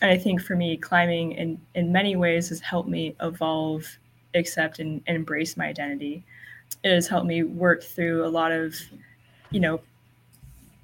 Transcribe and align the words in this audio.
and 0.00 0.10
I 0.10 0.16
think 0.16 0.40
for 0.40 0.56
me, 0.56 0.76
climbing 0.76 1.32
in 1.32 1.60
in 1.74 1.92
many 1.92 2.16
ways 2.16 2.48
has 2.48 2.60
helped 2.60 2.88
me 2.88 3.14
evolve, 3.20 3.86
accept, 4.34 4.78
and, 4.78 5.02
and 5.06 5.16
embrace 5.16 5.56
my 5.56 5.66
identity. 5.66 6.24
It 6.82 6.92
has 6.92 7.08
helped 7.08 7.26
me 7.26 7.42
work 7.42 7.82
through 7.82 8.24
a 8.24 8.28
lot 8.28 8.52
of, 8.52 8.74
you 9.50 9.60
know, 9.60 9.80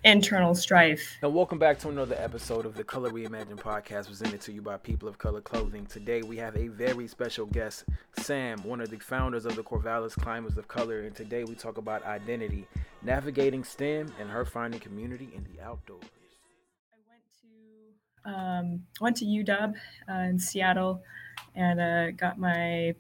internal 0.04 0.54
strife. 0.54 1.16
And 1.22 1.34
welcome 1.34 1.58
back 1.58 1.79
to 1.80 1.88
another 1.88 2.16
episode 2.18 2.66
of 2.66 2.74
the 2.74 2.84
Color 2.84 3.10
Reimagine 3.10 3.56
podcast 3.56 4.08
presented 4.08 4.40
to 4.42 4.52
you 4.52 4.60
by 4.60 4.76
People 4.76 5.08
of 5.08 5.17
Color 5.19 5.40
Clothing. 5.40 5.87
Today 5.87 6.22
we 6.22 6.37
have 6.37 6.56
a 6.56 6.69
very 6.69 7.08
special 7.08 7.46
guest, 7.46 7.85
Sam, 8.19 8.58
one 8.64 8.80
of 8.80 8.90
the 8.90 8.98
founders 8.98 9.46
of 9.46 9.56
the 9.56 9.62
Corvallis 9.62 10.14
Climbers 10.14 10.58
of 10.58 10.69
Color. 10.69 11.01
And 11.01 11.14
today 11.14 11.44
we 11.44 11.54
talk 11.54 11.78
about 11.78 12.04
identity, 12.04 12.67
navigating 13.03 13.64
STEM, 13.64 14.12
and 14.21 14.28
her 14.28 14.44
finding 14.44 14.80
community 14.80 15.30
in 15.35 15.46
the 15.54 15.62
outdoors. 15.64 16.05
I 18.27 18.30
went 18.30 18.37
to 18.38 18.41
um, 18.41 18.87
went 19.01 19.16
to 19.19 19.24
UW 19.24 19.74
uh, 20.09 20.12
in 20.12 20.38
Seattle 20.38 21.02
and 21.55 21.80
uh, 21.80 22.10
got 22.12 22.38
my 22.38 22.95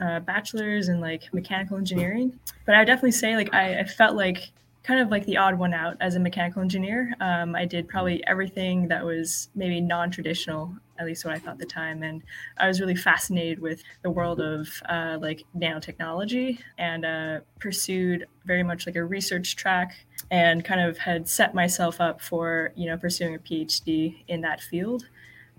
uh, 0.00 0.20
bachelor's 0.20 0.88
in 0.88 1.00
like 1.00 1.32
mechanical 1.32 1.76
engineering. 1.76 2.38
But 2.66 2.74
I 2.74 2.84
definitely 2.84 3.12
say 3.12 3.36
like 3.36 3.52
I, 3.54 3.80
I 3.80 3.84
felt 3.84 4.16
like 4.16 4.52
kind 4.82 5.00
of 5.00 5.10
like 5.10 5.24
the 5.26 5.36
odd 5.36 5.58
one 5.58 5.72
out 5.72 5.96
as 6.00 6.16
a 6.16 6.20
mechanical 6.20 6.60
engineer. 6.60 7.14
Um, 7.20 7.54
I 7.54 7.64
did 7.64 7.88
probably 7.88 8.26
everything 8.26 8.88
that 8.88 9.04
was 9.04 9.48
maybe 9.54 9.80
non-traditional, 9.80 10.74
at 10.98 11.06
least 11.06 11.24
what 11.24 11.34
I 11.34 11.38
thought 11.38 11.52
at 11.52 11.58
the 11.58 11.66
time, 11.66 12.02
and 12.02 12.22
I 12.58 12.66
was 12.66 12.80
really 12.80 12.96
fascinated 12.96 13.60
with 13.60 13.82
the 14.02 14.10
world 14.10 14.40
of 14.40 14.68
uh, 14.88 15.18
like 15.20 15.44
nanotechnology 15.56 16.58
and 16.78 17.04
uh, 17.04 17.40
pursued 17.60 18.26
very 18.44 18.64
much 18.64 18.86
like 18.86 18.96
a 18.96 19.04
research 19.04 19.54
track 19.54 19.94
and 20.32 20.64
kind 20.64 20.80
of 20.80 20.96
had 20.96 21.28
set 21.28 21.54
myself 21.54 22.00
up 22.00 22.20
for 22.20 22.72
you 22.74 22.86
know 22.86 22.96
pursuing 22.96 23.36
a 23.36 23.38
PhD 23.38 24.24
in 24.26 24.40
that 24.40 24.60
field, 24.60 25.04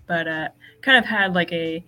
but 0.06 0.28
uh, 0.28 0.48
kind 0.82 0.98
of 0.98 1.06
had 1.06 1.32
like 1.32 1.52
a 1.52 1.82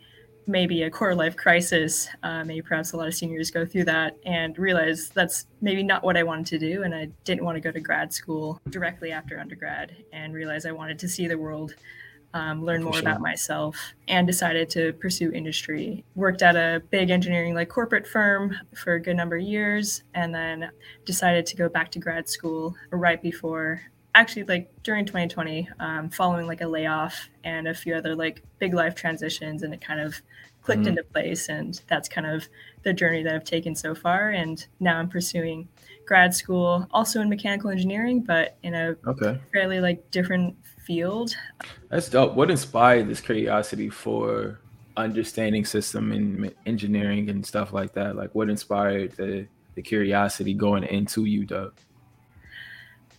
maybe 0.47 0.85
a 0.85 0.91
quarter 0.91 1.17
life 1.17 1.37
crisis. 1.37 2.09
Uh, 2.23 2.45
maybe 2.45 2.63
perhaps 2.63 2.93
a 2.93 2.97
lot 2.97 3.09
of 3.09 3.15
seniors 3.15 3.51
go 3.51 3.67
through 3.67 3.85
that 3.85 4.17
and 4.25 4.57
realize 4.57 5.09
that's 5.09 5.47
maybe 5.61 5.83
not 5.83 6.05
what 6.05 6.17
I 6.17 6.23
wanted 6.23 6.47
to 6.47 6.59
do. 6.59 6.85
And 6.85 6.95
I 6.95 7.09
didn't 7.25 7.45
want 7.45 7.57
to 7.57 7.61
go 7.61 7.73
to 7.73 7.81
grad 7.81 8.13
school 8.13 8.61
directly 8.71 9.11
after 9.11 9.41
undergrad 9.41 9.97
and 10.13 10.33
realize 10.33 10.65
I 10.65 10.71
wanted 10.71 11.01
to 11.01 11.09
see 11.09 11.27
the 11.27 11.37
world, 11.37 11.75
um, 12.35 12.65
learn 12.65 12.83
more 12.83 12.95
sure. 12.95 13.03
about 13.03 13.21
myself, 13.21 13.77
and 14.09 14.27
decided 14.27 14.69
to 14.71 14.93
pursue 14.95 15.33
industry. 15.33 16.05
Worked 16.15 16.43
at 16.43 16.57
a 16.57 16.83
big 16.91 17.11
engineering 17.11 17.55
like 17.55 17.69
corporate 17.69 18.07
firm 18.07 18.57
for 18.75 18.95
a 18.95 19.01
good 19.01 19.17
number 19.17 19.37
of 19.37 19.43
years 19.43 20.03
and 20.15 20.35
then 20.35 20.71
decided 21.05 21.47
to 21.47 21.57
go 21.57 21.69
back 21.69 21.91
to 21.93 21.99
grad 21.99 22.29
school 22.29 22.75
right 22.91 23.23
before 23.23 23.83
actually 24.17 24.45
like 24.45 24.71
during 24.83 25.05
2020 25.05 25.69
um, 25.79 26.09
following 26.09 26.47
like 26.47 26.63
a 26.63 26.67
layoff 26.67 27.29
and 27.45 27.69
a 27.69 27.75
few 27.75 27.95
other 27.95 28.17
like 28.17 28.43
big 28.59 28.73
life 28.73 28.95
transitions 28.95 29.63
and 29.63 29.75
it 29.75 29.81
kind 29.81 30.01
of 30.01 30.21
clicked 30.63 30.81
mm-hmm. 30.81 30.89
into 30.89 31.03
place 31.05 31.49
and 31.51 31.83
that's 31.87 32.09
kind 32.09 32.27
of 32.27 32.49
the 32.83 32.93
journey 32.93 33.23
that 33.23 33.35
i've 33.35 33.45
taken 33.45 33.75
so 33.75 33.95
far 33.95 34.31
and 34.31 34.67
now 34.81 34.99
i'm 34.99 35.09
pursuing 35.09 35.69
grad 36.07 36.35
school 36.35 36.87
also 36.93 37.21
in 37.21 37.29
mechanical 37.29 37.71
engineering 37.71 38.23
but 38.23 38.57
in 38.63 38.75
a 38.75 38.97
okay. 39.07 39.39
fairly 39.53 39.81
like 39.81 40.11
different 40.11 40.57
field 40.87 41.35
that's 41.89 42.09
dope 42.09 42.35
what 42.35 42.51
inspired 42.51 43.09
this 43.09 43.21
curiosity 43.21 43.91
for 43.91 44.61
understanding 44.97 45.65
system 45.65 46.13
and 46.13 46.55
engineering 46.65 47.29
and 47.29 47.45
stuff 47.45 47.73
like 47.73 47.93
that 47.93 48.17
like 48.17 48.35
what 48.35 48.49
inspired 48.49 49.13
the 49.13 49.47
the 49.75 49.83
curiosity 49.83 50.55
going 50.55 50.85
into 50.85 51.25
uw 51.25 51.71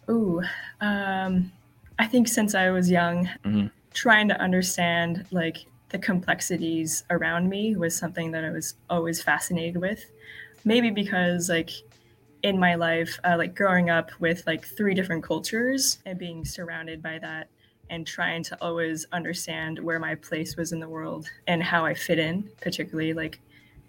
Ooh, 0.09 0.41
um, 0.79 1.51
I 1.99 2.05
think 2.05 2.27
since 2.27 2.55
I 2.55 2.69
was 2.69 2.89
young, 2.89 3.25
mm-hmm. 3.43 3.67
trying 3.93 4.27
to 4.29 4.39
understand 4.39 5.25
like 5.31 5.65
the 5.89 5.99
complexities 5.99 7.03
around 7.09 7.49
me 7.49 7.75
was 7.75 7.97
something 7.97 8.31
that 8.31 8.43
I 8.43 8.51
was 8.51 8.75
always 8.89 9.21
fascinated 9.21 9.81
with. 9.81 10.05
Maybe 10.63 10.91
because 10.91 11.49
like 11.49 11.71
in 12.43 12.59
my 12.59 12.75
life, 12.75 13.19
uh, 13.23 13.35
like 13.37 13.55
growing 13.55 13.89
up 13.89 14.11
with 14.19 14.45
like 14.47 14.65
three 14.65 14.93
different 14.93 15.23
cultures 15.23 15.99
and 16.05 16.17
being 16.17 16.45
surrounded 16.45 17.01
by 17.01 17.19
that 17.19 17.49
and 17.89 18.05
trying 18.05 18.43
to 18.43 18.57
always 18.61 19.05
understand 19.11 19.79
where 19.79 19.99
my 19.99 20.15
place 20.15 20.55
was 20.55 20.71
in 20.71 20.79
the 20.79 20.89
world 20.89 21.29
and 21.47 21.63
how 21.63 21.85
I 21.85 21.93
fit 21.93 22.19
in, 22.19 22.49
particularly 22.61 23.13
like 23.13 23.39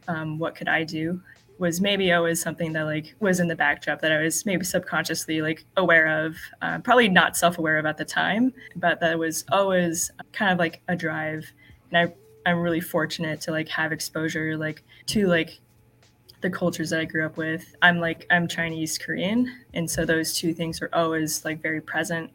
um, 0.06 0.38
what 0.38 0.54
could 0.54 0.68
I 0.68 0.84
do 0.84 1.20
was 1.58 1.80
maybe 1.80 2.12
always 2.12 2.40
something 2.40 2.72
that 2.72 2.84
like 2.84 3.14
was 3.20 3.40
in 3.40 3.48
the 3.48 3.56
backdrop 3.56 4.00
that 4.00 4.12
I 4.12 4.22
was 4.22 4.46
maybe 4.46 4.64
subconsciously 4.64 5.42
like 5.42 5.64
aware 5.76 6.24
of, 6.24 6.36
uh, 6.62 6.78
probably 6.78 7.08
not 7.08 7.36
self-aware 7.36 7.78
of 7.78 7.86
at 7.86 7.96
the 7.96 8.04
time, 8.04 8.52
but 8.76 9.00
that 9.00 9.18
was 9.18 9.44
always 9.50 10.10
kind 10.32 10.52
of 10.52 10.58
like 10.58 10.80
a 10.88 10.94
drive. 10.94 11.44
And 11.90 12.08
I, 12.08 12.14
I'm 12.48 12.60
really 12.60 12.80
fortunate 12.80 13.40
to 13.42 13.50
like 13.50 13.68
have 13.68 13.92
exposure 13.92 14.56
like 14.56 14.84
to 15.06 15.26
like 15.26 15.58
the 16.40 16.50
cultures 16.50 16.90
that 16.90 17.00
I 17.00 17.04
grew 17.04 17.26
up 17.26 17.36
with. 17.36 17.74
I'm 17.82 17.98
like 17.98 18.26
I'm 18.30 18.46
Chinese 18.46 18.96
Korean, 18.96 19.52
and 19.74 19.90
so 19.90 20.04
those 20.04 20.32
two 20.34 20.54
things 20.54 20.80
are 20.80 20.90
always 20.92 21.44
like 21.44 21.60
very 21.60 21.80
present 21.80 22.30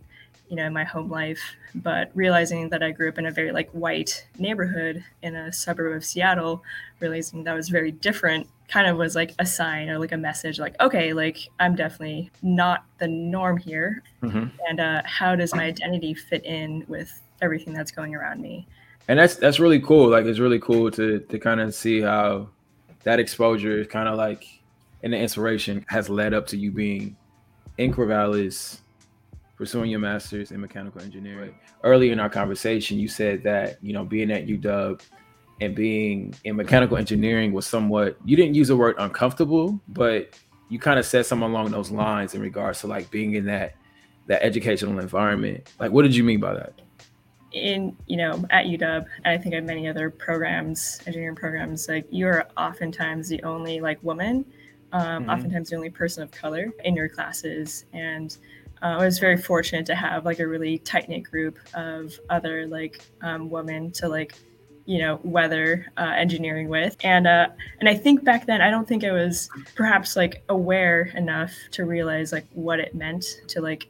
you 0.54 0.58
know, 0.58 0.68
in 0.68 0.74
my 0.74 0.84
home 0.84 1.10
life. 1.10 1.42
But 1.74 2.12
realizing 2.14 2.70
that 2.70 2.84
I 2.84 2.92
grew 2.92 3.10
up 3.10 3.18
in 3.18 3.26
a 3.26 3.32
very 3.32 3.52
like 3.52 3.72
white 3.72 4.28
neighborhood 4.38 5.04
in 5.24 5.36
a 5.36 5.52
suburb 5.52 5.96
of 5.96 6.06
Seattle, 6.06 6.64
realizing 7.00 7.44
that 7.46 7.56
was 7.56 7.70
very 7.70 7.92
different 7.92 8.48
kind 8.68 8.86
of 8.86 8.96
was 8.96 9.16
like 9.16 9.34
a 9.40 9.46
sign 9.48 9.90
or 9.90 10.00
like 10.00 10.14
a 10.14 10.18
message 10.18 10.58
like 10.58 10.74
okay 10.80 11.12
like 11.12 11.50
i'm 11.60 11.76
definitely 11.76 12.32
not 12.42 12.86
the 13.00 13.08
norm 13.08 13.58
here 13.58 14.02
mm-hmm. 14.24 14.46
and 14.68 14.80
uh, 14.80 15.02
how 15.04 15.36
does 15.36 15.54
my 15.54 15.66
identity 15.66 16.14
fit 16.14 16.44
in 16.46 16.84
with 16.88 17.22
everything 17.42 17.74
that's 17.74 17.92
going 17.92 18.16
around 18.16 18.42
me 18.42 18.66
and 19.10 19.20
that's 19.20 19.36
that's 19.36 19.60
really 19.60 19.82
cool 19.82 20.10
like 20.10 20.26
it's 20.26 20.40
really 20.40 20.60
cool 20.60 20.90
to 20.90 21.20
to 21.20 21.38
kind 21.38 21.60
of 21.60 21.76
see 21.76 22.02
how 22.02 22.48
that 23.04 23.20
exposure 23.20 23.82
is 23.82 23.88
kind 23.88 24.08
of 24.08 24.18
like 24.18 24.48
and 25.04 25.12
the 25.12 25.18
inspiration 25.18 25.86
has 25.90 26.10
led 26.10 26.34
up 26.34 26.48
to 26.48 26.58
you 26.58 26.72
being 26.72 27.16
in 27.78 27.94
Corvallis 27.94 28.80
pursuing 29.56 29.90
your 29.90 30.00
master's 30.00 30.52
in 30.52 30.60
mechanical 30.60 31.02
engineering. 31.02 31.52
Right. 31.52 31.60
Earlier 31.84 32.12
in 32.12 32.20
our 32.20 32.30
conversation, 32.30 33.00
you 33.00 33.08
said 33.08 33.44
that 33.44 33.78
you 33.82 33.94
know 33.94 34.04
being 34.04 34.32
at 34.32 34.48
UW 34.48 35.02
and 35.62 35.76
being 35.76 36.34
in 36.44 36.56
mechanical 36.56 36.98
engineering 36.98 37.54
was 37.54 37.66
somewhat. 37.66 38.18
You 38.26 38.36
didn't 38.36 38.56
use 38.56 38.68
the 38.68 38.78
word 38.78 38.96
uncomfortable, 38.98 39.80
but 39.88 40.34
you 40.70 40.80
kind 40.80 41.00
of 41.00 41.06
said 41.06 41.26
something 41.26 41.50
along 41.50 41.72
those 41.72 41.92
lines 41.92 42.34
in 42.34 42.42
regards 42.42 42.80
to 42.82 42.88
like 42.88 43.10
being 43.12 43.36
in 43.36 43.46
that 43.46 43.76
that 44.28 44.42
educational 44.44 45.00
environment. 45.00 45.70
Like, 45.80 45.92
what 45.92 46.04
did 46.04 46.16
you 46.16 46.24
mean 46.24 46.40
by 46.40 46.54
that? 46.54 46.74
in 47.54 47.96
you 48.08 48.18
know 48.18 48.44
at 48.50 48.66
UW, 48.66 49.06
and 49.24 49.28
I 49.28 49.38
think 49.38 49.56
at 49.56 49.64
many 49.64 49.88
other 49.88 50.10
programs, 50.10 51.00
engineering 51.06 51.36
programs, 51.36 51.88
like 51.88 52.06
you're 52.10 52.46
oftentimes 52.58 53.30
the 53.30 53.42
only 53.44 53.80
like 53.80 54.02
woman, 54.04 54.46
um, 54.92 55.22
mm-hmm. 55.22 55.30
oftentimes 55.30 55.70
the 55.70 55.76
only 55.76 55.90
person 55.90 56.24
of 56.24 56.32
color 56.32 56.72
in 56.84 56.96
your 56.96 57.08
classes, 57.08 57.86
and 57.94 58.38
uh, 58.84 58.98
I 59.00 59.06
was 59.06 59.18
very 59.18 59.38
fortunate 59.38 59.86
to 59.88 59.96
have 59.96 60.26
like 60.26 60.40
a 60.40 60.48
really 60.48 60.78
tight 60.80 61.10
knit 61.10 61.24
group 61.24 61.58
of 61.74 62.20
other 62.30 62.68
like 62.68 63.06
um, 63.22 63.50
women 63.50 63.92
to 63.94 64.08
like 64.08 64.36
you 64.86 65.00
know 65.00 65.20
weather 65.24 65.86
uh, 65.98 66.14
engineering 66.16 66.68
with. 66.68 66.98
And 67.04 67.26
uh 67.26 67.48
and 67.80 67.88
i 67.88 67.96
think 67.96 68.26
back 68.26 68.46
then 68.46 68.62
i 68.62 68.70
don't 68.70 68.86
think 68.86 69.06
i 69.06 69.12
was 69.14 69.50
perhaps 69.76 70.18
like 70.18 70.44
aware 70.50 71.04
enough 71.16 71.54
to 71.72 71.86
realize 71.86 72.34
like 72.34 72.46
what 72.52 72.82
it 72.82 72.94
meant 72.94 73.24
to 73.48 73.62
like 73.62 73.88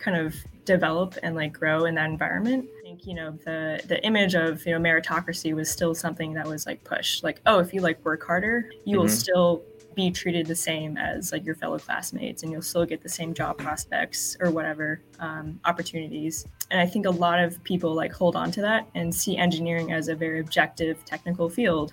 kind 0.00 0.16
of 0.16 0.34
develop 0.64 1.16
and 1.22 1.34
like 1.34 1.52
grow 1.52 1.84
in 1.86 1.94
that 1.94 2.10
environment. 2.10 2.68
I 2.80 2.82
think 2.82 3.06
you 3.06 3.14
know 3.14 3.32
the 3.44 3.80
the 3.86 4.04
image 4.04 4.34
of 4.34 4.64
you 4.66 4.78
know 4.78 4.80
meritocracy 4.80 5.54
was 5.54 5.70
still 5.70 5.94
something 5.94 6.32
that 6.34 6.46
was 6.46 6.66
like 6.66 6.82
pushed. 6.84 7.24
Like 7.24 7.40
oh 7.46 7.58
if 7.58 7.72
you 7.72 7.80
like 7.80 8.04
work 8.04 8.24
harder 8.24 8.70
you 8.84 8.96
mm-hmm. 8.96 9.02
will 9.02 9.08
still 9.08 9.62
be 9.94 10.10
treated 10.10 10.46
the 10.46 10.54
same 10.54 10.96
as 10.96 11.32
like 11.32 11.44
your 11.44 11.54
fellow 11.54 11.78
classmates 11.78 12.42
and 12.42 12.52
you'll 12.52 12.62
still 12.62 12.84
get 12.84 13.02
the 13.02 13.08
same 13.08 13.34
job 13.34 13.58
prospects 13.58 14.36
or 14.40 14.50
whatever 14.50 15.00
um, 15.18 15.58
opportunities. 15.64 16.46
And 16.70 16.80
i 16.80 16.86
think 16.86 17.06
a 17.06 17.10
lot 17.10 17.38
of 17.38 17.62
people 17.64 17.94
like 17.94 18.12
hold 18.12 18.36
on 18.36 18.50
to 18.52 18.60
that 18.62 18.88
and 18.94 19.14
see 19.14 19.36
engineering 19.36 19.92
as 19.92 20.08
a 20.08 20.14
very 20.14 20.40
objective 20.40 21.04
technical 21.04 21.48
field. 21.48 21.92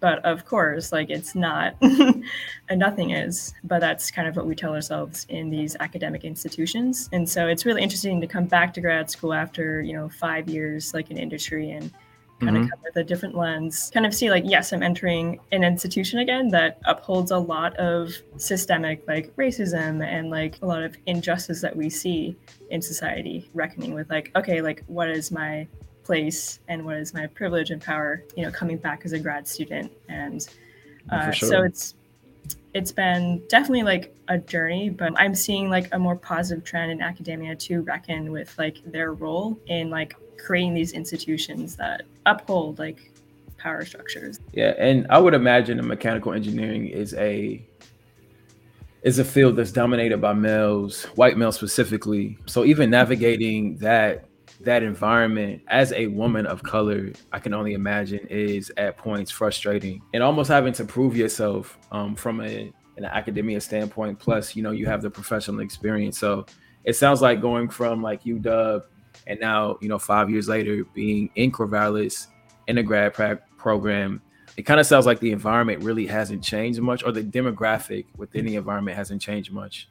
But 0.00 0.24
of 0.24 0.44
course 0.44 0.92
like 0.92 1.10
it's 1.10 1.34
not 1.34 1.74
and 1.80 2.24
nothing 2.70 3.10
is. 3.10 3.54
But 3.64 3.80
that's 3.80 4.10
kind 4.10 4.28
of 4.28 4.36
what 4.36 4.46
we 4.46 4.54
tell 4.54 4.74
ourselves 4.74 5.26
in 5.28 5.50
these 5.50 5.76
academic 5.80 6.24
institutions. 6.24 7.08
And 7.12 7.28
so 7.28 7.46
it's 7.46 7.64
really 7.64 7.82
interesting 7.82 8.20
to 8.20 8.26
come 8.26 8.46
back 8.46 8.74
to 8.74 8.80
grad 8.80 9.10
school 9.10 9.32
after 9.32 9.80
you 9.82 9.92
know 9.92 10.08
five 10.08 10.48
years 10.48 10.94
like 10.94 11.10
in 11.10 11.16
industry 11.16 11.70
and 11.70 11.92
kind 12.40 12.54
mm-hmm. 12.54 12.64
of 12.64 12.70
come 12.70 12.80
with 12.84 12.96
a 12.96 13.04
different 13.04 13.34
lens, 13.36 13.90
kind 13.92 14.06
of 14.06 14.14
see 14.14 14.30
like, 14.30 14.44
yes, 14.46 14.72
I'm 14.72 14.82
entering 14.82 15.40
an 15.50 15.64
institution 15.64 16.20
again 16.20 16.48
that 16.48 16.78
upholds 16.84 17.30
a 17.30 17.38
lot 17.38 17.76
of 17.76 18.12
systemic 18.36 19.06
like 19.08 19.34
racism 19.36 20.04
and 20.04 20.30
like 20.30 20.58
a 20.62 20.66
lot 20.66 20.82
of 20.82 20.96
injustice 21.06 21.60
that 21.62 21.74
we 21.74 21.90
see 21.90 22.36
in 22.70 22.80
society, 22.80 23.50
reckoning 23.54 23.94
with 23.94 24.08
like, 24.08 24.30
okay, 24.36 24.60
like 24.60 24.84
what 24.86 25.08
is 25.08 25.30
my 25.30 25.66
place 26.04 26.60
and 26.68 26.84
what 26.84 26.96
is 26.96 27.12
my 27.12 27.26
privilege 27.26 27.70
and 27.70 27.82
power, 27.82 28.22
you 28.36 28.44
know, 28.44 28.50
coming 28.50 28.76
back 28.76 29.02
as 29.04 29.12
a 29.12 29.18
grad 29.18 29.46
student. 29.46 29.90
And 30.08 30.48
uh, 31.10 31.30
sure. 31.32 31.48
so 31.48 31.62
it's, 31.64 31.94
it's 32.72 32.92
been 32.92 33.42
definitely 33.48 33.82
like 33.82 34.14
a 34.28 34.38
journey, 34.38 34.90
but 34.90 35.12
I'm 35.16 35.34
seeing 35.34 35.68
like 35.70 35.88
a 35.92 35.98
more 35.98 36.14
positive 36.14 36.64
trend 36.64 36.92
in 36.92 37.02
academia 37.02 37.56
to 37.56 37.82
reckon 37.82 38.30
with 38.30 38.56
like 38.58 38.76
their 38.86 39.12
role 39.12 39.58
in 39.66 39.90
like 39.90 40.14
creating 40.38 40.74
these 40.74 40.92
institutions 40.92 41.76
that 41.76 42.02
uphold 42.26 42.78
like 42.78 43.12
power 43.58 43.84
structures. 43.84 44.40
Yeah, 44.52 44.74
and 44.78 45.06
I 45.10 45.18
would 45.18 45.34
imagine 45.34 45.78
a 45.78 45.82
mechanical 45.82 46.32
engineering 46.32 46.86
is 46.86 47.14
a 47.14 47.64
is 49.02 49.18
a 49.18 49.24
field 49.24 49.56
that's 49.56 49.72
dominated 49.72 50.20
by 50.20 50.32
males, 50.32 51.04
white 51.14 51.36
males 51.38 51.56
specifically. 51.56 52.36
So 52.46 52.64
even 52.64 52.90
navigating 52.90 53.76
that 53.76 54.24
that 54.60 54.82
environment 54.82 55.62
as 55.68 55.92
a 55.92 56.08
woman 56.08 56.44
of 56.46 56.62
color, 56.62 57.12
I 57.32 57.38
can 57.38 57.54
only 57.54 57.74
imagine 57.74 58.26
is 58.28 58.72
at 58.76 58.96
points 58.96 59.30
frustrating 59.30 60.02
and 60.14 60.22
almost 60.22 60.48
having 60.48 60.72
to 60.74 60.84
prove 60.84 61.16
yourself 61.16 61.78
um, 61.92 62.16
from 62.16 62.40
a 62.40 62.72
an 62.96 63.04
academia 63.04 63.60
standpoint. 63.60 64.18
Plus, 64.18 64.56
you 64.56 64.62
know, 64.62 64.72
you 64.72 64.86
have 64.86 65.02
the 65.02 65.10
professional 65.10 65.60
experience. 65.60 66.18
So 66.18 66.46
it 66.84 66.96
sounds 66.96 67.22
like 67.22 67.40
going 67.40 67.68
from 67.68 68.02
like 68.02 68.24
UW 68.24 68.82
and 69.28 69.38
now, 69.38 69.78
you 69.80 69.88
know, 69.88 69.98
five 69.98 70.30
years 70.30 70.48
later 70.48 70.84
being 70.94 71.30
in 71.36 71.52
Corvallis 71.52 72.26
in 72.66 72.78
a 72.78 72.82
grad 72.82 73.14
pra- 73.14 73.40
program, 73.56 74.20
it 74.56 74.62
kind 74.62 74.80
of 74.80 74.86
sounds 74.86 75.06
like 75.06 75.20
the 75.20 75.30
environment 75.30 75.84
really 75.84 76.06
hasn't 76.06 76.42
changed 76.42 76.80
much 76.80 77.04
or 77.04 77.12
the 77.12 77.22
demographic 77.22 78.06
within 78.16 78.44
the 78.44 78.56
environment 78.56 78.96
hasn't 78.96 79.22
changed 79.22 79.52
much. 79.52 79.88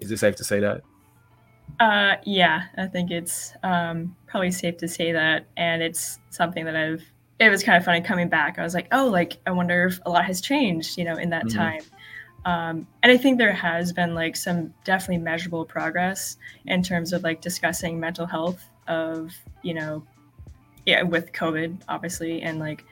Is 0.00 0.10
it 0.10 0.18
safe 0.18 0.36
to 0.36 0.44
say 0.44 0.60
that? 0.60 0.82
Uh, 1.80 2.14
yeah, 2.24 2.62
I 2.78 2.86
think 2.86 3.10
it's 3.10 3.52
um, 3.62 4.16
probably 4.26 4.50
safe 4.50 4.78
to 4.78 4.88
say 4.88 5.12
that. 5.12 5.46
And 5.56 5.82
it's 5.82 6.20
something 6.30 6.64
that 6.64 6.76
I've, 6.76 7.02
it 7.38 7.50
was 7.50 7.62
kind 7.62 7.76
of 7.76 7.84
funny 7.84 8.00
coming 8.00 8.28
back. 8.28 8.58
I 8.58 8.62
was 8.62 8.74
like, 8.74 8.88
oh, 8.92 9.08
like, 9.08 9.38
I 9.46 9.50
wonder 9.50 9.86
if 9.86 10.00
a 10.06 10.10
lot 10.10 10.24
has 10.24 10.40
changed, 10.40 10.96
you 10.96 11.04
know, 11.04 11.16
in 11.16 11.30
that 11.30 11.46
mm-hmm. 11.46 11.58
time. 11.58 11.80
Um, 12.44 12.86
and 13.02 13.12
I 13.12 13.16
think 13.16 13.38
there 13.38 13.52
has 13.52 13.92
been 13.92 14.14
like 14.14 14.36
some 14.36 14.72
definitely 14.84 15.22
measurable 15.22 15.64
progress 15.64 16.36
in 16.66 16.82
terms 16.82 17.12
of 17.12 17.22
like 17.22 17.40
discussing 17.40 17.98
mental 17.98 18.26
health 18.26 18.64
of, 18.86 19.34
you 19.62 19.74
know, 19.74 20.04
yeah, 20.86 21.02
with 21.02 21.32
COVID, 21.32 21.82
obviously, 21.88 22.40
and 22.40 22.58
like 22.58 22.84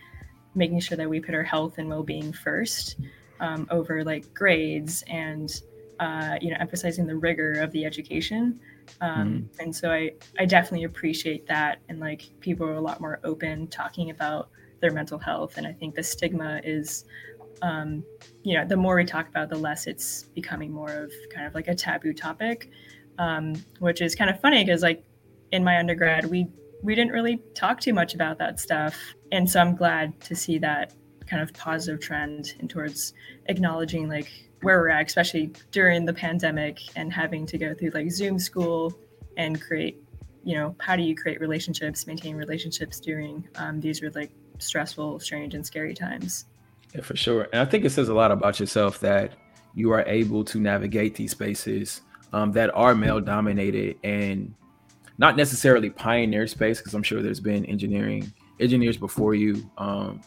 making 0.55 0.81
sure 0.81 0.97
that 0.97 1.09
we 1.09 1.21
put 1.21 1.35
our 1.35 1.43
health 1.43 1.79
and 1.79 1.89
well-being 1.89 2.33
first 2.33 2.97
um, 3.41 3.67
over 3.71 4.03
like 4.03 4.33
grades 4.35 5.05
and 5.09 5.63
uh, 6.01 6.37
you 6.41 6.51
know 6.51 6.57
emphasizing 6.59 7.07
the 7.07 7.17
rigor 7.17 7.53
of 7.61 7.71
the 7.73 7.85
education 7.85 8.59
um, 9.01 9.49
mm. 9.51 9.61
and 9.61 9.75
so 9.75 9.91
I, 9.91 10.13
I 10.39 10.45
definitely 10.45 10.85
appreciate 10.85 11.47
that 11.47 11.79
and 11.89 12.01
like 12.01 12.29
people 12.41 12.67
are 12.67 12.75
a 12.75 12.81
lot 12.81 13.01
more 13.01 13.21
open 13.25 13.67
talking 13.69 14.11
about 14.11 14.51
their 14.81 14.93
mental 14.93 15.19
health 15.19 15.57
and 15.57 15.67
i 15.67 15.73
think 15.73 15.95
the 15.95 16.03
stigma 16.03 16.61
is 16.65 17.07
um, 17.63 18.05
you 18.43 18.57
know 18.57 18.67
the 18.67 18.77
more 18.77 18.97
we 18.97 19.05
talk 19.05 19.29
about 19.29 19.49
the 19.49 19.57
less 19.57 19.87
it's 19.87 20.25
becoming 20.35 20.73
more 20.73 20.91
of 20.91 21.13
kind 21.33 21.47
of 21.47 21.55
like 21.55 21.69
a 21.69 21.75
taboo 21.75 22.13
topic 22.13 22.71
um, 23.19 23.55
which 23.79 24.01
is 24.01 24.15
kind 24.15 24.31
of 24.31 24.41
funny 24.41 24.65
because 24.65 24.83
like 24.83 25.03
in 25.53 25.65
my 25.65 25.79
undergrad 25.79 26.25
we 26.27 26.49
we 26.83 26.95
didn't 26.95 27.13
really 27.13 27.43
talk 27.55 27.81
too 27.81 27.93
much 27.93 28.15
about 28.15 28.39
that 28.39 28.61
stuff. 28.61 28.97
And 29.33 29.49
so 29.51 29.61
I'm 29.61 29.75
glad 29.75 30.19
to 30.23 30.37
see 30.37 30.59
that 30.59 30.93
kind 31.27 31.43
of 31.43 31.53
positive 31.55 32.01
trend 32.01 32.55
and 32.61 32.71
towards 32.71 33.13
acknowledging 33.47 34.09
like 34.09 34.31
where 34.63 34.79
we're 34.79 34.91
at, 34.91 35.07
especially 35.07 35.51
during 35.73 36.05
the 36.05 36.13
pandemic 36.13 36.81
and 36.95 37.13
having 37.13 37.47
to 37.47 37.59
go 37.59 37.75
through 37.75 37.91
like 37.91 38.11
Zoom 38.11 38.39
school 38.39 38.97
and 39.37 39.61
create, 39.61 40.01
you 40.45 40.57
know, 40.57 40.77
how 40.79 40.97
do 40.97 41.03
you 41.03 41.17
create 41.17 41.41
relationships, 41.41 42.07
maintain 42.07 42.37
relationships 42.37 43.01
during 43.01 43.49
um, 43.57 43.81
these 43.81 44.03
are 44.03 44.11
like 44.11 44.31
stressful, 44.59 45.19
strange, 45.21 45.55
and 45.55 45.67
scary 45.67 45.93
times. 45.93 46.47
Yeah, 46.97 47.03
for 47.03 47.17
sure. 47.17 47.49
And 47.53 47.61
I 47.61 47.67
think 47.67 47.85
it 47.85 47.91
says 47.91 48.09
a 48.09 48.15
lot 48.15 48.31
about 48.31 48.59
yourself 48.59 49.01
that 49.01 49.33
you 49.75 49.93
are 49.93 50.03
able 50.07 50.45
to 50.45 50.59
navigate 50.59 51.15
these 51.15 51.33
spaces 51.33 52.01
um, 52.33 52.53
that 52.53 52.75
are 52.75 52.95
male 52.95 53.21
dominated 53.21 53.99
and 54.03 54.55
not 55.19 55.37
necessarily 55.37 55.91
pioneer 55.91 56.47
space 56.47 56.79
because 56.79 56.95
I'm 56.95 57.03
sure 57.03 57.21
there's 57.21 57.41
been 57.41 57.67
engineering 57.67 58.33
engineers 58.61 58.97
before 58.97 59.35
you, 59.35 59.71
um, 59.77 60.23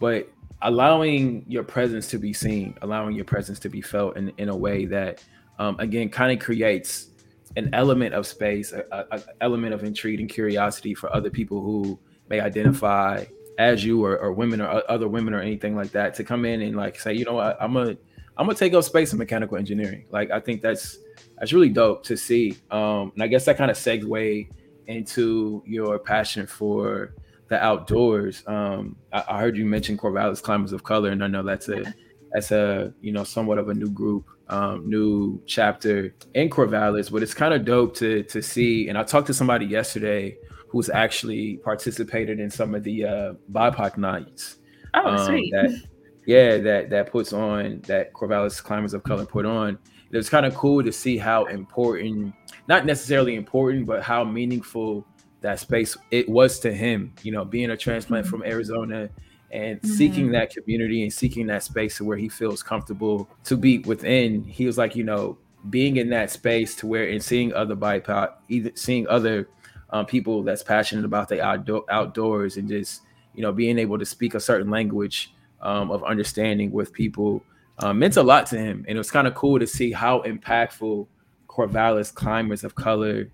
but 0.00 0.32
allowing 0.62 1.44
your 1.46 1.62
presence 1.62 2.08
to 2.08 2.18
be 2.18 2.32
seen, 2.32 2.74
allowing 2.80 3.14
your 3.14 3.26
presence 3.26 3.58
to 3.58 3.68
be 3.68 3.82
felt 3.82 4.16
in, 4.16 4.32
in 4.38 4.48
a 4.48 4.56
way 4.56 4.86
that, 4.86 5.22
um, 5.58 5.76
again, 5.78 6.08
kind 6.08 6.32
of 6.32 6.42
creates 6.42 7.08
an 7.56 7.68
element 7.74 8.14
of 8.14 8.26
space, 8.26 8.72
a, 8.72 8.82
a, 8.90 9.18
a, 9.18 9.22
element 9.42 9.74
of 9.74 9.84
intrigue 9.84 10.20
and 10.20 10.30
curiosity 10.30 10.94
for 10.94 11.14
other 11.14 11.28
people 11.28 11.60
who 11.60 11.98
may 12.30 12.40
identify 12.40 13.22
as 13.58 13.84
you 13.84 14.04
or, 14.04 14.18
or 14.18 14.32
women 14.32 14.60
or 14.60 14.82
other 14.90 15.08
women 15.08 15.34
or 15.34 15.40
anything 15.40 15.76
like 15.76 15.90
that 15.92 16.14
to 16.14 16.24
come 16.24 16.44
in 16.44 16.62
and 16.62 16.76
like 16.76 16.98
say, 16.98 17.12
you 17.12 17.24
know 17.24 17.34
what, 17.34 17.56
I'm 17.60 17.76
a 17.76 17.96
I'm 18.36 18.46
gonna 18.46 18.54
take 18.54 18.74
up 18.74 18.84
space 18.84 19.12
in 19.12 19.18
mechanical 19.18 19.56
engineering. 19.56 20.06
Like 20.10 20.30
I 20.30 20.40
think 20.40 20.62
that's 20.62 20.98
that's 21.38 21.52
really 21.52 21.68
dope 21.68 22.04
to 22.04 22.16
see. 22.16 22.56
Um, 22.70 23.12
and 23.14 23.22
I 23.22 23.26
guess 23.26 23.44
that 23.44 23.56
kind 23.56 23.70
of 23.70 23.76
segue 23.76 24.48
into 24.86 25.62
your 25.66 25.98
passion 25.98 26.46
for 26.46 27.14
the 27.48 27.62
outdoors. 27.62 28.42
Um, 28.46 28.96
I, 29.12 29.24
I, 29.28 29.40
heard 29.40 29.56
you 29.56 29.64
mention 29.66 29.98
Corvallis 29.98 30.42
Climbers 30.42 30.72
of 30.72 30.82
Color, 30.82 31.10
and 31.10 31.22
I 31.22 31.26
know 31.26 31.42
that's 31.42 31.68
a 31.68 31.84
that's 32.32 32.50
a 32.50 32.94
you 33.00 33.12
know 33.12 33.24
somewhat 33.24 33.58
of 33.58 33.68
a 33.68 33.74
new 33.74 33.90
group, 33.90 34.26
um, 34.48 34.88
new 34.88 35.40
chapter 35.46 36.14
in 36.34 36.48
Corvallis. 36.48 37.12
But 37.12 37.22
it's 37.22 37.34
kind 37.34 37.52
of 37.52 37.64
dope 37.64 37.94
to 37.96 38.22
to 38.24 38.42
see. 38.42 38.88
And 38.88 38.96
I 38.96 39.02
talked 39.02 39.26
to 39.26 39.34
somebody 39.34 39.66
yesterday 39.66 40.38
who's 40.72 40.90
actually 40.90 41.58
participated 41.58 42.40
in 42.40 42.50
some 42.50 42.74
of 42.74 42.82
the 42.82 43.04
uh, 43.04 43.32
BIPOC 43.52 43.96
nights. 43.96 44.56
Oh, 44.94 45.10
um, 45.10 45.26
sweet. 45.26 45.52
That, 45.52 45.82
yeah, 46.26 46.58
that 46.58 46.90
that 46.90 47.12
puts 47.12 47.32
on 47.32 47.82
that 47.82 48.12
Corvallis 48.12 48.60
Climbers 48.60 48.94
of 48.94 49.04
Color 49.04 49.26
put 49.26 49.46
on 49.46 49.78
it 50.12 50.18
was 50.18 50.28
kind 50.28 50.44
of 50.44 50.54
cool 50.54 50.84
to 50.84 50.92
see 50.92 51.16
how 51.16 51.46
important, 51.46 52.34
not 52.68 52.84
necessarily 52.84 53.34
important, 53.34 53.86
but 53.86 54.02
how 54.02 54.22
meaningful 54.22 55.06
that 55.40 55.58
space 55.58 55.96
it 56.10 56.28
was 56.28 56.60
to 56.60 56.72
him. 56.72 57.14
You 57.22 57.32
know, 57.32 57.46
being 57.46 57.70
a 57.70 57.76
transplant 57.76 58.26
mm-hmm. 58.26 58.30
from 58.30 58.44
Arizona 58.44 59.08
and 59.50 59.80
mm-hmm. 59.80 59.94
seeking 59.94 60.30
that 60.32 60.50
community 60.50 61.02
and 61.02 61.12
seeking 61.12 61.46
that 61.46 61.62
space 61.62 61.98
where 61.98 62.18
he 62.18 62.28
feels 62.28 62.62
comfortable 62.62 63.28
to 63.44 63.56
be 63.56 63.78
within. 63.78 64.44
He 64.44 64.66
was 64.66 64.76
like, 64.76 64.94
you 64.94 65.04
know, 65.04 65.38
being 65.70 65.96
in 65.96 66.10
that 66.10 66.30
space 66.30 66.76
to 66.76 66.86
where 66.86 67.08
and 67.08 67.22
seeing 67.22 67.54
other 67.54 67.74
BIPOC, 67.74 68.32
either 68.50 68.72
seeing 68.74 69.08
other 69.08 69.48
um, 69.92 70.06
people 70.06 70.42
that's 70.42 70.62
passionate 70.62 71.04
about 71.04 71.28
the 71.28 71.42
outdoor 71.42 71.84
outdoors 71.90 72.56
and 72.56 72.68
just 72.68 73.02
you 73.34 73.42
know 73.42 73.52
being 73.52 73.78
able 73.78 73.98
to 73.98 74.04
speak 74.04 74.34
a 74.34 74.40
certain 74.40 74.70
language 74.70 75.32
um, 75.60 75.90
of 75.90 76.02
understanding 76.04 76.72
with 76.72 76.92
people 76.92 77.42
uh, 77.78 77.92
meant 77.92 78.16
a 78.16 78.22
lot 78.22 78.46
to 78.46 78.58
him, 78.58 78.84
and 78.88 78.96
it 78.96 78.98
was 78.98 79.10
kind 79.10 79.26
of 79.26 79.34
cool 79.34 79.58
to 79.58 79.66
see 79.66 79.92
how 79.92 80.22
impactful 80.22 81.06
Corvallis 81.48 82.12
climbers 82.14 82.64
of 82.64 82.74
color 82.74 83.30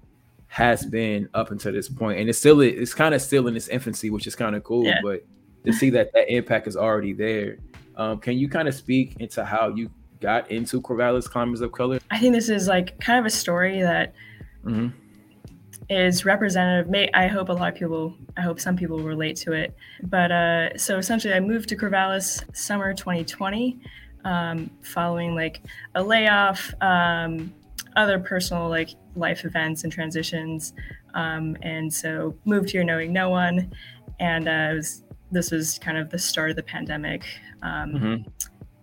has 0.48 0.84
been 0.84 1.28
up 1.34 1.50
until 1.50 1.72
this 1.72 1.88
point, 1.88 2.18
and 2.18 2.28
it's 2.28 2.38
still 2.38 2.60
it's 2.60 2.94
kind 2.94 3.14
of 3.14 3.22
still 3.22 3.46
in 3.46 3.56
its 3.56 3.68
infancy, 3.68 4.10
which 4.10 4.26
is 4.26 4.34
kind 4.34 4.56
of 4.56 4.64
cool. 4.64 4.84
Yeah. 4.84 5.00
But 5.02 5.24
to 5.64 5.72
see 5.72 5.90
that 5.90 6.12
that 6.12 6.32
impact 6.32 6.66
is 6.66 6.76
already 6.76 7.12
there, 7.12 7.58
um, 7.96 8.18
can 8.18 8.38
you 8.38 8.48
kind 8.48 8.68
of 8.68 8.74
speak 8.74 9.16
into 9.20 9.44
how 9.44 9.68
you 9.68 9.90
got 10.20 10.50
into 10.50 10.80
Corvallis 10.80 11.28
climbers 11.28 11.60
of 11.60 11.72
color? 11.72 12.00
I 12.10 12.18
think 12.18 12.34
this 12.34 12.48
is 12.48 12.66
like 12.66 12.98
kind 13.00 13.18
of 13.18 13.26
a 13.26 13.30
story 13.30 13.82
that 13.82 14.14
mm-hmm. 14.64 14.88
Is 15.90 16.24
representative. 16.24 16.90
May 16.90 17.10
I 17.14 17.26
hope 17.26 17.48
a 17.48 17.52
lot 17.52 17.72
of 17.72 17.78
people, 17.78 18.14
I 18.36 18.42
hope 18.42 18.60
some 18.60 18.76
people 18.76 18.98
relate 18.98 19.36
to 19.36 19.52
it. 19.52 19.74
But 20.02 20.30
uh, 20.30 20.76
so 20.76 20.98
essentially, 20.98 21.34
I 21.34 21.40
moved 21.40 21.68
to 21.70 21.76
Corvallis 21.76 22.44
summer 22.54 22.92
2020 22.92 23.80
um, 24.24 24.70
following 24.82 25.34
like 25.34 25.62
a 25.94 26.02
layoff, 26.02 26.74
um, 26.80 27.52
other 27.96 28.18
personal 28.18 28.68
like 28.68 28.90
life 29.16 29.44
events 29.44 29.84
and 29.84 29.92
transitions. 29.92 30.74
Um, 31.14 31.56
and 31.62 31.92
so 31.92 32.36
moved 32.44 32.70
here 32.70 32.84
knowing 32.84 33.12
no 33.12 33.30
one. 33.30 33.72
And 34.20 34.48
uh, 34.48 34.72
was, 34.74 35.04
this 35.30 35.50
was 35.50 35.78
kind 35.78 35.96
of 35.96 36.10
the 36.10 36.18
start 36.18 36.50
of 36.50 36.56
the 36.56 36.62
pandemic. 36.62 37.24
Um, 37.62 37.92
mm-hmm. 37.92 38.28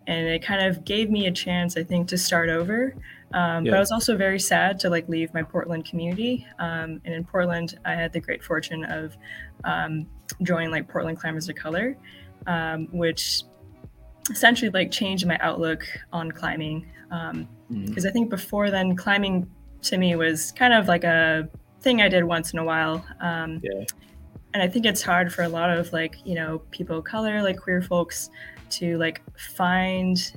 And 0.07 0.27
it 0.27 0.43
kind 0.43 0.65
of 0.65 0.85
gave 0.85 1.09
me 1.09 1.27
a 1.27 1.31
chance, 1.31 1.77
I 1.77 1.83
think, 1.83 2.07
to 2.09 2.17
start 2.17 2.49
over. 2.49 2.95
Um, 3.35 3.65
yeah. 3.65 3.71
But 3.71 3.77
I 3.77 3.79
was 3.81 3.91
also 3.91 4.17
very 4.17 4.39
sad 4.39 4.79
to 4.79 4.89
like 4.89 5.07
leave 5.09 5.33
my 5.33 5.43
Portland 5.43 5.85
community. 5.85 6.47
Um, 6.57 7.01
and 7.03 7.13
in 7.13 7.25
Portland, 7.25 7.77
I 7.85 7.93
had 7.93 8.13
the 8.13 8.21
great 8.21 8.43
fortune 8.43 8.85
of 8.85 9.15
joining 10.41 10.71
like 10.71 10.87
Portland 10.87 11.19
Climbers 11.19 11.49
of 11.49 11.55
Color, 11.55 11.97
which 12.91 13.43
essentially 14.31 14.71
like 14.71 14.89
changed 14.89 15.27
my 15.27 15.37
outlook 15.41 15.83
on 16.13 16.31
climbing. 16.31 16.87
Because 17.09 17.31
um, 17.31 17.47
mm-hmm. 17.69 18.07
I 18.07 18.11
think 18.11 18.29
before 18.29 18.71
then, 18.71 18.95
climbing 18.95 19.51
to 19.83 19.97
me 19.97 20.15
was 20.15 20.51
kind 20.53 20.73
of 20.73 20.87
like 20.87 21.03
a 21.03 21.47
thing 21.81 22.01
I 22.01 22.07
did 22.07 22.23
once 22.23 22.53
in 22.53 22.59
a 22.59 22.63
while. 22.63 23.05
Um, 23.19 23.59
yeah. 23.61 23.83
And 24.53 24.63
I 24.63 24.69
think 24.69 24.85
it's 24.85 25.01
hard 25.01 25.33
for 25.33 25.43
a 25.43 25.49
lot 25.49 25.69
of 25.69 25.91
like, 25.91 26.15
you 26.25 26.35
know, 26.35 26.59
people 26.71 26.99
of 26.99 27.03
color, 27.03 27.43
like 27.43 27.59
queer 27.59 27.81
folks 27.81 28.29
to 28.69 28.97
like 28.97 29.21
find, 29.37 30.33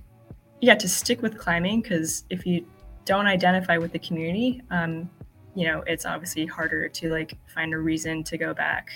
yeah, 0.60 0.74
to 0.74 0.88
stick 0.88 1.22
with 1.22 1.38
climbing. 1.38 1.80
Because 1.80 2.24
if 2.28 2.44
you 2.44 2.66
don't 3.08 3.26
identify 3.26 3.78
with 3.78 3.92
the 3.92 3.98
community, 3.98 4.62
um, 4.70 5.08
you 5.54 5.66
know, 5.66 5.82
it's 5.86 6.06
obviously 6.06 6.46
harder 6.46 6.88
to 6.88 7.10
like 7.10 7.36
find 7.52 7.74
a 7.74 7.78
reason 7.78 8.22
to 8.24 8.38
go 8.38 8.54
back 8.54 8.90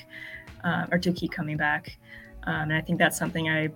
um, 0.64 0.87
or 0.92 0.99
to 0.99 1.12
keep 1.12 1.33
coming 1.33 1.57
back. 1.57 1.99
Um, 2.45 2.71
and 2.71 2.75
I 2.75 2.81
think 2.81 2.99
that's 2.99 3.19
something 3.19 3.49
I 3.49 3.71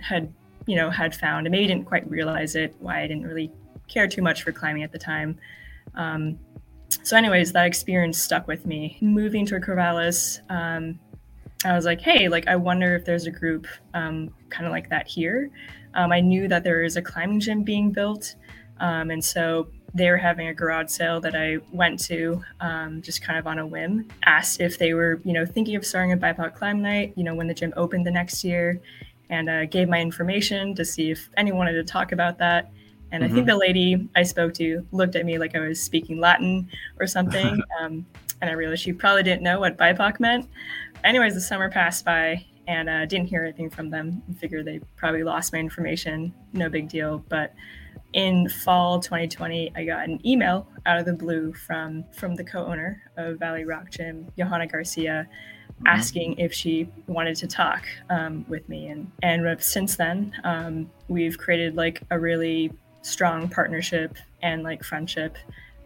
had 0.00 0.32
you 0.66 0.76
know 0.76 0.90
had 0.90 1.14
found 1.14 1.46
and 1.46 1.52
maybe 1.52 1.66
didn't 1.66 1.86
quite 1.86 2.08
realize 2.10 2.54
it 2.54 2.74
why 2.78 3.00
i 3.00 3.06
didn't 3.06 3.26
really 3.26 3.50
care 3.88 4.06
too 4.06 4.20
much 4.20 4.42
for 4.42 4.52
climbing 4.52 4.82
at 4.82 4.92
the 4.92 4.98
time 4.98 5.36
um, 5.94 6.38
so, 7.02 7.16
anyways, 7.16 7.52
that 7.52 7.66
experience 7.66 8.18
stuck 8.18 8.46
with 8.46 8.66
me. 8.66 8.96
Moving 9.00 9.46
to 9.46 9.60
Corvallis, 9.60 10.40
um, 10.50 10.98
I 11.64 11.74
was 11.74 11.84
like, 11.84 12.00
hey, 12.00 12.28
like 12.28 12.46
I 12.48 12.56
wonder 12.56 12.94
if 12.94 13.04
there's 13.04 13.26
a 13.26 13.30
group 13.30 13.66
um, 13.94 14.32
kind 14.48 14.66
of 14.66 14.72
like 14.72 14.88
that 14.90 15.06
here. 15.06 15.50
Um, 15.94 16.12
I 16.12 16.20
knew 16.20 16.48
that 16.48 16.64
there 16.64 16.84
is 16.84 16.96
a 16.96 17.02
climbing 17.02 17.40
gym 17.40 17.62
being 17.62 17.90
built, 17.90 18.36
um, 18.80 19.10
and 19.10 19.22
so 19.22 19.68
they 19.94 20.10
were 20.10 20.16
having 20.16 20.48
a 20.48 20.54
garage 20.54 20.90
sale 20.90 21.20
that 21.20 21.34
I 21.34 21.58
went 21.72 21.98
to 22.04 22.42
um, 22.60 23.00
just 23.02 23.22
kind 23.22 23.38
of 23.38 23.46
on 23.46 23.58
a 23.58 23.66
whim. 23.66 24.08
Asked 24.24 24.60
if 24.60 24.78
they 24.78 24.92
were, 24.94 25.20
you 25.24 25.32
know, 25.32 25.46
thinking 25.46 25.76
of 25.76 25.84
starting 25.84 26.12
a 26.12 26.16
BIPOC 26.16 26.54
climb 26.54 26.82
night, 26.82 27.14
you 27.16 27.24
know, 27.24 27.34
when 27.34 27.46
the 27.46 27.54
gym 27.54 27.72
opened 27.76 28.06
the 28.06 28.10
next 28.10 28.44
year, 28.44 28.80
and 29.30 29.48
uh, 29.48 29.66
gave 29.66 29.88
my 29.88 30.00
information 30.00 30.74
to 30.74 30.84
see 30.84 31.10
if 31.10 31.28
anyone 31.36 31.58
wanted 31.58 31.74
to 31.74 31.84
talk 31.84 32.12
about 32.12 32.38
that. 32.38 32.70
And 33.10 33.22
mm-hmm. 33.22 33.32
I 33.32 33.34
think 33.34 33.48
mm-hmm. 33.48 33.58
the 33.58 33.66
lady 33.66 34.08
I 34.16 34.22
spoke 34.22 34.54
to 34.54 34.86
looked 34.92 35.16
at 35.16 35.24
me 35.24 35.38
like 35.38 35.54
I 35.54 35.60
was 35.60 35.80
speaking 35.80 36.20
Latin 36.20 36.68
or 36.98 37.06
something. 37.06 37.60
um, 37.80 38.06
and 38.40 38.50
I 38.50 38.52
realized 38.52 38.82
she 38.82 38.92
probably 38.92 39.22
didn't 39.22 39.42
know 39.42 39.60
what 39.60 39.76
BIPOC 39.76 40.20
meant. 40.20 40.48
Anyways, 41.04 41.34
the 41.34 41.40
summer 41.40 41.70
passed 41.70 42.04
by 42.04 42.44
and 42.66 42.88
uh, 42.88 43.06
didn't 43.06 43.28
hear 43.28 43.42
anything 43.42 43.70
from 43.70 43.90
them. 43.90 44.22
I 44.28 44.34
figured 44.34 44.66
they 44.66 44.80
probably 44.96 45.24
lost 45.24 45.52
my 45.52 45.58
information. 45.58 46.32
No 46.52 46.68
big 46.68 46.88
deal. 46.88 47.24
But 47.28 47.54
in 48.14 48.48
fall 48.48 49.00
2020, 49.00 49.72
I 49.76 49.84
got 49.84 50.08
an 50.08 50.26
email 50.26 50.66
out 50.86 50.98
of 50.98 51.04
the 51.04 51.12
blue 51.12 51.52
from 51.52 52.04
from 52.12 52.34
the 52.34 52.44
co-owner 52.44 53.02
of 53.16 53.38
Valley 53.38 53.64
Rock 53.64 53.90
Gym, 53.90 54.26
Johanna 54.38 54.66
Garcia, 54.66 55.28
mm-hmm. 55.28 55.86
asking 55.86 56.38
if 56.38 56.52
she 56.52 56.88
wanted 57.06 57.36
to 57.36 57.46
talk 57.46 57.86
um, 58.10 58.44
with 58.48 58.68
me. 58.68 58.88
And 58.88 59.10
and 59.22 59.62
since 59.62 59.96
then, 59.96 60.32
um, 60.44 60.90
we've 61.08 61.36
created 61.36 61.76
like 61.76 62.02
a 62.10 62.18
really 62.18 62.72
strong 63.02 63.48
partnership 63.48 64.16
and 64.42 64.62
like 64.62 64.82
friendship 64.82 65.36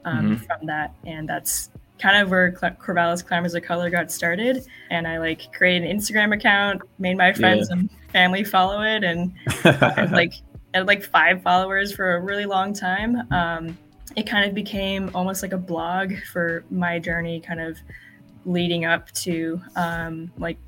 um, 0.04 0.36
mm-hmm. 0.36 0.44
from 0.44 0.66
that. 0.66 0.94
And 1.04 1.28
that's 1.28 1.70
kind 1.98 2.16
of 2.16 2.30
where 2.30 2.54
Cl- 2.56 2.74
Corvallis 2.74 3.24
Climbers 3.24 3.54
of 3.54 3.62
Color 3.62 3.90
got 3.90 4.10
started. 4.10 4.64
And 4.90 5.06
I 5.06 5.18
like 5.18 5.52
created 5.52 5.88
an 5.88 5.96
Instagram 5.96 6.34
account, 6.34 6.82
made 6.98 7.16
my 7.16 7.32
friends 7.32 7.68
yeah. 7.68 7.78
and 7.78 7.90
family 8.12 8.44
follow 8.44 8.82
it, 8.82 9.04
and 9.04 9.32
like 10.12 10.34
had 10.74 10.86
like 10.86 11.02
five 11.02 11.42
followers 11.42 11.94
for 11.94 12.16
a 12.16 12.20
really 12.20 12.46
long 12.46 12.72
time. 12.72 13.32
Um, 13.32 13.78
it 14.16 14.26
kind 14.26 14.48
of 14.48 14.54
became 14.54 15.10
almost 15.14 15.42
like 15.42 15.52
a 15.52 15.58
blog 15.58 16.14
for 16.32 16.64
my 16.70 16.98
journey, 16.98 17.40
kind 17.40 17.60
of 17.60 17.78
leading 18.44 18.84
up 18.84 19.10
to 19.12 19.60
um, 19.76 20.30
like 20.38 20.58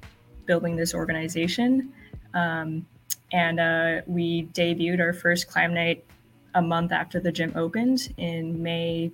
building 0.47 0.77
this 0.77 0.95
organization. 0.95 1.93
Um, 2.33 2.87
and 3.33 3.61
uh, 3.61 4.01
we 4.07 4.45
debuted 4.53 5.01
our 5.01 5.13
first 5.13 5.49
climb 5.49 5.75
night 5.75 6.05
a 6.55 6.63
month 6.63 6.93
after 6.93 7.19
the 7.21 7.33
gym 7.33 7.53
opened 7.57 8.15
in 8.17 8.63
May 8.63 9.11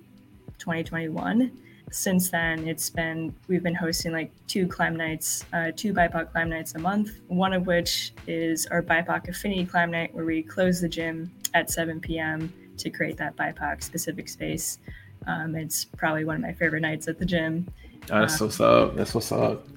2021. 0.59 1.51
Since 1.91 2.29
then, 2.29 2.67
it's 2.67 2.89
been 2.89 3.35
we've 3.47 3.63
been 3.63 3.75
hosting 3.75 4.13
like 4.13 4.31
two 4.47 4.65
climb 4.65 4.95
nights, 4.95 5.45
uh, 5.53 5.71
two 5.75 5.93
BIPOC 5.93 6.31
climb 6.31 6.49
nights 6.49 6.73
a 6.75 6.79
month. 6.79 7.19
One 7.27 7.53
of 7.53 7.67
which 7.67 8.13
is 8.27 8.65
our 8.67 8.81
BIPOC 8.81 9.27
Affinity 9.27 9.65
Climb 9.65 9.91
Night, 9.91 10.15
where 10.15 10.25
we 10.25 10.41
close 10.41 10.79
the 10.81 10.89
gym 10.89 11.31
at 11.53 11.69
7 11.69 11.99
p.m. 11.99 12.51
to 12.77 12.89
create 12.89 13.17
that 13.17 13.35
BIPOC 13.35 13.83
specific 13.83 14.29
space. 14.29 14.79
Um, 15.27 15.55
it's 15.55 15.85
probably 15.85 16.23
one 16.23 16.37
of 16.37 16.41
my 16.41 16.53
favorite 16.53 16.81
nights 16.81 17.07
at 17.07 17.19
the 17.19 17.25
gym. 17.25 17.67
That's 18.07 18.39
um, 18.39 18.47
what's 18.47 18.59
up. 18.61 18.95
That's 18.95 19.13
what's 19.13 19.31
up 19.31 19.67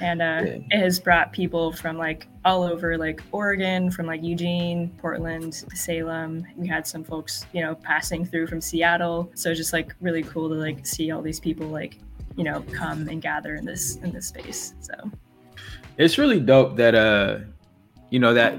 and 0.00 0.22
uh, 0.22 0.42
yeah. 0.44 0.58
it 0.70 0.78
has 0.78 1.00
brought 1.00 1.32
people 1.32 1.72
from 1.72 1.98
like 1.98 2.28
all 2.44 2.62
over 2.62 2.96
like 2.96 3.22
oregon 3.32 3.90
from 3.90 4.06
like 4.06 4.22
eugene 4.22 4.90
portland 4.98 5.54
salem. 5.74 6.46
We 6.56 6.66
had 6.66 6.86
some 6.86 7.04
folks 7.04 7.46
you 7.52 7.60
know 7.60 7.74
passing 7.74 8.24
through 8.24 8.46
from 8.46 8.60
seattle. 8.60 9.30
So 9.34 9.54
just 9.54 9.72
like 9.72 9.94
really 10.00 10.22
cool 10.22 10.48
to 10.48 10.54
like 10.54 10.86
see 10.86 11.10
all 11.10 11.22
these 11.22 11.40
people 11.40 11.66
like 11.66 11.98
you 12.36 12.44
know 12.44 12.62
come 12.72 13.08
and 13.08 13.20
gather 13.20 13.56
in 13.56 13.64
this 13.64 13.96
in 13.96 14.12
this 14.12 14.28
space 14.28 14.74
so. 14.80 14.94
It's 15.96 16.16
really 16.16 16.38
dope 16.38 16.76
that 16.76 16.94
uh 16.94 17.40
you 18.10 18.20
know 18.20 18.34
that 18.34 18.56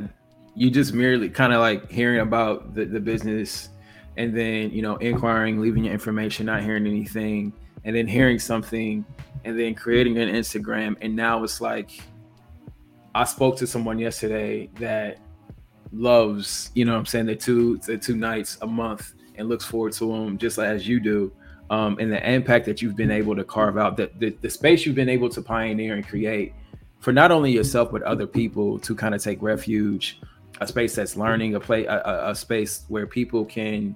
you 0.55 0.69
just 0.69 0.93
merely 0.93 1.29
kind 1.29 1.53
of 1.53 1.61
like 1.61 1.89
hearing 1.89 2.19
about 2.19 2.73
the, 2.75 2.85
the 2.85 2.99
business 2.99 3.69
and 4.17 4.35
then 4.35 4.71
you 4.71 4.81
know 4.81 4.97
inquiring 4.97 5.59
leaving 5.61 5.85
your 5.85 5.93
information 5.93 6.45
not 6.45 6.61
hearing 6.61 6.85
anything 6.85 7.53
and 7.85 7.95
then 7.95 8.07
hearing 8.07 8.37
something 8.37 9.05
and 9.43 9.59
then 9.59 9.75
creating 9.75 10.17
an 10.17 10.29
Instagram. 10.29 10.95
And 11.01 11.15
now 11.15 11.43
it's 11.43 11.61
like, 11.61 11.91
I 13.15 13.23
spoke 13.23 13.57
to 13.57 13.67
someone 13.67 13.99
yesterday 13.99 14.69
that 14.79 15.19
loves, 15.91 16.71
you 16.75 16.85
know 16.85 16.95
I'm 16.95 17.05
saying, 17.05 17.25
the 17.25 17.35
two, 17.35 17.77
the 17.77 17.97
two 17.97 18.15
nights 18.15 18.57
a 18.61 18.67
month 18.67 19.13
and 19.35 19.49
looks 19.49 19.65
forward 19.65 19.93
to 19.93 20.11
them 20.11 20.37
just 20.37 20.59
as 20.59 20.87
you 20.87 20.99
do. 20.99 21.31
Um, 21.69 21.97
and 21.99 22.11
the 22.11 22.29
impact 22.29 22.65
that 22.65 22.81
you've 22.81 22.95
been 22.95 23.11
able 23.11 23.35
to 23.35 23.43
carve 23.43 23.77
out, 23.77 23.95
that 23.97 24.19
the, 24.19 24.31
the 24.41 24.49
space 24.49 24.85
you've 24.85 24.95
been 24.95 25.09
able 25.09 25.29
to 25.29 25.41
pioneer 25.41 25.95
and 25.95 26.07
create 26.07 26.53
for 26.99 27.13
not 27.13 27.31
only 27.31 27.51
yourself 27.51 27.91
but 27.91 28.01
other 28.03 28.27
people 28.27 28.79
to 28.79 28.95
kind 28.95 29.15
of 29.15 29.23
take 29.23 29.41
refuge, 29.41 30.19
a 30.61 30.67
space 30.67 30.95
that's 30.95 31.15
learning, 31.15 31.55
a 31.55 31.59
play, 31.59 31.85
a, 31.85 32.29
a 32.29 32.35
space 32.35 32.83
where 32.87 33.07
people 33.07 33.45
can 33.45 33.95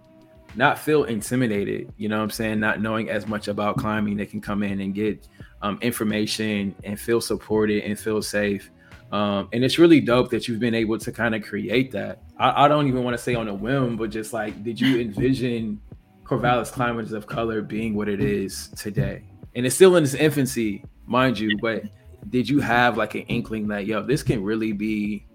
not 0.56 0.78
feel 0.78 1.06
intimidated, 1.06 1.92
you 1.98 2.10
know 2.10 2.18
what 2.18 2.24
I'm 2.24 2.30
saying? 2.30 2.60
Not 2.60 2.82
knowing 2.82 3.10
as 3.10 3.28
much 3.28 3.48
about 3.48 3.78
climbing, 3.78 4.18
they 4.18 4.26
can 4.26 4.42
come 4.42 4.64
in 4.64 4.82
and 4.82 4.94
get 4.94 5.28
um, 5.62 5.80
information 5.82 6.76
and 6.84 7.00
feel 7.00 7.22
supported 7.22 7.84
and 7.84 7.98
feel 8.00 8.22
safe. 8.22 8.70
Um, 9.12 9.48
and 9.54 9.64
it's 9.64 9.78
really 9.78 10.00
dope 10.00 10.32
that 10.32 10.48
you've 10.48 10.60
been 10.60 10.74
able 10.74 10.98
to 10.98 11.12
kind 11.12 11.36
of 11.36 11.44
create 11.44 11.92
that. 11.92 12.24
I, 12.38 12.66
I 12.66 12.68
don't 12.68 12.88
even 12.88 13.04
want 13.04 13.16
to 13.16 13.22
say 13.22 13.36
on 13.36 13.48
a 13.48 13.54
whim, 13.54 13.96
but 13.96 14.10
just 14.10 14.34
like, 14.34 14.64
did 14.64 14.80
you 14.80 15.00
envision 15.00 15.80
Corvallis 16.24 16.72
Climbers 16.72 17.12
of 17.12 17.28
Color 17.28 17.62
being 17.62 17.96
what 17.96 18.10
it 18.10 18.22
is 18.22 18.70
today? 18.70 19.24
And 19.56 19.66
it's 19.66 19.76
still 19.76 19.96
in 19.98 20.04
its 20.04 20.16
infancy, 20.16 20.84
mind 21.06 21.38
you, 21.38 21.58
but 21.62 21.84
did 22.30 22.50
you 22.50 22.60
have 22.60 22.98
like 22.98 23.16
an 23.16 23.22
inkling 23.22 23.68
that, 23.68 23.86
yo, 23.86 24.02
this 24.02 24.24
can 24.24 24.44
really 24.44 24.72
be 24.72 25.28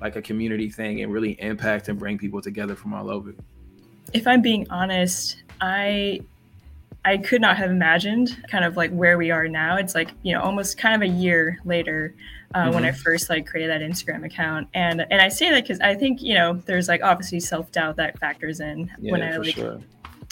like 0.00 0.14
a 0.16 0.22
community 0.22 0.70
thing 0.70 1.02
and 1.02 1.12
really 1.12 1.32
impact 1.40 1.88
and 1.88 1.98
bring 1.98 2.18
people 2.18 2.40
together 2.40 2.76
from 2.76 2.94
all 2.94 3.10
over? 3.10 3.34
If 4.12 4.26
I'm 4.26 4.42
being 4.42 4.66
honest, 4.70 5.42
I 5.60 6.20
I 7.04 7.18
could 7.18 7.40
not 7.40 7.56
have 7.56 7.70
imagined 7.70 8.36
kind 8.50 8.64
of 8.64 8.76
like 8.76 8.90
where 8.90 9.16
we 9.16 9.30
are 9.30 9.46
now. 9.46 9.76
It's 9.76 9.94
like 9.94 10.10
you 10.22 10.34
know 10.34 10.42
almost 10.42 10.76
kind 10.76 10.94
of 10.94 11.08
a 11.08 11.12
year 11.12 11.58
later 11.64 12.14
uh, 12.54 12.64
mm-hmm. 12.64 12.74
when 12.74 12.84
I 12.84 12.92
first 12.92 13.30
like 13.30 13.46
created 13.46 13.70
that 13.70 13.80
Instagram 13.80 14.24
account, 14.24 14.68
and 14.74 15.06
and 15.10 15.20
I 15.20 15.28
say 15.28 15.50
that 15.50 15.62
because 15.62 15.80
I 15.80 15.94
think 15.94 16.20
you 16.20 16.34
know 16.34 16.54
there's 16.66 16.88
like 16.88 17.02
obviously 17.02 17.40
self 17.40 17.70
doubt 17.70 17.96
that 17.96 18.18
factors 18.18 18.60
in 18.60 18.90
yeah, 18.98 19.12
when 19.12 19.22
I 19.22 19.36
like 19.36 19.54
sure. 19.54 19.80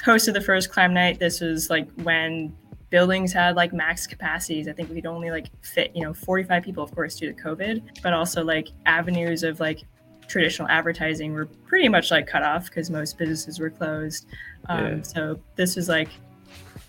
hosted 0.04 0.35
the 0.35 0.40
first 0.40 0.71
climb 0.71 0.93
night. 0.93 1.21
This 1.21 1.40
was 1.40 1.71
like 1.71 1.88
when 2.02 2.54
buildings 2.90 3.33
had 3.33 3.57
like 3.57 3.73
max 3.73 4.07
capacities. 4.07 4.69
I 4.69 4.73
think 4.73 4.88
we 4.88 4.97
could 4.97 5.07
only 5.07 5.31
like 5.31 5.47
fit 5.62 5.93
you 5.95 6.02
know 6.02 6.12
45 6.12 6.62
people, 6.62 6.83
of 6.83 6.95
course, 6.95 7.14
due 7.14 7.33
to 7.33 7.40
COVID, 7.40 8.02
but 8.02 8.12
also 8.12 8.43
like 8.43 8.69
avenues 8.87 9.45
of 9.45 9.61
like 9.61 9.83
traditional 10.28 10.69
advertising 10.69 11.33
were 11.33 11.47
pretty 11.47 11.88
much 11.88 12.11
like 12.11 12.26
cut 12.26 12.43
off 12.43 12.66
because 12.66 12.90
most 12.90 13.19
businesses 13.19 13.59
were 13.59 13.71
closed. 13.71 14.26
Um, 14.69 14.85
yeah. 14.85 15.02
So 15.02 15.40
this 15.57 15.76
was 15.76 15.88
like, 15.88 16.09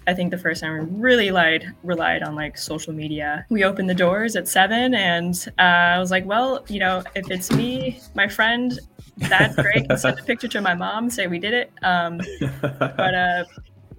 I 0.07 0.13
think 0.13 0.31
the 0.31 0.37
first 0.37 0.61
time 0.61 0.77
we 0.77 1.01
really 1.01 1.27
relied 1.27 1.73
relied 1.83 2.23
on 2.23 2.35
like 2.35 2.57
social 2.57 2.93
media. 2.93 3.45
We 3.49 3.63
opened 3.63 3.89
the 3.89 3.95
doors 3.95 4.35
at 4.35 4.47
seven, 4.47 4.93
and 4.93 5.33
uh, 5.57 5.61
I 5.61 5.99
was 5.99 6.11
like, 6.11 6.25
well, 6.25 6.63
you 6.67 6.79
know, 6.79 7.03
if 7.15 7.31
it's 7.31 7.51
me, 7.51 7.99
my 8.13 8.27
friend, 8.27 8.79
that's 9.17 9.55
great. 9.55 9.87
send 9.97 10.19
a 10.19 10.23
picture 10.25 10.47
to 10.49 10.61
my 10.61 10.75
mom, 10.75 11.09
say 11.09 11.27
we 11.27 11.39
did 11.39 11.53
it. 11.53 11.71
Um, 11.81 12.21
but 12.69 13.15
uh, 13.15 13.45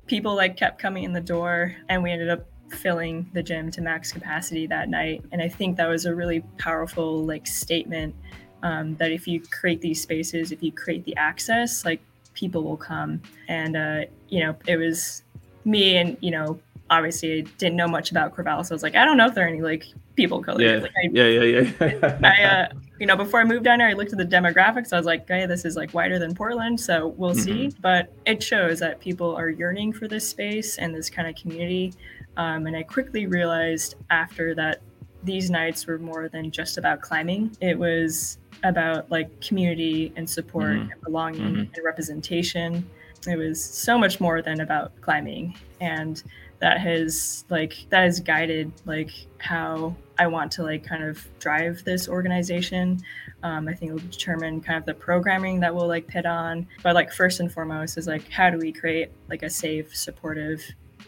people 0.07 0.35
like 0.37 0.57
kept 0.57 0.79
coming 0.79 1.05
in 1.05 1.13
the 1.13 1.21
door, 1.21 1.75
and 1.89 2.03
we 2.03 2.13
ended 2.13 2.31
up 2.31 2.47
filling 2.71 3.29
the 3.33 3.43
gym 3.43 3.71
to 3.71 3.81
max 3.81 4.13
capacity 4.13 4.67
that 4.67 4.89
night. 4.89 5.25
And 5.33 5.43
I 5.43 5.49
think 5.49 5.77
that 5.77 5.89
was 5.89 6.05
a 6.05 6.15
really 6.15 6.41
powerful 6.59 7.25
like 7.25 7.47
statement 7.47 8.15
um, 8.63 8.97
that 8.97 9.13
if 9.13 9.27
you 9.27 9.41
create 9.41 9.81
these 9.81 10.01
spaces, 10.01 10.53
if 10.53 10.63
you 10.63 10.73
create 10.73 11.05
the 11.05 11.17
access, 11.17 11.85
like 11.85 12.01
people 12.35 12.63
will 12.63 12.77
come. 12.77 13.21
And, 13.49 13.77
uh, 13.77 14.01
you 14.29 14.41
know, 14.41 14.57
it 14.67 14.77
was 14.77 15.23
me 15.65 15.97
and, 15.97 16.17
you 16.21 16.31
know, 16.31 16.59
obviously 16.91 17.39
I 17.39 17.41
didn't 17.59 17.77
know 17.77 17.89
much 17.89 18.11
about 18.11 18.35
Corvallis. 18.35 18.67
So 18.67 18.75
I 18.75 18.77
was 18.77 18.83
like, 18.83 18.95
I 18.95 19.05
don't 19.05 19.17
know 19.17 19.27
if 19.27 19.35
there 19.35 19.45
are 19.45 19.49
any 19.49 19.63
like 19.63 19.87
people 20.15 20.43
color. 20.43 20.63
Yeah. 20.63 20.77
Like, 20.79 20.93
I, 21.05 21.09
yeah, 21.13 21.27
yeah, 21.27 21.71
yeah. 21.81 22.19
I, 22.25 22.45
uh, 22.45 22.69
you 22.99 23.07
know, 23.07 23.17
before 23.17 23.41
I 23.41 23.45
moved 23.45 23.65
down 23.65 23.79
there, 23.79 23.89
I 23.89 23.93
looked 23.93 24.13
at 24.13 24.19
the 24.19 24.25
demographics. 24.25 24.93
I 24.93 24.97
was 24.97 25.07
like, 25.07 25.29
hey, 25.29 25.47
this 25.47 25.65
is 25.65 25.77
like 25.77 25.93
wider 25.93 26.19
than 26.19 26.35
Portland. 26.35 26.81
So 26.81 27.09
we'll 27.09 27.33
mm-hmm. 27.33 27.41
see. 27.41 27.73
But 27.81 28.13
it 28.25 28.43
shows 28.43 28.79
that 28.81 29.01
people 29.01 29.35
are 29.35 29.51
yearning 29.51 29.93
for 29.93 30.09
this 30.09 30.29
space 30.29 30.79
and 30.79 30.95
this 30.95 31.11
kind 31.11 31.29
of 31.29 31.35
community. 31.35 31.93
Um, 32.37 32.67
and 32.67 32.77
I 32.77 32.83
quickly 32.83 33.27
realized 33.27 33.97
after 34.11 34.55
that 34.55 34.81
these 35.25 35.51
nights 35.51 35.87
were 35.87 35.99
more 35.99 36.29
than 36.29 36.51
just 36.51 36.79
about 36.79 37.01
climbing. 37.01 37.57
It 37.61 37.79
was 37.79 38.39
about 38.69 39.11
like 39.11 39.41
community 39.41 40.13
and 40.17 40.29
support 40.29 40.73
mm-hmm. 40.73 40.93
and 40.93 41.01
belonging 41.03 41.43
mm-hmm. 41.43 41.75
and 41.75 41.79
representation. 41.85 42.89
It 43.27 43.37
was 43.37 43.63
so 43.63 43.99
much 43.99 44.21
more 44.21 44.43
than 44.43 44.61
about 44.61 45.01
climbing. 45.01 45.57
And 45.81 46.23
that 46.59 46.81
has 46.81 47.45
like 47.51 47.77
that 47.91 48.05
has 48.05 48.21
guided 48.21 48.73
like 48.87 49.11
how 49.39 49.95
I 50.19 50.27
want 50.27 50.51
to 50.53 50.63
like 50.63 50.85
kind 50.87 51.05
of 51.05 51.27
drive 51.39 51.85
this 51.85 52.09
organization. 52.09 53.01
Um, 53.43 53.69
I 53.69 53.75
think 53.75 53.93
it'll 53.93 54.09
determine 54.09 54.61
kind 54.61 54.79
of 54.79 54.87
the 54.87 54.95
programming 54.95 55.61
that 55.61 55.75
we'll 55.75 55.89
like 55.89 56.07
pit 56.07 56.25
on. 56.25 56.67
But 56.83 56.95
like 56.95 57.13
first 57.13 57.41
and 57.41 57.53
foremost 57.53 57.99
is 57.99 58.07
like 58.07 58.31
how 58.31 58.51
do 58.51 58.59
we 58.59 58.73
create 58.73 59.11
like 59.29 59.43
a 59.43 59.51
safe, 59.51 59.95
supportive 59.95 60.63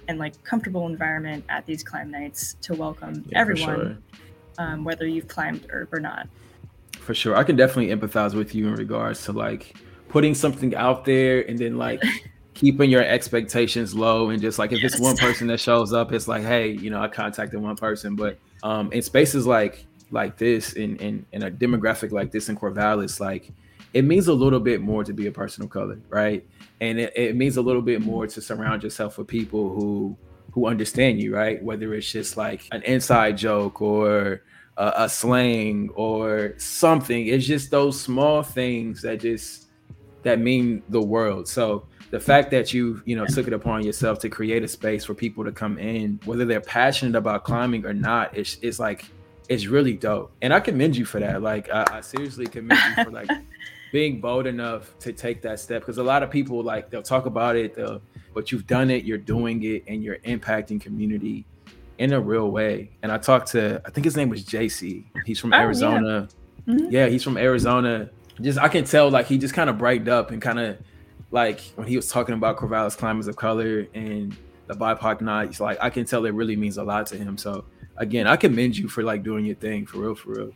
and 0.09 0.19
like 0.19 0.43
comfortable 0.45 0.87
environment 0.87 1.45
at 1.49 1.65
these 1.67 1.83
climb 1.83 2.11
nights 2.11 2.57
to 2.62 2.75
welcome 2.75 3.25
yeah, 3.29 3.38
everyone, 3.41 4.03
sure. 4.17 4.27
um, 4.59 4.85
whether 4.85 5.07
you've 5.07 5.29
climbed 5.29 5.67
or, 5.71 5.88
or 5.93 6.00
not. 6.00 6.29
For 7.09 7.15
sure, 7.15 7.35
I 7.35 7.43
can 7.43 7.57
definitely 7.57 7.97
empathize 7.97 8.35
with 8.35 8.55
you 8.55 8.69
in 8.69 8.75
regards 8.75 9.25
to 9.25 9.33
like 9.33 9.75
putting 10.11 10.35
something 10.35 10.75
out 10.75 11.07
there 11.07 11.41
and 11.49 11.59
then 11.59 11.79
like 11.79 12.03
keeping 12.53 12.91
your 12.91 13.03
expectations 13.03 13.95
low 13.95 14.29
and 14.29 14.43
just 14.43 14.59
like 14.59 14.73
if 14.73 14.83
yes. 14.83 14.93
it's 14.93 15.00
one 15.00 15.17
person 15.17 15.47
that 15.47 15.59
shows 15.59 15.95
up, 15.95 16.12
it's 16.12 16.29
like, 16.29 16.43
hey, 16.43 16.69
you 16.69 16.91
know, 16.91 17.00
I 17.00 17.09
contacted 17.09 17.62
one 17.62 17.77
person, 17.77 18.15
but 18.15 18.38
um, 18.62 18.93
in 18.93 19.00
spaces 19.00 19.47
like 19.47 19.87
like 20.11 20.37
this 20.37 20.75
in, 20.75 20.97
in 20.97 21.25
in 21.33 21.45
a 21.45 21.50
demographic 21.50 22.12
like 22.12 22.31
this 22.31 22.50
in 22.50 22.59
Corvallis, 22.59 23.21
like 23.21 23.53
it 23.95 24.05
means 24.05 24.29
a 24.29 24.35
little 24.35 24.61
bit 24.61 24.83
more 24.83 25.03
to 25.03 25.15
be 25.15 25.29
a 25.29 25.33
person 25.33 25.65
of 25.65 25.71
color, 25.71 25.99
right? 26.11 26.47
And 26.83 27.00
it, 27.00 27.15
it 27.17 27.37
means 27.37 27.57
a 27.57 27.62
little 27.62 27.81
bit 27.81 28.03
more 28.03 28.27
to 28.27 28.43
surround 28.43 28.83
yourself 28.83 29.17
with 29.17 29.29
people 29.29 29.71
who 29.71 30.15
who 30.53 30.67
understand 30.67 31.23
you, 31.23 31.35
right? 31.35 31.62
Whether 31.65 31.95
it's 31.95 32.12
just 32.12 32.37
like 32.37 32.69
an 32.71 32.83
inside 32.83 33.38
joke 33.38 33.81
or 33.81 34.43
a, 34.79 34.93
a 35.05 35.09
slang 35.09 35.91
or 35.95 36.55
something. 36.57 37.27
It's 37.27 37.47
just 37.47 37.71
those 37.71 38.01
small 38.01 38.43
things 38.43 39.03
that 39.03 39.21
just 39.21 39.67
that 40.23 40.39
mean 40.39 40.83
the 40.89 41.03
world. 41.03 41.49
So 41.49 41.85
the 42.11 42.21
fact 42.21 42.51
that 42.53 42.73
you 42.73 43.03
you 43.05 43.17
know 43.17 43.27
took 43.27 43.47
it 43.47 43.53
upon 43.53 43.85
yourself 43.85 44.19
to 44.21 44.31
create 44.31 44.63
a 44.63 44.69
space 44.69 45.05
for 45.05 45.15
people 45.15 45.45
to 45.45 45.53
come 45.53 45.79
in, 45.79 46.21
whether 46.25 46.45
they're 46.45 46.61
passionate 46.61 47.17
about 47.17 47.45
climbing 47.45 47.85
or 47.85 47.93
not, 47.93 48.37
it's 48.37 48.57
it's 48.63 48.79
like 48.79 49.05
it's 49.49 49.67
really 49.67 49.95
dope. 49.95 50.31
And 50.41 50.55
I 50.55 50.61
commend 50.61 50.97
you 50.97 51.05
for 51.05 51.21
that. 51.21 51.43
Like 51.43 51.69
I, 51.71 51.85
I 51.91 52.01
seriously 52.01 52.47
commend 52.47 52.81
you 52.97 53.05
for 53.05 53.11
like 53.11 53.31
being 53.93 54.21
bold 54.21 54.47
enough 54.47 54.97
to 55.01 55.13
take 55.13 55.43
that 55.43 55.59
step 55.59 55.83
because 55.83 55.99
a 55.99 56.03
lot 56.03 56.23
of 56.23 56.31
people 56.31 56.63
like 56.63 56.89
they'll 56.89 57.03
talk 57.03 57.27
about 57.27 57.57
it, 57.57 57.77
but 58.33 58.53
you've 58.53 58.67
done 58.67 58.91
it, 58.91 59.05
you're 59.05 59.19
doing 59.19 59.63
it, 59.65 59.83
and 59.89 60.05
you're 60.05 60.19
impacting 60.19 60.81
community 60.81 61.45
in 61.99 62.12
a 62.12 62.21
real 62.21 62.50
way. 62.50 62.90
And 63.02 63.12
I 63.12 63.19
talked 63.19 63.49
to 63.49 63.83
I 63.85 63.90
think 63.90 64.05
his 64.05 64.17
name 64.17 64.28
was 64.28 64.45
JC. 64.45 65.05
He's 65.26 65.38
from 65.38 65.52
oh, 65.52 65.57
Arizona. 65.57 66.28
Yeah. 66.67 66.75
Mm-hmm. 66.75 66.90
yeah, 66.90 67.07
he's 67.07 67.23
from 67.23 67.37
Arizona. 67.37 68.11
Just 68.40 68.59
I 68.59 68.69
can 68.69 68.85
tell 68.85 69.11
like 69.11 69.26
he 69.26 69.38
just 69.38 69.55
kind 69.55 69.69
of 69.69 69.78
brightened 69.78 70.09
up 70.09 70.31
and 70.31 70.40
kind 70.40 70.59
of 70.59 70.78
like 71.31 71.61
when 71.75 71.87
he 71.87 71.97
was 71.97 72.09
talking 72.09 72.35
about 72.35 72.57
Corvallis 72.57 72.97
climbers 72.97 73.26
of 73.26 73.37
color 73.37 73.87
and 73.95 74.37
the 74.67 74.75
BIPOC 74.75 75.21
nights, 75.21 75.61
like 75.61 75.78
I 75.81 75.90
can 75.90 76.05
tell 76.05 76.25
it 76.26 76.35
really 76.35 76.57
means 76.57 76.78
a 76.78 76.85
lot 76.85 77.07
to 77.09 77.17
him. 77.17 77.37
So 77.37 77.64
again, 77.97 78.26
I 78.26 78.37
commend 78.37 78.76
you 78.76 78.88
for 78.88 79.02
like 79.02 79.23
doing 79.23 79.45
your 79.45 79.57
thing 79.57 79.87
for 79.87 79.99
real, 79.99 80.14
for 80.14 80.31
real. 80.31 80.52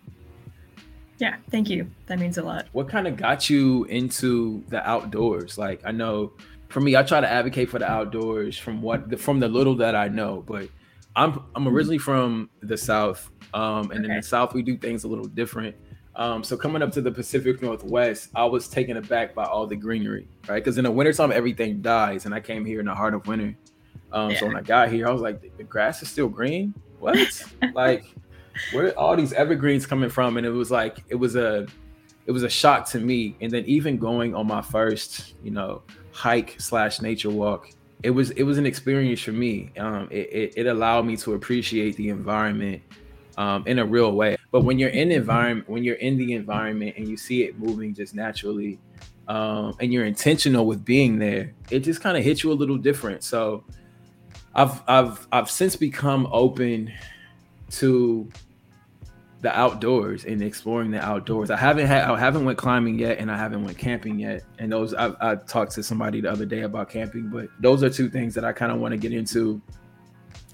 Yeah, 1.19 1.37
thank 1.51 1.71
you. 1.71 1.91
That 2.07 2.19
means 2.19 2.39
a 2.39 2.43
lot. 2.43 2.67
What 2.73 2.89
kind 2.89 3.07
of 3.07 3.17
got 3.17 3.49
you 3.49 3.85
into 3.85 4.65
the 4.69 4.87
outdoors? 4.89 5.57
Like 5.59 5.81
I 5.85 5.93
know 5.93 6.33
for 6.69 6.81
me, 6.81 6.97
I 6.97 7.03
try 7.03 7.21
to 7.21 7.31
advocate 7.31 7.71
for 7.71 7.79
the 7.79 7.91
outdoors 7.91 8.59
from 8.59 8.83
what 8.83 9.21
from 9.21 9.41
the 9.41 9.49
little 9.49 9.77
that 9.77 9.95
I 9.95 10.09
know, 10.09 10.43
but 10.47 10.69
I'm 11.15 11.45
I'm 11.55 11.69
originally 11.69 11.99
from 11.99 12.51
the 12.63 12.77
South. 12.77 13.31
Um, 13.55 13.91
and 13.91 14.05
okay. 14.05 14.15
in 14.15 14.17
the 14.17 14.23
South 14.23 14.55
we 14.55 14.63
do 14.63 14.77
things 14.77 15.05
a 15.05 15.09
little 15.09 15.27
different. 15.27 15.77
Um, 16.15 16.45
so 16.45 16.57
coming 16.57 16.83
up 16.83 16.93
to 16.93 17.01
the 17.01 17.11
Pacific 17.11 17.63
Northwest, 17.63 18.29
I 18.35 18.45
was 18.45 18.69
taken 18.69 18.99
aback 18.99 19.35
by 19.35 19.45
all 19.45 19.67
the 19.67 19.77
greenery, 19.77 20.29
right? 20.47 20.63
Because 20.63 20.77
in 20.77 20.85
the 20.85 20.91
wintertime, 20.91 21.33
everything 21.33 21.81
dies, 21.81 22.27
and 22.27 22.35
I 22.35 22.41
came 22.41 22.65
here 22.65 22.81
in 22.81 22.87
the 22.87 22.95
heart 22.95 23.15
of 23.15 23.27
winter. 23.27 23.57
Um, 24.13 24.31
yeah. 24.31 24.41
So 24.41 24.47
when 24.47 24.57
I 24.57 24.61
got 24.61 24.91
here, 24.91 25.09
I 25.09 25.11
was 25.11 25.23
like, 25.23 25.57
the 25.57 25.65
grass 25.65 26.03
is 26.03 26.11
still 26.11 26.29
green. 26.29 26.75
What? 26.99 27.17
like, 27.75 28.05
where 28.73 28.89
are 28.89 28.99
all 28.99 29.17
these 29.17 29.33
evergreens 29.33 29.87
coming 29.87 30.11
from? 30.11 30.37
And 30.37 30.47
it 30.47 30.51
was 30.51 30.71
like, 30.71 31.03
it 31.09 31.15
was 31.15 31.35
a, 31.35 31.67
it 32.27 32.33
was 32.33 32.43
a 32.43 32.51
shock 32.51 32.87
to 32.91 33.01
me. 33.01 33.37
And 33.41 33.51
then 33.51 33.65
even 33.65 33.97
going 33.97 34.35
on 34.35 34.47
my 34.47 34.61
first, 34.61 35.35
you 35.43 35.51
know, 35.51 35.83
hike 36.13 36.57
slash 36.59 37.01
nature 37.01 37.31
walk, 37.31 37.71
it 38.03 38.11
was 38.11 38.31
it 38.31 38.43
was 38.43 38.59
an 38.59 38.67
experience 38.67 39.21
for 39.21 39.33
me. 39.33 39.71
Um, 39.79 40.09
it, 40.11 40.29
it, 40.33 40.53
it 40.57 40.67
allowed 40.67 41.07
me 41.07 41.17
to 41.19 41.35
appreciate 41.35 41.97
the 41.97 42.09
environment 42.09 42.83
um, 43.37 43.65
in 43.67 43.79
a 43.79 43.85
real 43.85 44.13
way. 44.13 44.37
But 44.51 44.63
when 44.63 44.79
you're 44.79 44.91
in 44.91 45.13
environment, 45.13 45.69
when 45.69 45.85
you're 45.85 45.97
in 45.97 46.17
the 46.17 46.33
environment 46.33 46.97
and 46.97 47.09
you 47.09 47.17
see 47.17 47.45
it 47.45 47.59
moving 47.59 47.95
just 47.95 48.15
naturally, 48.15 48.79
um, 49.29 49.77
and 49.81 49.93
you're 49.93 50.05
intentional 50.05 50.67
with 50.67 50.85
being 50.85 51.19
there, 51.19 51.55
it 51.71 51.81
just 51.81 52.01
kind 52.01 52.17
of 52.17 52.25
hits 52.25 52.43
you 52.43 52.53
a 52.53 52.55
little 52.55 52.77
different. 52.77 53.23
So 53.23 53.65
I've 54.55 54.83
I've 54.89 55.27
I've 55.31 55.51
since 55.51 55.77
become 55.77 56.29
open 56.33 56.93
to 57.71 58.29
the 59.43 59.57
outdoors 59.59 60.25
and 60.25 60.41
exploring 60.41 60.93
the 60.93 61.01
outdoors. 61.01 61.51
I 61.51 61.57
haven't 61.57 61.89
had 61.89 62.05
I 62.05 62.19
haven't 62.19 62.45
went 62.45 62.59
climbing 62.59 62.99
yet 62.99 63.19
and 63.19 63.31
I 63.31 63.37
haven't 63.37 63.65
went 63.65 63.77
camping 63.77 64.19
yet. 64.19 64.45
And 64.59 64.71
those 64.71 64.95
I, 64.95 65.13
I 65.21 65.35
talked 65.35 65.73
to 65.73 65.83
somebody 65.83 66.21
the 66.21 66.31
other 66.31 66.47
day 66.47 66.63
about 66.63 66.89
camping, 66.89 67.29
but 67.29 67.49
those 67.59 67.83
are 67.83 67.91
two 67.91 68.09
things 68.09 68.35
that 68.37 68.45
I 68.45 68.53
kind 68.53 68.71
of 68.71 68.79
want 68.79 68.93
to 68.93 68.99
get 68.99 69.13
into 69.13 69.61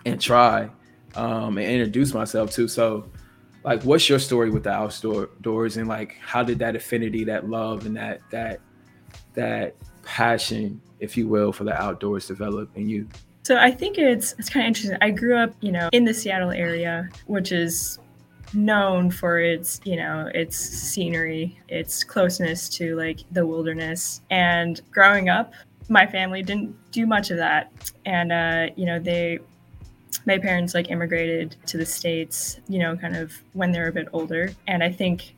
and 0.06 0.18
try 0.18 0.70
um, 1.16 1.58
and 1.58 1.66
introduce 1.66 2.14
myself 2.14 2.50
to. 2.52 2.66
So, 2.66 3.10
like, 3.62 3.82
what's 3.82 4.08
your 4.08 4.18
story 4.18 4.50
with 4.50 4.64
the 4.64 4.70
outdoors, 4.70 5.76
and 5.76 5.86
like, 5.86 6.16
how 6.20 6.42
did 6.42 6.58
that 6.60 6.74
affinity, 6.74 7.24
that 7.24 7.48
love, 7.48 7.84
and 7.84 7.96
that 7.96 8.20
that 8.30 8.60
that 9.34 9.76
passion, 10.02 10.80
if 11.00 11.16
you 11.16 11.28
will, 11.28 11.52
for 11.52 11.64
the 11.64 11.78
outdoors 11.78 12.26
develop 12.26 12.70
in 12.74 12.88
you? 12.88 13.06
So 13.42 13.56
I 13.56 13.70
think 13.70 13.98
it's 13.98 14.34
it's 14.38 14.48
kind 14.48 14.64
of 14.64 14.68
interesting. 14.68 14.96
I 15.02 15.10
grew 15.10 15.36
up, 15.36 15.52
you 15.60 15.72
know, 15.72 15.90
in 15.92 16.04
the 16.04 16.14
Seattle 16.14 16.50
area, 16.50 17.08
which 17.26 17.52
is 17.52 17.98
known 18.54 19.10
for 19.10 19.38
its, 19.38 19.80
you 19.84 19.96
know, 19.96 20.30
its 20.34 20.56
scenery, 20.56 21.58
its 21.68 22.04
closeness 22.04 22.68
to 22.70 22.96
like 22.96 23.20
the 23.32 23.46
wilderness. 23.46 24.20
And 24.30 24.80
growing 24.90 25.28
up, 25.28 25.52
my 25.88 26.06
family 26.06 26.42
didn't 26.42 26.76
do 26.92 27.06
much 27.06 27.30
of 27.30 27.36
that. 27.38 27.90
And 28.04 28.32
uh, 28.32 28.68
you 28.76 28.86
know, 28.86 28.98
they 28.98 29.40
my 30.26 30.38
parents 30.38 30.74
like 30.74 30.90
immigrated 30.90 31.56
to 31.66 31.78
the 31.78 31.86
states 31.86 32.60
you 32.68 32.78
know 32.78 32.96
kind 32.96 33.16
of 33.16 33.32
when 33.54 33.72
they 33.72 33.80
were 33.80 33.88
a 33.88 33.92
bit 33.92 34.08
older 34.12 34.50
and 34.66 34.82
i 34.82 34.90
think 34.90 35.34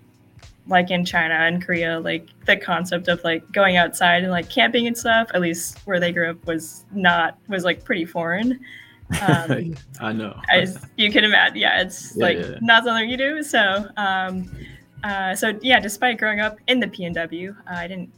like 0.66 0.90
in 0.90 1.04
china 1.04 1.34
and 1.34 1.64
korea 1.64 2.00
like 2.00 2.28
the 2.46 2.56
concept 2.56 3.08
of 3.08 3.22
like 3.22 3.50
going 3.52 3.76
outside 3.76 4.22
and 4.22 4.32
like 4.32 4.48
camping 4.50 4.86
and 4.86 4.96
stuff 4.96 5.30
at 5.32 5.40
least 5.40 5.78
where 5.86 6.00
they 6.00 6.12
grew 6.12 6.30
up 6.30 6.46
was 6.46 6.84
not 6.92 7.38
was 7.48 7.64
like 7.64 7.84
pretty 7.84 8.04
foreign 8.04 8.58
um, 9.22 9.74
i 10.00 10.12
know 10.12 10.38
as 10.50 10.86
you 10.96 11.10
can 11.10 11.24
imagine 11.24 11.56
yeah 11.56 11.80
it's 11.80 12.16
yeah, 12.16 12.22
like 12.22 12.38
yeah. 12.38 12.58
not 12.60 12.84
something 12.84 13.08
you 13.08 13.16
do 13.16 13.42
so 13.42 13.86
um 13.96 14.50
uh, 15.02 15.34
so 15.34 15.58
yeah 15.62 15.80
despite 15.80 16.18
growing 16.18 16.40
up 16.40 16.58
in 16.68 16.78
the 16.78 16.86
pnw 16.86 17.50
uh, 17.50 17.74
i 17.74 17.88
didn't 17.88 18.10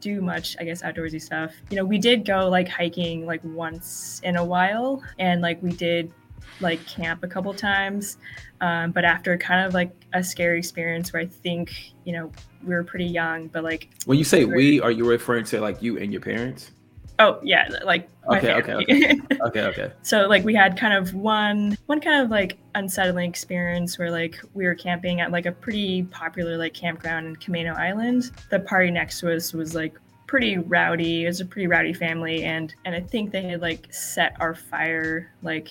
do 0.00 0.20
much, 0.20 0.56
I 0.60 0.64
guess, 0.64 0.82
outdoorsy 0.82 1.20
stuff. 1.20 1.52
You 1.70 1.76
know, 1.76 1.84
we 1.84 1.98
did 1.98 2.24
go 2.24 2.48
like 2.48 2.68
hiking 2.68 3.26
like 3.26 3.40
once 3.44 4.20
in 4.24 4.36
a 4.36 4.44
while, 4.44 5.02
and 5.18 5.40
like 5.40 5.62
we 5.62 5.72
did 5.72 6.12
like 6.60 6.84
camp 6.86 7.22
a 7.22 7.28
couple 7.28 7.52
times. 7.54 8.18
Um, 8.60 8.90
but 8.90 9.04
after 9.04 9.36
kind 9.36 9.66
of 9.66 9.74
like 9.74 9.92
a 10.12 10.22
scary 10.22 10.58
experience 10.58 11.12
where 11.12 11.22
I 11.22 11.26
think, 11.26 11.92
you 12.04 12.12
know, 12.12 12.32
we 12.64 12.74
were 12.74 12.84
pretty 12.84 13.04
young, 13.06 13.48
but 13.48 13.62
like 13.62 13.90
when 14.06 14.18
you 14.18 14.24
say 14.24 14.44
we 14.44 14.80
are 14.80 14.90
you 14.90 15.08
referring 15.08 15.44
to 15.46 15.60
like 15.60 15.82
you 15.82 15.98
and 15.98 16.12
your 16.12 16.22
parents? 16.22 16.72
Oh 17.20 17.40
yeah, 17.42 17.68
like 17.84 18.08
okay, 18.28 18.52
okay, 18.54 18.74
okay, 18.74 19.20
okay, 19.40 19.62
okay. 19.62 19.92
so 20.02 20.28
like 20.28 20.44
we 20.44 20.54
had 20.54 20.78
kind 20.78 20.94
of 20.94 21.14
one 21.14 21.76
one 21.86 22.00
kind 22.00 22.22
of 22.22 22.30
like 22.30 22.58
unsettling 22.76 23.28
experience 23.28 23.98
where 23.98 24.10
like 24.10 24.40
we 24.54 24.64
were 24.64 24.74
camping 24.76 25.20
at 25.20 25.32
like 25.32 25.44
a 25.44 25.50
pretty 25.50 26.04
popular 26.04 26.56
like 26.56 26.74
campground 26.74 27.26
in 27.26 27.36
Camano 27.36 27.76
Island. 27.76 28.30
The 28.50 28.60
party 28.60 28.92
next 28.92 29.18
to 29.20 29.34
us 29.34 29.52
was 29.52 29.74
like 29.74 29.94
pretty 30.28 30.58
rowdy. 30.58 31.24
It 31.24 31.26
was 31.26 31.40
a 31.40 31.44
pretty 31.44 31.66
rowdy 31.66 31.92
family, 31.92 32.44
and 32.44 32.72
and 32.84 32.94
I 32.94 33.00
think 33.00 33.32
they 33.32 33.42
had 33.42 33.60
like 33.60 33.92
set 33.92 34.36
our 34.38 34.54
fire 34.54 35.32
like 35.42 35.70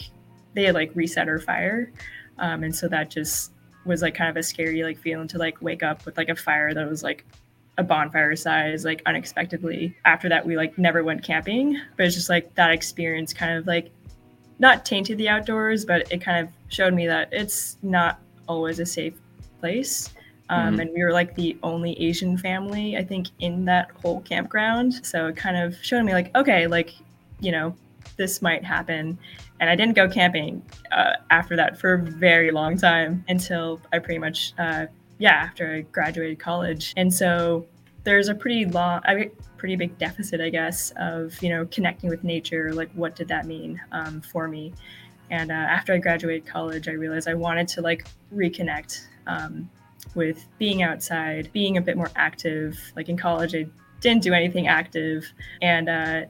they 0.53 0.63
had 0.65 0.75
like 0.75 0.91
reset 0.95 1.29
our 1.29 1.39
fire, 1.39 1.93
um, 2.39 2.63
and 2.63 2.75
so 2.75 2.89
that 2.89 3.10
just 3.10 3.53
was 3.86 4.01
like 4.01 4.15
kind 4.15 4.29
of 4.29 4.36
a 4.36 4.43
scary 4.43 4.83
like 4.83 4.97
feeling 4.97 5.29
to 5.29 5.38
like 5.38 5.62
wake 5.62 5.81
up 5.81 6.05
with 6.05 6.17
like 6.17 6.27
a 6.27 6.36
fire 6.36 6.73
that 6.73 6.89
was 6.89 7.03
like 7.03 7.25
a 7.77 7.83
bonfire 7.83 8.35
size 8.35 8.83
like 8.83 9.01
unexpectedly. 9.05 9.95
After 10.05 10.29
that 10.29 10.45
we 10.45 10.57
like 10.57 10.77
never 10.77 11.03
went 11.03 11.23
camping 11.23 11.79
but 11.95 12.05
it's 12.05 12.15
just 12.15 12.29
like 12.29 12.53
that 12.55 12.71
experience 12.71 13.33
kind 13.33 13.57
of 13.57 13.67
like 13.67 13.91
not 14.59 14.85
tainted 14.85 15.17
the 15.17 15.29
outdoors 15.29 15.85
but 15.85 16.11
it 16.11 16.19
kind 16.19 16.45
of 16.45 16.53
showed 16.69 16.93
me 16.93 17.07
that 17.07 17.29
it's 17.31 17.77
not 17.83 18.19
always 18.47 18.79
a 18.79 18.85
safe 18.85 19.13
place. 19.59 20.13
Um, 20.49 20.71
mm-hmm. 20.71 20.79
and 20.79 20.91
we 20.93 21.03
were 21.03 21.11
like 21.11 21.35
the 21.35 21.57
only 21.61 21.91
asian 22.01 22.37
family 22.37 22.95
i 22.95 23.03
think 23.03 23.27
in 23.39 23.65
that 23.65 23.91
whole 24.01 24.21
campground. 24.21 25.05
So 25.05 25.27
it 25.27 25.35
kind 25.35 25.57
of 25.57 25.75
showed 25.83 26.03
me 26.03 26.13
like 26.13 26.35
okay 26.35 26.67
like 26.67 26.95
you 27.39 27.51
know 27.51 27.75
this 28.15 28.41
might 28.41 28.63
happen. 28.63 29.19
And 29.59 29.69
i 29.69 29.75
didn't 29.75 29.95
go 29.95 30.07
camping 30.07 30.63
uh, 30.91 31.13
after 31.29 31.55
that 31.55 31.79
for 31.79 31.93
a 31.93 32.01
very 32.01 32.51
long 32.51 32.77
time 32.77 33.23
until 33.27 33.81
i 33.91 33.99
pretty 33.99 34.19
much 34.19 34.53
uh, 34.57 34.85
yeah, 35.17 35.32
after 35.32 35.73
I 35.73 35.82
graduated 35.82 36.39
college. 36.39 36.93
And 36.97 37.13
so 37.13 37.65
there's 38.03 38.30
a 38.30 38.36
pretty 38.36 38.65
long, 38.65 39.01
I 39.06 39.32
pretty 39.58 39.75
big 39.75 39.97
deficit, 39.97 40.39
I 40.39 40.49
guess, 40.49 40.93
of 40.97 41.41
you 41.41 41.49
know 41.49 41.65
connecting 41.65 42.10
with 42.10 42.23
nature. 42.23 42.73
Like, 42.73 42.91
what 42.93 43.15
did 43.15 43.27
that 43.30 43.45
mean 43.45 43.82
um, 43.91 44.21
for 44.21 44.47
me? 44.47 44.73
And 45.30 45.51
uh, 45.51 45.56
after 45.56 45.93
I 45.93 45.97
graduated 45.97 46.45
college, 46.45 46.88
I 46.88 46.93
realized 46.93 47.27
I 47.27 47.34
wanted 47.34 47.67
to 47.69 47.82
like 47.82 48.08
reconnect 48.34 49.08
um, 49.25 49.69
with 50.15 50.45
being 50.58 50.84
outside, 50.84 51.49
being 51.51 51.77
a 51.77 51.82
bit 51.82 51.97
more 51.97 52.12
active. 52.15 52.80
Like 52.95 53.10
in 53.10 53.17
college, 53.17 53.56
I 53.56 53.67
didn't 53.99 54.23
do 54.23 54.34
anything 54.34 54.67
active, 54.67 55.25
and 55.62 55.89
uh, 55.89 56.21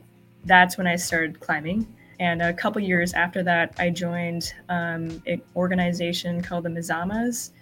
that's 0.44 0.78
when 0.78 0.86
I 0.86 0.96
started 0.96 1.38
climbing. 1.40 1.86
And 2.20 2.42
a 2.42 2.52
couple 2.52 2.82
years 2.82 3.12
after 3.12 3.44
that, 3.44 3.74
I 3.78 3.90
joined 3.90 4.52
um, 4.68 5.22
an 5.26 5.40
organization 5.54 6.42
called 6.42 6.64
the 6.64 6.70
Mazamas, 6.70 7.52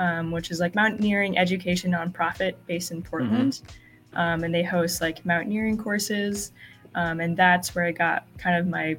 um, 0.00 0.30
which 0.30 0.50
is 0.50 0.58
like 0.58 0.74
mountaineering 0.74 1.38
education 1.38 1.92
nonprofit 1.92 2.54
based 2.66 2.90
in 2.90 3.02
Portland. 3.02 3.52
Mm-hmm. 3.52 4.18
Um, 4.18 4.42
and 4.42 4.52
they 4.52 4.64
host 4.64 5.00
like 5.00 5.24
mountaineering 5.24 5.76
courses. 5.76 6.52
Um, 6.96 7.20
and 7.20 7.36
that's 7.36 7.74
where 7.74 7.84
I 7.84 7.92
got 7.92 8.26
kind 8.38 8.56
of 8.56 8.66
my 8.66 8.96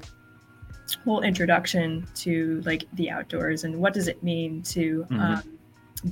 whole 1.03 1.21
introduction 1.21 2.07
to 2.15 2.61
like 2.65 2.85
the 2.93 3.09
outdoors 3.09 3.63
and 3.63 3.77
what 3.79 3.93
does 3.93 4.07
it 4.07 4.21
mean 4.23 4.61
to 4.61 5.05
mm-hmm. 5.09 5.19
um, 5.19 5.59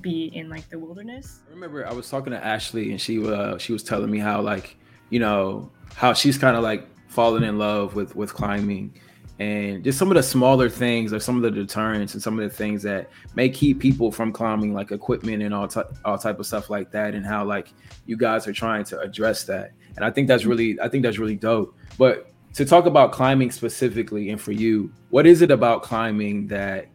be 0.02 0.32
in 0.34 0.50
like 0.50 0.68
the 0.70 0.80
wilderness. 0.80 1.42
I 1.48 1.54
remember 1.54 1.88
I 1.88 1.94
was 1.94 2.10
talking 2.10 2.32
to 2.32 2.44
Ashley 2.44 2.92
and 2.92 3.00
she 3.00 3.24
uh, 3.26 3.58
she 3.58 3.72
was 3.72 3.84
telling 3.84 4.10
me 4.10 4.18
how 4.18 4.42
like 4.42 4.76
you 5.12 5.20
know 5.20 5.72
how 5.96 6.14
she's 6.14 6.38
kind 6.38 6.58
of 6.58 6.64
like 6.64 6.88
fallen 7.10 7.44
in 7.44 7.58
love 7.60 7.96
with 7.96 8.16
with 8.16 8.34
climbing 8.34 8.94
and 9.40 9.86
just 9.86 9.98
some 9.98 10.12
of 10.12 10.16
the 10.16 10.24
smaller 10.24 10.70
things 10.70 11.14
or 11.14 11.20
some 11.20 11.38
of 11.38 11.42
the 11.42 11.52
deterrents 11.52 12.14
and 12.14 12.22
some 12.22 12.38
of 12.38 12.44
the 12.44 12.54
things 12.54 12.84
that 12.84 13.10
may 13.36 13.48
keep 13.48 13.80
people 13.80 14.12
from 14.12 14.34
climbing 14.34 14.74
like 14.74 14.92
equipment 14.92 15.42
and 15.42 15.54
all, 15.54 15.68
t- 15.68 15.80
all 16.04 16.18
type 16.18 16.40
of 16.40 16.46
stuff 16.46 16.70
like 16.70 16.92
that 16.92 17.16
and 17.16 17.26
how 17.26 17.46
like 17.46 17.74
you 18.06 18.18
guys 18.18 18.48
are 18.48 18.54
trying 18.54 18.84
to 18.84 19.00
address 19.00 19.46
that. 19.46 19.72
And 19.96 20.04
i 20.04 20.12
think 20.12 20.28
that's 20.28 20.46
really 20.46 20.80
i 20.82 20.90
think 20.90 21.04
that's 21.04 21.18
really 21.18 21.36
dope. 21.36 21.76
But 21.98 22.32
to 22.54 22.66
talk 22.66 22.86
about 22.86 23.14
climbing 23.14 23.52
specifically 23.52 24.30
and 24.30 24.42
for 24.42 24.52
you 24.52 24.92
what 25.10 25.26
is 25.26 25.42
it 25.42 25.52
about 25.52 25.84
climbing 25.84 26.48
that 26.48 26.88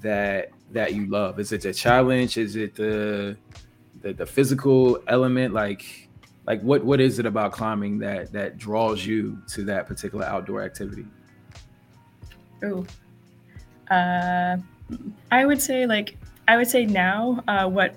that 0.00 0.50
that 0.72 0.94
you 0.94 1.06
love? 1.06 1.38
Is 1.38 1.52
it 1.52 1.62
the 1.62 1.72
challenge? 1.72 2.36
Is 2.36 2.56
it 2.56 2.74
the 2.74 3.36
the, 4.02 4.12
the 4.12 4.26
physical 4.26 4.98
element? 5.06 5.54
Like 5.54 6.08
like 6.46 6.60
what 6.62 6.84
what 6.84 7.00
is 7.00 7.20
it 7.20 7.26
about 7.26 7.52
climbing 7.52 7.98
that 8.00 8.32
that 8.32 8.58
draws 8.58 9.06
you 9.06 9.40
to 9.48 9.62
that 9.64 9.86
particular 9.86 10.24
outdoor 10.24 10.62
activity 10.62 11.06
oh 12.64 12.86
uh 13.90 14.56
i 15.30 15.44
would 15.44 15.60
say 15.60 15.86
like 15.86 16.16
i 16.48 16.56
would 16.56 16.68
say 16.68 16.86
now 16.86 17.42
uh 17.48 17.68
what 17.68 17.94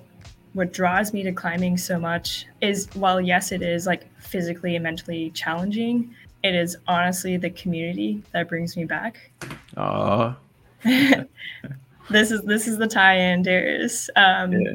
what 0.53 0.71
draws 0.71 1.13
me 1.13 1.23
to 1.23 1.31
climbing 1.31 1.77
so 1.77 1.99
much 1.99 2.45
is 2.61 2.87
while 2.93 3.19
yes 3.19 3.51
it 3.51 3.61
is 3.61 3.85
like 3.85 4.07
physically 4.21 4.75
and 4.75 4.83
mentally 4.83 5.29
challenging 5.31 6.13
it 6.43 6.53
is 6.53 6.77
honestly 6.87 7.37
the 7.37 7.49
community 7.51 8.21
that 8.31 8.47
brings 8.49 8.75
me 8.77 8.85
back 8.85 9.31
oh 9.77 10.35
this 10.83 12.31
is 12.31 12.41
this 12.41 12.67
is 12.67 12.77
the 12.77 12.87
tie-in 12.87 13.41
Darius. 13.41 14.09
Um, 14.17 14.51
yeah 14.51 14.73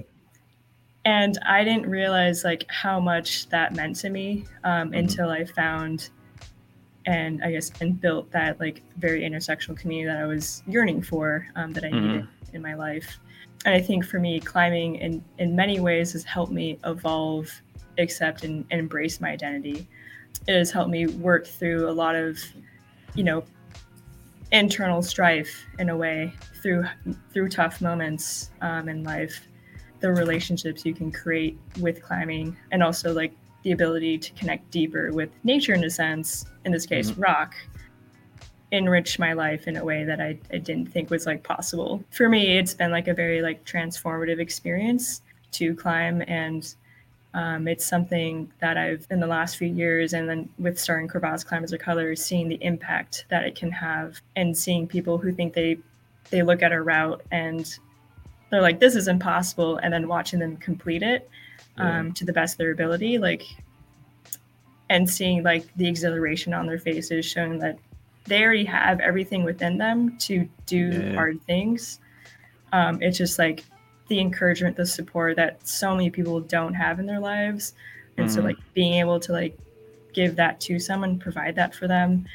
and 1.08 1.38
I 1.46 1.64
didn't 1.64 1.88
realize 1.88 2.44
like 2.44 2.66
how 2.68 3.00
much 3.00 3.48
that 3.48 3.74
meant 3.74 3.96
to 3.96 4.10
me 4.10 4.44
um, 4.64 4.88
mm-hmm. 4.88 4.94
until 4.94 5.30
I 5.30 5.46
found 5.46 6.10
and 7.08 7.42
I 7.42 7.52
guess 7.52 7.72
and 7.80 7.98
built 7.98 8.30
that 8.32 8.60
like 8.60 8.82
very 8.98 9.22
intersectional 9.22 9.76
community 9.78 10.06
that 10.08 10.22
I 10.22 10.26
was 10.26 10.62
yearning 10.66 11.00
for 11.00 11.48
um, 11.56 11.72
that 11.72 11.82
I 11.82 11.88
mm-hmm. 11.88 12.06
needed 12.06 12.28
in 12.52 12.60
my 12.60 12.74
life. 12.74 13.18
And 13.64 13.74
I 13.74 13.80
think 13.80 14.04
for 14.04 14.20
me, 14.20 14.38
climbing 14.38 14.96
in 14.96 15.24
in 15.38 15.56
many 15.56 15.80
ways 15.80 16.12
has 16.12 16.22
helped 16.22 16.52
me 16.52 16.78
evolve, 16.84 17.50
accept, 17.96 18.44
and, 18.44 18.66
and 18.70 18.78
embrace 18.78 19.22
my 19.22 19.30
identity. 19.30 19.88
It 20.46 20.54
has 20.54 20.70
helped 20.70 20.90
me 20.90 21.06
work 21.06 21.46
through 21.46 21.88
a 21.88 21.92
lot 21.92 22.14
of, 22.14 22.38
you 23.14 23.24
know, 23.24 23.42
internal 24.52 25.00
strife 25.00 25.64
in 25.78 25.88
a 25.88 25.96
way 25.96 26.34
through 26.62 26.84
through 27.32 27.48
tough 27.48 27.80
moments 27.80 28.50
um, 28.60 28.88
in 28.88 29.02
life 29.02 29.48
the 30.00 30.12
relationships 30.12 30.84
you 30.84 30.94
can 30.94 31.10
create 31.10 31.58
with 31.80 32.02
climbing 32.02 32.56
and 32.70 32.82
also 32.82 33.12
like 33.12 33.32
the 33.62 33.72
ability 33.72 34.18
to 34.18 34.32
connect 34.32 34.70
deeper 34.70 35.12
with 35.12 35.30
nature 35.44 35.74
in 35.74 35.84
a 35.84 35.90
sense 35.90 36.46
in 36.64 36.72
this 36.72 36.86
case 36.86 37.10
mm-hmm. 37.10 37.22
rock 37.22 37.54
enrich 38.70 39.18
my 39.18 39.32
life 39.32 39.66
in 39.66 39.76
a 39.76 39.84
way 39.84 40.04
that 40.04 40.20
I, 40.20 40.38
I 40.52 40.58
didn't 40.58 40.86
think 40.86 41.10
was 41.10 41.26
like 41.26 41.42
possible 41.42 42.04
for 42.10 42.28
me 42.28 42.58
it's 42.58 42.74
been 42.74 42.90
like 42.90 43.08
a 43.08 43.14
very 43.14 43.40
like 43.40 43.64
transformative 43.64 44.38
experience 44.38 45.22
to 45.52 45.74
climb 45.74 46.22
and 46.28 46.74
um, 47.34 47.68
it's 47.68 47.86
something 47.86 48.50
that 48.60 48.76
I've 48.76 49.06
in 49.10 49.20
the 49.20 49.26
last 49.26 49.58
few 49.58 49.68
years, 49.68 50.12
and 50.12 50.28
then 50.28 50.48
with 50.58 50.78
starting 50.78 51.08
Corvallis 51.08 51.46
Climbers 51.46 51.72
of 51.72 51.80
Color, 51.80 52.16
seeing 52.16 52.48
the 52.48 52.58
impact 52.62 53.26
that 53.28 53.44
it 53.44 53.54
can 53.54 53.70
have, 53.70 54.20
and 54.34 54.56
seeing 54.56 54.86
people 54.86 55.18
who 55.18 55.32
think 55.32 55.52
they 55.54 55.78
they 56.30 56.42
look 56.42 56.62
at 56.62 56.72
a 56.72 56.82
route 56.82 57.22
and 57.30 57.78
they're 58.50 58.62
like, 58.62 58.80
this 58.80 58.96
is 58.96 59.08
impossible, 59.08 59.76
and 59.78 59.92
then 59.92 60.08
watching 60.08 60.38
them 60.38 60.56
complete 60.56 61.02
it 61.02 61.28
um, 61.76 62.06
yeah. 62.06 62.12
to 62.14 62.24
the 62.24 62.32
best 62.32 62.54
of 62.54 62.58
their 62.58 62.72
ability, 62.72 63.18
like, 63.18 63.42
and 64.90 65.08
seeing 65.08 65.42
like 65.42 65.66
the 65.76 65.86
exhilaration 65.86 66.54
on 66.54 66.66
their 66.66 66.78
faces, 66.78 67.24
showing 67.24 67.58
that 67.58 67.78
they 68.24 68.42
already 68.42 68.64
have 68.64 69.00
everything 69.00 69.44
within 69.44 69.78
them 69.78 70.16
to 70.18 70.48
do 70.66 70.88
yeah. 70.88 71.14
hard 71.14 71.40
things. 71.42 72.00
Um, 72.72 73.02
it's 73.02 73.16
just 73.16 73.38
like 73.38 73.64
the 74.08 74.20
encouragement, 74.20 74.76
the 74.76 74.86
support 74.86 75.36
that 75.36 75.66
so 75.66 75.94
many 75.94 76.10
people 76.10 76.40
don't 76.40 76.74
have 76.74 76.98
in 76.98 77.06
their 77.06 77.20
lives, 77.20 77.74
and 78.16 78.26
mm-hmm. 78.26 78.34
so 78.34 78.42
like 78.42 78.56
being 78.74 78.94
able 78.94 79.20
to 79.20 79.32
like 79.32 79.56
give 80.12 80.36
that 80.36 80.60
to 80.60 80.78
someone, 80.78 81.18
provide 81.18 81.54
that 81.56 81.74
for 81.74 81.86
them, 81.86 82.26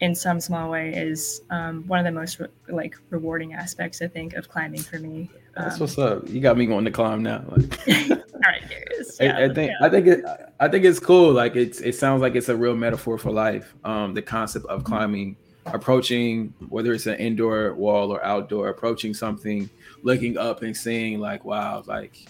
in 0.00 0.14
some 0.14 0.40
small 0.40 0.70
way 0.70 0.92
is 0.94 1.42
um, 1.50 1.82
one 1.86 1.98
of 1.98 2.04
the 2.04 2.12
most 2.12 2.38
re- 2.38 2.48
like 2.68 2.96
rewarding 3.10 3.54
aspects 3.54 4.02
I 4.02 4.08
think 4.08 4.34
of 4.34 4.48
climbing 4.48 4.82
for 4.82 4.98
me. 4.98 5.30
Um, 5.56 5.64
That's 5.64 5.80
what's 5.80 5.98
up. 5.98 6.28
You 6.28 6.40
got 6.40 6.56
me 6.58 6.66
going 6.66 6.84
to 6.84 6.90
climb 6.90 7.22
now. 7.22 7.42
Like, 7.48 7.88
all 8.10 8.16
right, 8.44 8.62
Darius. 8.68 9.16
Yeah, 9.20 9.38
I, 9.38 9.44
I, 9.44 9.54
think 9.54 9.72
I 9.80 9.88
think 9.88 10.06
it, 10.06 10.24
I 10.60 10.68
think 10.68 10.84
it's 10.84 10.98
cool. 10.98 11.32
Like 11.32 11.56
it's 11.56 11.80
it 11.80 11.94
sounds 11.94 12.20
like 12.20 12.34
it's 12.34 12.48
a 12.48 12.56
real 12.56 12.76
metaphor 12.76 13.16
for 13.16 13.30
life. 13.30 13.74
Um, 13.84 14.12
the 14.12 14.22
concept 14.22 14.66
of 14.66 14.84
climbing, 14.84 15.36
approaching 15.66 16.52
whether 16.68 16.92
it's 16.92 17.06
an 17.06 17.16
indoor 17.16 17.74
wall 17.74 18.12
or 18.12 18.22
outdoor, 18.22 18.68
approaching 18.68 19.14
something, 19.14 19.70
looking 20.02 20.36
up 20.36 20.62
and 20.62 20.76
seeing 20.76 21.20
like 21.20 21.44
wow, 21.44 21.82
like 21.86 22.28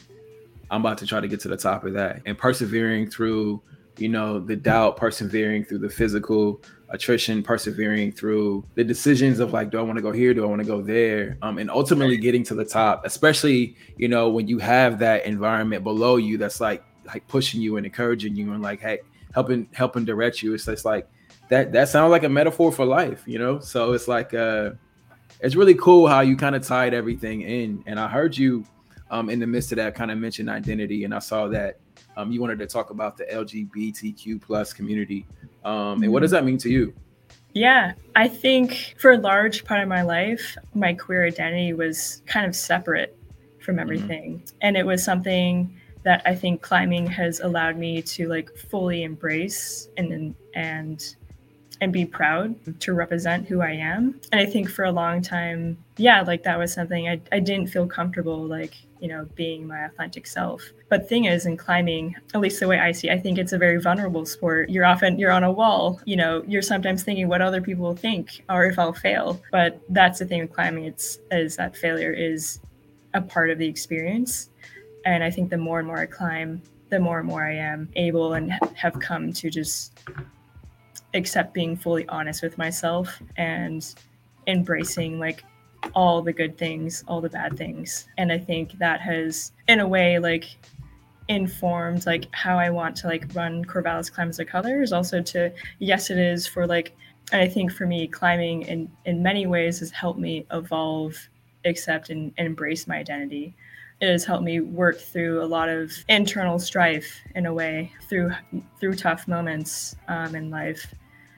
I'm 0.71 0.83
about 0.83 0.99
to 0.99 1.07
try 1.07 1.21
to 1.21 1.29
get 1.29 1.41
to 1.41 1.49
the 1.49 1.57
top 1.57 1.85
of 1.85 1.95
that, 1.95 2.23
and 2.27 2.39
persevering 2.39 3.11
through 3.11 3.61
you 3.99 4.09
know 4.09 4.39
the 4.39 4.55
doubt, 4.55 4.97
persevering 4.97 5.65
through 5.65 5.79
the 5.79 5.91
physical 5.91 6.61
attrition, 6.91 7.43
persevering 7.43 8.13
through 8.13 8.65
the 8.75 8.85
decisions 8.85 9.41
of 9.41 9.53
like, 9.53 9.71
do 9.71 9.79
I 9.79 9.83
want 9.83 9.97
to 9.97 10.03
go 10.03 10.13
here? 10.13 10.33
Do 10.35 10.45
I 10.45 10.47
want 10.47 10.61
to 10.61 10.67
go 10.67 10.81
there? 10.81 11.37
Um, 11.43 11.59
and 11.59 11.71
ultimately 11.71 12.17
getting 12.17 12.45
to 12.45 12.55
the 12.55 12.65
top, 12.65 13.05
especially, 13.05 13.77
you 13.97 14.09
know, 14.09 14.29
when 14.29 14.49
you 14.49 14.59
have 14.59 14.99
that 15.01 15.27
environment 15.27 15.85
below 15.85 16.17
you 16.17 16.39
that's 16.39 16.61
like 16.61 16.85
like 17.07 17.27
pushing 17.29 17.61
you 17.61 17.77
and 17.77 17.87
encouraging 17.87 18.37
you 18.37 18.53
and 18.53 18.63
like, 18.63 18.81
hey, 18.81 19.01
helping 19.33 19.69
helping 19.73 20.05
direct 20.05 20.43
you. 20.43 20.55
It's 20.55 20.65
just 20.65 20.85
like 20.85 21.09
that 21.49 21.73
that 21.73 21.89
sounds 21.89 22.11
like 22.11 22.25
a 22.25 22.29
metaphor 22.29 22.73
for 22.73 22.85
life, 22.85 23.23
you 23.27 23.39
know? 23.39 23.59
So 23.61 23.93
it's 23.93 24.09
like 24.09 24.35
uh 24.35 24.71
it's 25.41 25.55
really 25.55 25.75
cool 25.75 26.07
how 26.07 26.21
you 26.21 26.37
kind 26.37 26.55
of 26.55 26.67
tied 26.67 26.95
everything 26.95 27.43
in. 27.43 27.83
And 27.87 28.01
I 28.01 28.09
heard 28.09 28.37
you 28.37 28.65
um 29.11 29.31
in 29.31 29.39
the 29.39 29.47
midst 29.47 29.73
of 29.73 29.77
that 29.77 29.95
kind 29.95 30.11
of 30.11 30.19
mentioned 30.19 30.51
identity, 30.51 31.05
and 31.05 31.15
I 31.15 31.21
saw 31.21 31.49
that 31.49 31.79
um, 32.17 32.33
you 32.33 32.41
wanted 32.41 32.59
to 32.61 32.67
talk 32.67 32.91
about 32.91 33.17
the 33.17 33.25
LGBTQ 33.25 34.41
plus 34.41 34.73
community. 34.73 35.27
Um, 35.65 36.03
and 36.03 36.13
what 36.13 36.21
does 36.23 36.33
mm-hmm. 36.33 36.45
that 36.45 36.45
mean 36.45 36.59
to 36.59 36.71
you? 36.71 36.95
Yeah, 37.53 37.95
I 38.15 38.29
think 38.29 38.97
for 38.99 39.13
a 39.13 39.19
large 39.19 39.65
part 39.65 39.81
of 39.81 39.89
my 39.89 40.03
life, 40.03 40.57
my 40.75 40.93
queer 40.93 41.27
identity 41.27 41.73
was 41.73 42.23
kind 42.27 42.47
of 42.47 42.55
separate 42.55 43.17
from 43.61 43.77
mm-hmm. 43.77 43.81
everything. 43.81 44.39
Mm-hmm. 44.39 44.57
And 44.61 44.77
it 44.77 44.85
was 44.85 45.03
something 45.03 45.75
that 46.03 46.23
I 46.25 46.35
think 46.35 46.63
climbing 46.63 47.07
has 47.07 47.41
allowed 47.41 47.77
me 47.77 48.01
to 48.01 48.29
like 48.29 48.55
fully 48.57 49.03
embrace 49.03 49.89
and 49.97 50.35
and 50.55 51.17
and 51.81 51.93
be 51.93 52.05
proud 52.05 52.55
to 52.81 52.93
represent 52.95 53.47
who 53.47 53.61
I 53.61 53.73
am. 53.73 54.21
And 54.33 54.41
I 54.41 54.47
think 54.47 54.71
for 54.71 54.85
a 54.85 54.93
long 54.93 55.21
time, 55.21 55.77
yeah, 55.97 56.23
like 56.23 56.43
that 56.45 56.59
was 56.59 56.73
something 56.73 57.09
I, 57.09 57.21
I 57.33 57.41
didn't 57.41 57.69
feel 57.69 57.87
comfortable 57.87 58.47
like, 58.47 58.75
you 59.01 59.09
know, 59.09 59.27
being 59.35 59.67
my 59.67 59.85
authentic 59.85 60.27
self. 60.27 60.63
But 60.89 61.09
thing 61.09 61.27
is 61.27 61.47
in 61.47 61.57
climbing, 61.57 62.17
at 62.35 62.41
least 62.41 62.61
the 62.61 62.69
way 62.69 62.79
I 62.79 62.93
see, 62.93 63.11
I 63.11 63.19
think 63.19 63.39
it's 63.39 63.53
a 63.53 63.59
very 63.59 63.81
vulnerable 63.81 64.25
sport. 64.25 64.71
You're 64.71 64.87
often 64.87 65.19
you're 65.19 65.33
on 65.33 65.45
a 65.45 65.53
wall, 65.53 66.01
you 66.05 66.17
know, 66.17 66.43
you're 66.47 66.63
sometimes 66.63 67.03
thinking 67.03 67.29
what 67.29 67.43
other 67.43 67.61
people 67.61 67.95
think 67.95 68.45
or 68.49 68.65
if 68.67 68.79
I'll 68.79 68.93
fail. 68.93 69.41
But 69.53 69.81
that's 69.91 70.19
the 70.19 70.25
thing 70.25 70.41
with 70.43 70.53
climbing, 70.53 70.85
it's 70.85 71.19
is 71.31 71.57
that 71.57 71.77
failure 71.77 72.13
is 72.13 72.61
a 73.15 73.21
part 73.21 73.51
of 73.51 73.59
the 73.59 73.69
experience. 73.69 74.51
And 75.05 75.23
I 75.23 75.31
think 75.31 75.51
the 75.51 75.59
more 75.59 75.79
and 75.79 75.87
more 75.87 75.99
I 75.99 76.07
climb, 76.07 76.63
the 76.89 77.01
more 77.01 77.19
and 77.19 77.29
more 77.29 77.45
I 77.45 77.55
am 77.55 77.89
able 77.97 78.35
and 78.35 78.53
have 78.75 78.99
come 79.01 79.33
to 79.35 79.51
just 79.51 80.01
accept 81.17 81.55
being 81.55 81.77
fully 81.77 82.07
honest 82.09 82.43
with 82.43 82.59
myself 82.59 83.23
and 83.37 83.95
embracing 84.47 85.19
like 85.19 85.45
all 85.95 86.23
the 86.23 86.33
good 86.33 86.59
things, 86.59 87.05
all 87.07 87.21
the 87.21 87.29
bad 87.29 87.57
things. 87.57 88.09
And 88.19 88.33
I 88.33 88.39
think 88.39 88.79
that 88.79 89.01
has, 89.01 89.53
in 89.69 89.81
a 89.81 89.89
way, 89.89 90.19
like 90.19 90.57
informed 91.29 92.07
like 92.07 92.27
how 92.33 92.57
I 92.59 92.71
want 92.71 92.95
to 92.97 93.09
like 93.09 93.35
run 93.35 93.65
Corvallis 93.65 94.13
Climbers 94.13 94.39
of 94.39 94.47
Colors. 94.47 94.93
Also 94.93 95.23
to 95.23 95.53
yes, 95.79 96.11
it 96.11 96.19
is 96.19 96.47
for 96.47 96.67
like 96.67 96.97
and 97.33 97.41
I 97.41 97.49
think 97.49 97.73
for 97.73 97.87
me, 97.87 98.07
climbing 98.07 98.63
in 98.63 98.91
in 99.05 99.23
many 99.23 99.47
ways 99.47 99.81
has 99.81 99.91
helped 99.91 100.21
me 100.21 100.47
evolve, 100.53 101.17
accept 101.65 102.11
and, 102.11 102.33
and 102.39 102.47
embrace 102.47 102.87
my 102.87 102.99
identity. 102.99 103.55
It 104.01 104.09
has 104.09 104.25
helped 104.25 104.45
me 104.45 104.61
work 104.61 104.99
through 104.99 105.43
a 105.43 105.47
lot 105.47 105.69
of 105.69 105.91
internal 106.09 106.59
strife 106.59 107.21
in 107.35 107.47
a 107.47 107.55
way 107.55 107.93
through 108.09 108.33
through 108.79 108.95
tough 108.95 109.27
moments 109.27 109.97
um, 110.09 110.35
in 110.35 110.51
life 110.51 110.95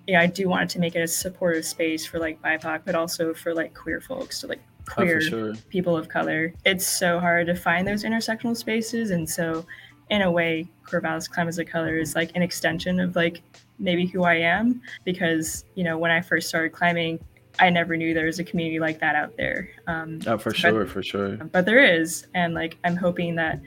yeah, 0.09 0.23
I 0.23 0.27
do 0.27 0.49
want 0.49 0.71
to 0.71 0.79
make 0.79 0.97
it 0.97 1.01
a 1.01 1.07
supportive 1.07 1.67
space 1.67 2.07
for 2.07 2.19
like 2.19 2.41
BIPOC, 2.41 2.81
but 2.87 2.95
also 2.95 3.35
for 3.35 3.55
like 3.55 3.75
queer 3.75 4.01
folks, 4.01 4.39
so 4.39 4.49
like 4.49 4.63
queer 4.87 5.19
oh, 5.19 5.21
sure. 5.21 5.55
people 5.69 5.95
of 5.95 6.09
color. 6.09 6.55
It's 6.65 6.87
so 6.87 7.21
hard 7.21 7.47
to 7.49 7.55
find 7.55 7.87
those 7.87 8.05
intersectional 8.05 8.57
spaces, 8.57 9.11
and 9.11 9.29
so 9.29 9.67
in 10.09 10.23
a 10.23 10.31
way, 10.31 10.67
Corvallis 10.87 11.31
Climbers 11.31 11.59
of 11.59 11.67
Color 11.67 11.99
is 11.99 12.15
like 12.15 12.31
an 12.35 12.41
extension 12.41 12.99
of 13.01 13.17
like 13.17 13.43
maybe 13.79 14.07
who 14.07 14.25
I 14.25 14.37
am 14.37 14.81
because 15.05 15.67
you 15.75 15.85
know 15.85 15.99
when 15.99 16.11
I 16.11 16.23
first 16.23 16.49
started 16.49 16.73
climbing, 16.73 17.23
I 17.59 17.69
never 17.69 17.95
knew 17.95 18.15
there 18.15 18.25
was 18.25 18.39
a 18.39 18.45
community 18.45 18.81
like 18.81 19.01
that 19.01 19.15
out 19.15 19.37
there. 19.37 19.69
Um, 19.89 20.21
oh, 20.27 20.39
for 20.39 20.55
sure, 20.55 20.87
for 20.87 21.03
sure. 21.03 21.37
But 21.37 21.67
there 21.67 21.85
is, 21.85 22.27
and 22.33 22.55
like 22.55 22.79
I'm 22.83 22.97
hoping 22.97 23.35
that 23.35 23.61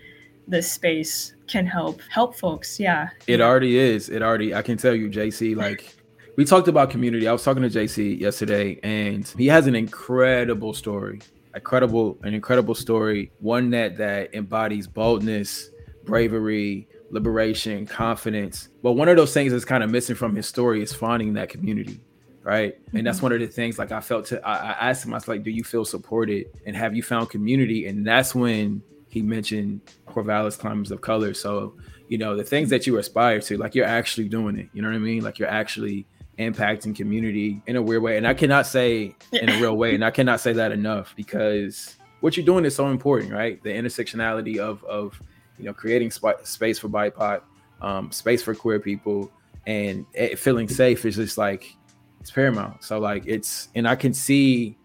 this 0.48 0.72
space 0.72 1.36
can 1.46 1.68
help 1.68 2.02
help 2.10 2.36
folks. 2.36 2.80
Yeah, 2.80 3.10
it 3.28 3.42
already 3.42 3.78
is. 3.78 4.10
It 4.10 4.24
already. 4.24 4.56
I 4.56 4.64
can 4.64 4.78
tell 4.78 4.96
you, 4.96 5.08
JC. 5.08 5.56
Like 5.56 6.01
we 6.42 6.46
talked 6.46 6.68
about 6.68 6.90
community. 6.90 7.28
I 7.28 7.32
was 7.32 7.44
talking 7.44 7.62
to 7.62 7.70
JC 7.70 8.20
yesterday, 8.20 8.80
and 8.82 9.32
he 9.38 9.46
has 9.46 9.68
an 9.68 9.76
incredible 9.76 10.74
story. 10.74 11.22
Incredible, 11.54 12.18
an 12.24 12.34
incredible 12.34 12.74
story. 12.74 13.32
One 13.42 13.70
that 13.70 13.96
that 13.98 14.34
embodies 14.34 14.88
boldness, 14.88 15.70
bravery, 16.04 16.88
liberation, 17.12 17.86
confidence. 17.86 18.70
But 18.82 18.94
one 18.94 19.08
of 19.08 19.18
those 19.18 19.36
things 19.36 19.52
that's 19.52 19.66
kind 19.66 19.84
of 19.84 19.92
missing 19.92 20.16
from 20.16 20.36
his 20.36 20.48
story 20.48 20.82
is 20.82 20.92
finding 20.92 21.34
that 21.34 21.50
community 21.50 22.02
right 22.44 22.74
and 22.94 23.06
that's 23.06 23.18
mm-hmm. 23.18 23.26
one 23.26 23.34
of 23.34 23.40
the 23.40 23.46
things 23.46 23.78
like 23.78 23.92
i 23.92 24.02
felt 24.02 24.26
to 24.26 24.44
I, 24.44 24.72
I, 24.72 24.90
asked 24.90 25.06
him 25.06 25.14
i 25.14 25.18
was 25.18 25.28
like 25.28 25.44
do 25.44 25.52
you 25.52 25.64
feel 25.64 25.86
supported 25.86 26.48
and 26.66 26.76
have 26.76 26.96
you 26.96 27.04
found 27.04 27.30
community 27.30 27.86
and 27.86 28.04
that's 28.04 28.34
when 28.34 28.82
he 29.10 29.22
mentioned 29.22 29.82
corvallis 30.08 30.58
climbers 30.58 30.90
of 30.90 31.02
color 31.02 31.36
so 31.36 31.76
you 32.08 32.18
know 32.18 32.36
the 32.36 32.44
things 32.44 32.72
that 32.72 32.88
you 32.88 32.98
aspire 32.98 33.42
to 33.42 33.58
like 33.60 33.76
you're 33.76 33.86
actually 33.86 34.28
doing 34.28 34.58
it 34.58 34.70
you 34.74 34.82
know 34.82 34.88
what 34.88 34.96
i 34.96 34.98
mean 34.98 35.24
like 35.24 35.38
you're 35.38 35.48
actually 35.48 36.08
impacting 36.40 36.96
community 36.96 37.62
in 37.68 37.76
a 37.76 37.82
weird 37.82 38.02
way 38.02 38.18
and 38.18 38.28
i 38.28 38.34
cannot 38.34 38.66
say 38.66 39.16
in 39.34 39.50
a 39.50 39.62
real 39.62 39.76
way 39.76 39.94
and 39.94 40.04
i 40.04 40.10
cannot 40.10 40.40
say 40.40 40.54
that 40.54 40.72
enough 40.72 41.14
because 41.16 41.98
what 42.22 42.36
you're 42.36 42.46
doing 42.46 42.66
is 42.66 42.76
so 42.76 42.88
important 42.88 43.32
right 43.32 43.62
the 43.64 43.70
intersectionality 43.70 44.58
of 44.58 44.84
of 44.86 45.22
you 45.58 45.66
know 45.66 45.74
creating 45.74 46.10
sp- 46.10 46.42
space 46.44 46.80
for 46.80 46.90
bipoc 46.90 47.42
um, 47.82 48.12
space 48.12 48.42
for 48.42 48.56
queer 48.56 48.80
people 48.80 49.32
and 49.68 50.06
feeling 50.38 50.68
safe 50.68 51.06
is 51.06 51.16
just 51.16 51.38
like 51.38 51.76
it's 52.20 52.32
paramount. 52.32 52.84
So 52.84 53.00
like 53.00 53.24
it's 53.26 53.70
and 53.76 53.88
I 53.88 53.96
can 53.96 54.14
see 54.14 54.78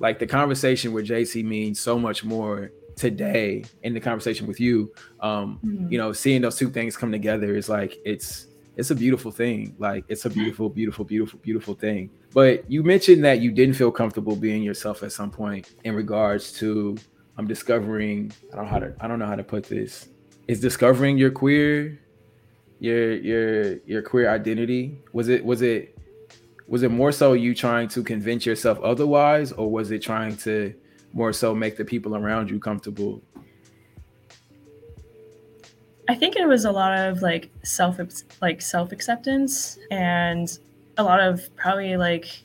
like 0.00 0.18
the 0.18 0.26
conversation 0.26 0.92
with 0.92 1.06
JC 1.06 1.44
means 1.44 1.78
so 1.78 1.98
much 1.98 2.24
more 2.24 2.72
today 2.96 3.64
in 3.82 3.94
the 3.94 4.00
conversation 4.00 4.46
with 4.46 4.60
you. 4.60 4.92
Um, 5.20 5.60
mm-hmm. 5.64 5.92
you 5.92 5.98
know, 5.98 6.12
seeing 6.12 6.42
those 6.42 6.56
two 6.56 6.70
things 6.70 6.96
come 6.96 7.12
together 7.12 7.54
is 7.54 7.68
like 7.68 7.98
it's 8.04 8.46
it's 8.76 8.90
a 8.90 8.94
beautiful 8.94 9.30
thing. 9.30 9.74
Like 9.78 10.04
it's 10.08 10.24
a 10.24 10.30
beautiful, 10.30 10.68
beautiful, 10.68 11.04
beautiful, 11.04 11.38
beautiful 11.40 11.74
thing. 11.74 12.10
But 12.32 12.68
you 12.70 12.82
mentioned 12.82 13.24
that 13.24 13.40
you 13.40 13.50
didn't 13.52 13.74
feel 13.74 13.90
comfortable 13.90 14.36
being 14.36 14.62
yourself 14.62 15.02
at 15.02 15.12
some 15.12 15.30
point 15.30 15.72
in 15.84 15.94
regards 15.94 16.52
to 16.58 16.96
I'm 17.36 17.46
discovering 17.46 18.32
I 18.52 18.56
don't 18.56 18.64
know 18.66 18.70
how 18.70 18.78
to 18.80 18.94
I 19.00 19.08
don't 19.08 19.18
know 19.18 19.26
how 19.26 19.36
to 19.36 19.44
put 19.44 19.64
this. 19.64 20.08
Is 20.48 20.60
discovering 20.60 21.16
your 21.16 21.30
queer 21.30 21.98
your 22.80 23.14
your 23.16 23.76
your 23.86 24.02
queer 24.02 24.28
identity? 24.28 24.98
Was 25.12 25.28
it 25.28 25.44
was 25.44 25.62
it 25.62 25.96
was 26.66 26.82
it 26.82 26.90
more 26.90 27.12
so 27.12 27.34
you 27.34 27.54
trying 27.54 27.88
to 27.88 28.02
convince 28.02 28.46
yourself 28.46 28.78
otherwise 28.82 29.52
or 29.52 29.70
was 29.70 29.90
it 29.90 30.00
trying 30.00 30.36
to 30.38 30.74
more 31.12 31.32
so 31.32 31.54
make 31.54 31.76
the 31.76 31.84
people 31.84 32.16
around 32.16 32.50
you 32.50 32.58
comfortable 32.58 33.22
i 36.08 36.14
think 36.14 36.36
it 36.36 36.46
was 36.46 36.64
a 36.64 36.70
lot 36.70 36.96
of 36.96 37.22
like 37.22 37.50
self 37.62 37.98
like 38.40 38.60
self 38.60 38.92
acceptance 38.92 39.78
and 39.90 40.58
a 40.98 41.02
lot 41.02 41.20
of 41.20 41.54
probably 41.56 41.96
like 41.96 42.42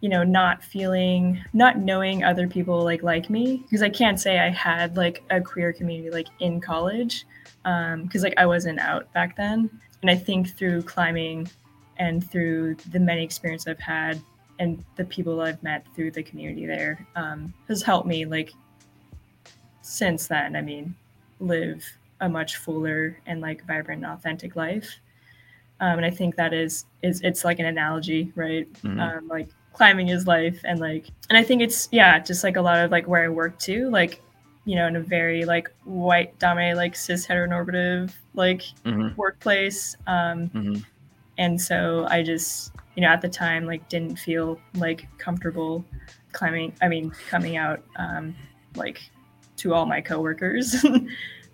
you 0.00 0.08
know 0.08 0.22
not 0.22 0.62
feeling 0.62 1.42
not 1.52 1.78
knowing 1.78 2.22
other 2.22 2.46
people 2.46 2.82
like 2.82 3.02
like 3.02 3.30
me 3.30 3.58
because 3.58 3.82
i 3.82 3.88
can't 3.88 4.20
say 4.20 4.38
i 4.38 4.50
had 4.50 4.96
like 4.96 5.22
a 5.30 5.40
queer 5.40 5.72
community 5.72 6.10
like 6.10 6.28
in 6.40 6.60
college 6.60 7.24
because 7.62 7.94
um, 7.94 8.22
like 8.22 8.34
i 8.36 8.46
wasn't 8.46 8.78
out 8.78 9.10
back 9.12 9.36
then 9.36 9.70
and 10.02 10.10
i 10.10 10.14
think 10.14 10.56
through 10.56 10.82
climbing 10.82 11.48
and 11.98 12.28
through 12.30 12.74
the 12.90 13.00
many 13.00 13.22
experiences 13.22 13.68
I've 13.68 13.80
had 13.80 14.20
and 14.58 14.84
the 14.96 15.04
people 15.04 15.40
I've 15.40 15.62
met 15.62 15.86
through 15.94 16.12
the 16.12 16.22
community 16.22 16.66
there 16.66 17.06
um, 17.14 17.52
has 17.68 17.82
helped 17.82 18.06
me 18.06 18.24
like 18.24 18.52
since 19.82 20.26
then. 20.26 20.56
I 20.56 20.62
mean, 20.62 20.94
live 21.40 21.84
a 22.20 22.28
much 22.28 22.56
fuller 22.56 23.18
and 23.26 23.40
like 23.40 23.66
vibrant 23.66 24.04
and 24.04 24.12
authentic 24.12 24.56
life. 24.56 24.88
Um, 25.80 25.98
and 25.98 26.06
I 26.06 26.10
think 26.10 26.36
that 26.36 26.54
is 26.54 26.86
is 27.02 27.20
it's 27.22 27.44
like 27.44 27.58
an 27.58 27.66
analogy, 27.66 28.32
right? 28.34 28.70
Mm-hmm. 28.82 29.00
Um, 29.00 29.28
like 29.28 29.48
climbing 29.72 30.08
is 30.08 30.26
life, 30.26 30.60
and 30.64 30.80
like, 30.80 31.06
and 31.28 31.36
I 31.36 31.42
think 31.42 31.60
it's 31.60 31.88
yeah, 31.92 32.18
just 32.18 32.42
like 32.42 32.56
a 32.56 32.62
lot 32.62 32.78
of 32.82 32.90
like 32.90 33.06
where 33.06 33.24
I 33.24 33.28
work 33.28 33.58
too, 33.58 33.90
like 33.90 34.22
you 34.64 34.74
know, 34.74 34.86
in 34.86 34.96
a 34.96 35.00
very 35.00 35.44
like 35.44 35.70
white 35.84 36.38
dominated, 36.38 36.76
like 36.76 36.96
cis 36.96 37.26
heteronormative 37.26 38.12
like 38.34 38.62
mm-hmm. 38.84 39.14
workplace. 39.16 39.96
Um, 40.06 40.48
mm-hmm 40.48 40.76
and 41.38 41.60
so 41.60 42.06
i 42.10 42.22
just 42.22 42.72
you 42.94 43.02
know 43.02 43.08
at 43.08 43.20
the 43.20 43.28
time 43.28 43.66
like 43.66 43.86
didn't 43.88 44.16
feel 44.16 44.58
like 44.74 45.06
comfortable 45.18 45.84
climbing 46.32 46.72
i 46.82 46.88
mean 46.88 47.10
coming 47.28 47.56
out 47.56 47.82
um 47.96 48.34
like 48.74 49.10
to 49.56 49.74
all 49.74 49.86
my 49.86 50.00
coworkers. 50.00 50.84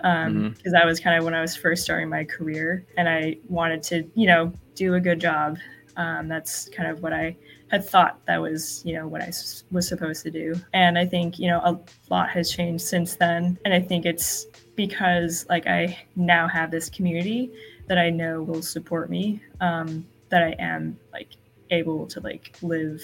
Um 0.04 0.48
because 0.48 0.58
mm-hmm. 0.58 0.70
that 0.72 0.84
was 0.84 0.98
kind 0.98 1.16
of 1.16 1.24
when 1.24 1.32
i 1.32 1.40
was 1.40 1.54
first 1.54 1.84
starting 1.84 2.08
my 2.08 2.24
career 2.24 2.84
and 2.96 3.08
i 3.08 3.36
wanted 3.48 3.84
to 3.84 4.04
you 4.16 4.26
know 4.26 4.52
do 4.74 4.94
a 4.94 5.00
good 5.00 5.20
job. 5.20 5.58
Um, 5.96 6.26
that's 6.26 6.68
kind 6.70 6.90
of 6.90 7.04
what 7.04 7.12
i 7.12 7.36
had 7.70 7.88
thought 7.88 8.18
that 8.26 8.40
was 8.40 8.82
you 8.84 8.94
know 8.94 9.06
what 9.06 9.22
I 9.22 9.26
s- 9.26 9.62
was 9.70 9.86
supposed 9.86 10.24
to 10.24 10.30
do. 10.32 10.56
And 10.72 10.98
i 10.98 11.06
think 11.06 11.38
you 11.38 11.46
know 11.46 11.60
a 11.60 11.78
lot 12.10 12.30
has 12.30 12.50
changed 12.50 12.82
since 12.82 13.14
then. 13.14 13.56
And 13.64 13.72
i 13.72 13.80
think 13.80 14.04
it's 14.04 14.46
because 14.74 15.46
like 15.48 15.68
i 15.68 15.96
now 16.16 16.48
have 16.48 16.72
this 16.72 16.90
community 16.90 17.52
that 17.88 17.98
I 17.98 18.10
know 18.10 18.42
will 18.42 18.62
support 18.62 19.10
me, 19.10 19.42
um, 19.60 20.06
that 20.30 20.42
I 20.42 20.50
am 20.58 20.98
like 21.12 21.28
able 21.70 22.06
to 22.06 22.20
like 22.20 22.56
live, 22.62 23.02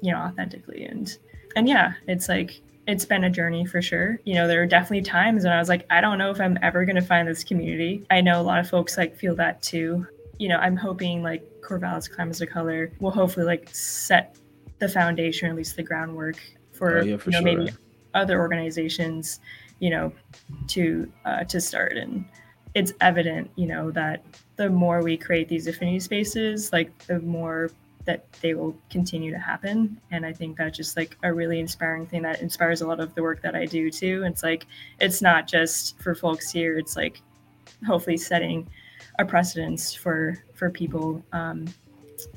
you 0.00 0.12
know, 0.12 0.18
authentically. 0.18 0.84
And 0.84 1.16
and 1.56 1.68
yeah, 1.68 1.94
it's 2.06 2.28
like 2.28 2.60
it's 2.88 3.04
been 3.04 3.22
a 3.24 3.30
journey 3.30 3.66
for 3.66 3.82
sure. 3.82 4.18
You 4.24 4.34
know, 4.34 4.48
there 4.48 4.62
are 4.62 4.66
definitely 4.66 5.02
times 5.02 5.44
when 5.44 5.52
I 5.52 5.58
was 5.58 5.68
like, 5.68 5.86
I 5.90 6.00
don't 6.00 6.16
know 6.16 6.30
if 6.30 6.40
I'm 6.40 6.58
ever 6.62 6.86
gonna 6.86 7.02
find 7.02 7.28
this 7.28 7.44
community. 7.44 8.04
I 8.10 8.22
know 8.22 8.40
a 8.40 8.42
lot 8.42 8.58
of 8.58 8.68
folks 8.68 8.96
like 8.96 9.14
feel 9.14 9.36
that 9.36 9.60
too. 9.62 10.06
You 10.38 10.48
know, 10.48 10.56
I'm 10.56 10.76
hoping 10.76 11.22
like 11.22 11.46
Corvallis 11.60 12.10
Climbers 12.10 12.40
of 12.40 12.48
Color 12.48 12.90
will 12.98 13.10
hopefully 13.10 13.44
like 13.44 13.68
set 13.72 14.36
the 14.78 14.88
foundation, 14.88 15.48
or 15.48 15.50
at 15.50 15.56
least 15.56 15.76
the 15.76 15.82
groundwork 15.82 16.36
for, 16.72 16.98
oh, 16.98 17.04
yeah, 17.04 17.16
for 17.18 17.30
you 17.30 17.40
know 17.40 17.46
sure. 17.46 17.58
maybe 17.58 17.72
other 18.14 18.40
organizations, 18.40 19.40
you 19.80 19.90
know, 19.90 20.10
to 20.68 21.12
uh, 21.26 21.44
to 21.44 21.60
start 21.60 21.92
and 21.98 22.24
it's 22.74 22.92
evident, 23.00 23.50
you 23.56 23.66
know, 23.66 23.90
that 23.90 24.24
the 24.56 24.70
more 24.70 25.02
we 25.02 25.16
create 25.16 25.48
these 25.48 25.66
affinity 25.66 26.00
spaces, 26.00 26.72
like 26.72 26.96
the 27.06 27.20
more 27.20 27.70
that 28.08 28.24
they 28.40 28.54
will 28.54 28.74
continue 28.88 29.30
to 29.30 29.38
happen. 29.38 30.00
And 30.10 30.24
I 30.24 30.32
think 30.32 30.56
that's 30.56 30.74
just 30.74 30.96
like 30.96 31.18
a 31.22 31.32
really 31.32 31.60
inspiring 31.60 32.06
thing 32.06 32.22
that 32.22 32.40
inspires 32.40 32.80
a 32.80 32.86
lot 32.86 33.00
of 33.00 33.14
the 33.14 33.22
work 33.22 33.42
that 33.42 33.54
I 33.54 33.66
do 33.66 33.90
too. 33.90 34.24
It's 34.26 34.42
like 34.42 34.66
it's 34.98 35.20
not 35.20 35.46
just 35.46 36.00
for 36.00 36.14
folks 36.14 36.50
here, 36.50 36.78
it's 36.78 36.96
like 36.96 37.20
hopefully 37.86 38.16
setting 38.16 38.66
a 39.18 39.26
precedence 39.26 39.92
for 39.92 40.42
for 40.54 40.70
people 40.70 41.22
um, 41.32 41.66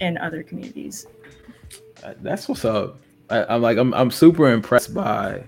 in 0.02 0.18
other 0.18 0.44
communities. 0.44 1.08
That's 2.22 2.50
what's 2.50 2.66
up. 2.66 3.00
I, 3.30 3.56
am 3.56 3.62
like 3.62 3.78
I'm 3.78 3.94
I'm 3.94 4.12
super 4.12 4.52
impressed 4.52 4.94
by 4.94 5.42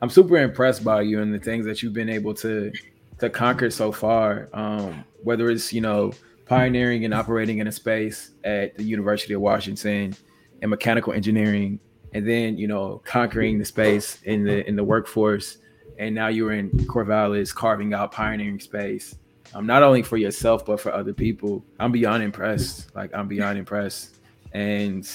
I'm 0.00 0.08
super 0.08 0.38
impressed 0.38 0.82
by 0.82 1.02
you 1.02 1.20
and 1.20 1.34
the 1.34 1.38
things 1.38 1.66
that 1.66 1.82
you've 1.82 1.92
been 1.92 2.08
able 2.08 2.32
to 2.36 2.72
to 3.18 3.28
conquer 3.28 3.68
so 3.68 3.92
far. 3.92 4.48
Um, 4.54 5.04
whether 5.24 5.50
it's 5.50 5.74
you 5.74 5.82
know 5.82 6.12
pioneering 6.50 7.04
and 7.04 7.14
operating 7.14 7.58
in 7.58 7.68
a 7.68 7.72
space 7.72 8.32
at 8.42 8.76
the 8.76 8.82
University 8.82 9.32
of 9.34 9.40
Washington 9.40 10.12
in 10.60 10.68
mechanical 10.68 11.12
engineering, 11.12 11.78
and 12.12 12.28
then 12.28 12.58
you 12.58 12.66
know 12.66 13.00
conquering 13.04 13.56
the 13.60 13.64
space 13.64 14.20
in 14.24 14.42
the 14.42 14.66
in 14.68 14.74
the 14.74 14.82
workforce, 14.82 15.58
and 16.00 16.12
now 16.12 16.26
you're 16.26 16.52
in 16.52 16.68
Corvallis 16.70 17.54
carving 17.54 17.94
out 17.94 18.10
pioneering 18.10 18.58
space. 18.58 19.14
Um, 19.54 19.64
not 19.64 19.84
only 19.84 20.02
for 20.02 20.16
yourself 20.16 20.66
but 20.66 20.80
for 20.80 20.92
other 20.92 21.12
people. 21.12 21.64
I'm 21.78 21.92
beyond 21.92 22.24
impressed. 22.24 22.94
Like 22.96 23.14
I'm 23.14 23.28
beyond 23.28 23.56
impressed, 23.56 24.18
and 24.52 25.08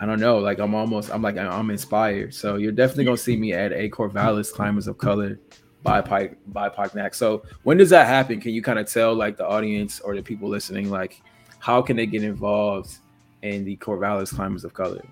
I 0.00 0.06
don't 0.06 0.20
know. 0.20 0.38
Like 0.38 0.58
I'm 0.58 0.74
almost. 0.74 1.10
I'm 1.10 1.20
like 1.20 1.36
I'm 1.36 1.68
inspired. 1.68 2.32
So 2.32 2.56
you're 2.56 2.72
definitely 2.72 3.04
gonna 3.04 3.18
see 3.18 3.36
me 3.36 3.52
at 3.52 3.72
a 3.72 3.90
Corvallis 3.90 4.50
Climbers 4.54 4.86
of 4.86 4.96
Color 4.96 5.38
BIPOC 5.84 6.36
BIPOC 6.52 6.94
next. 6.94 7.18
So 7.18 7.42
when 7.62 7.76
does 7.76 7.90
that 7.90 8.06
happen? 8.06 8.40
Can 8.40 8.52
you 8.52 8.62
kind 8.62 8.78
of 8.78 8.90
tell 8.90 9.14
like 9.14 9.36
the 9.36 9.46
audience 9.46 10.00
or 10.00 10.14
the 10.14 10.22
people 10.22 10.48
listening 10.48 10.90
like 10.90 11.22
how 11.58 11.82
can 11.82 11.96
they 11.96 12.06
get 12.06 12.22
involved 12.22 12.98
in 13.42 13.64
the 13.64 13.76
Corvallis 13.76 14.34
Climbers 14.34 14.64
of 14.64 14.74
Color? 14.74 15.04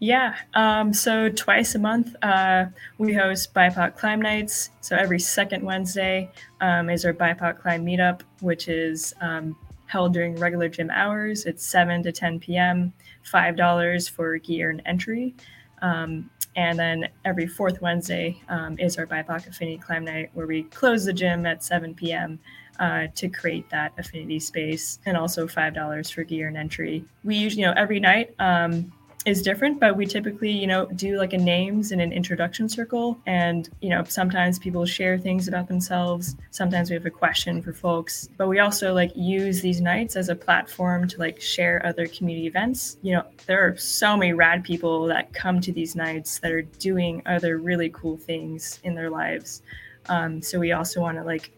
Yeah, 0.00 0.36
um, 0.54 0.92
so 0.92 1.28
twice 1.28 1.74
a 1.74 1.78
month 1.78 2.14
uh, 2.22 2.66
we 2.98 3.12
host 3.12 3.52
BIPOC 3.52 3.96
Climb 3.96 4.22
Nights. 4.22 4.70
So 4.80 4.94
every 4.94 5.18
second 5.18 5.64
Wednesday 5.64 6.30
um, 6.60 6.88
is 6.88 7.04
our 7.04 7.12
BIPOC 7.12 7.58
Climb 7.58 7.84
Meetup, 7.84 8.20
which 8.40 8.68
is 8.68 9.12
um, 9.20 9.56
held 9.86 10.12
during 10.12 10.36
regular 10.36 10.68
gym 10.68 10.90
hours. 10.90 11.46
It's 11.46 11.66
7 11.66 12.04
to 12.04 12.12
10 12.12 12.38
p.m., 12.38 12.92
$5 13.24 14.10
for 14.10 14.38
gear 14.38 14.70
and 14.70 14.82
entry. 14.86 15.34
Um, 15.82 16.30
and 16.58 16.76
then 16.76 17.08
every 17.24 17.46
fourth 17.46 17.80
Wednesday 17.80 18.36
um, 18.48 18.76
is 18.80 18.98
our 18.98 19.06
BIPOC 19.06 19.46
Affinity 19.46 19.78
Climb 19.78 20.04
Night, 20.04 20.30
where 20.34 20.48
we 20.48 20.64
close 20.64 21.04
the 21.04 21.12
gym 21.12 21.46
at 21.46 21.62
7 21.62 21.94
p.m. 21.94 22.40
Uh, 22.80 23.06
to 23.14 23.28
create 23.28 23.68
that 23.70 23.92
affinity 23.96 24.40
space, 24.40 24.98
and 25.06 25.16
also 25.16 25.46
five 25.46 25.72
dollars 25.74 26.10
for 26.10 26.22
gear 26.24 26.48
and 26.48 26.56
entry. 26.56 27.04
We 27.24 27.36
usually, 27.36 27.62
you 27.62 27.68
know, 27.68 27.74
every 27.76 27.98
night 28.00 28.34
um, 28.40 28.92
is 29.26 29.42
different, 29.42 29.80
but 29.80 29.96
we 29.96 30.06
typically, 30.06 30.50
you 30.50 30.66
know, 30.66 30.86
do 30.86 31.18
like 31.18 31.32
a 31.32 31.38
names 31.38 31.92
and 31.92 32.00
an 32.00 32.12
introduction 32.12 32.68
circle. 32.68 33.18
And, 33.26 33.68
you 33.80 33.90
know, 33.90 34.04
sometimes 34.04 34.58
people 34.58 34.86
share 34.86 35.18
things 35.18 35.48
about 35.48 35.68
themselves. 35.68 36.36
Sometimes 36.50 36.88
we 36.88 36.94
have 36.94 37.04
a 37.04 37.10
question 37.10 37.60
for 37.60 37.72
folks, 37.72 38.28
but 38.36 38.48
we 38.48 38.60
also 38.60 38.94
like 38.94 39.10
use 39.14 39.60
these 39.60 39.80
nights 39.80 40.16
as 40.16 40.28
a 40.28 40.34
platform 40.34 41.08
to 41.08 41.18
like 41.18 41.40
share 41.40 41.84
other 41.84 42.06
community 42.06 42.46
events. 42.46 42.96
You 43.02 43.14
know, 43.14 43.24
there 43.46 43.66
are 43.66 43.76
so 43.76 44.16
many 44.16 44.32
rad 44.32 44.64
people 44.64 45.06
that 45.06 45.32
come 45.32 45.60
to 45.62 45.72
these 45.72 45.96
nights 45.96 46.38
that 46.38 46.52
are 46.52 46.62
doing 46.62 47.22
other 47.26 47.58
really 47.58 47.90
cool 47.90 48.16
things 48.16 48.78
in 48.84 48.94
their 48.94 49.10
lives. 49.10 49.62
Um, 50.08 50.40
so 50.40 50.58
we 50.58 50.72
also 50.72 51.00
want 51.00 51.18
to 51.18 51.24
like 51.24 51.52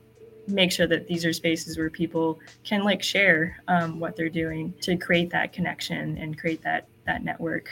make 0.48 0.72
sure 0.72 0.86
that 0.86 1.06
these 1.06 1.24
are 1.24 1.32
spaces 1.32 1.78
where 1.78 1.90
people 1.90 2.40
can 2.64 2.82
like 2.82 3.02
share 3.02 3.62
um, 3.68 4.00
what 4.00 4.16
they're 4.16 4.28
doing 4.28 4.74
to 4.80 4.96
create 4.96 5.30
that 5.30 5.52
connection 5.52 6.18
and 6.18 6.38
create 6.38 6.62
that 6.62 6.86
that 7.10 7.24
network. 7.24 7.68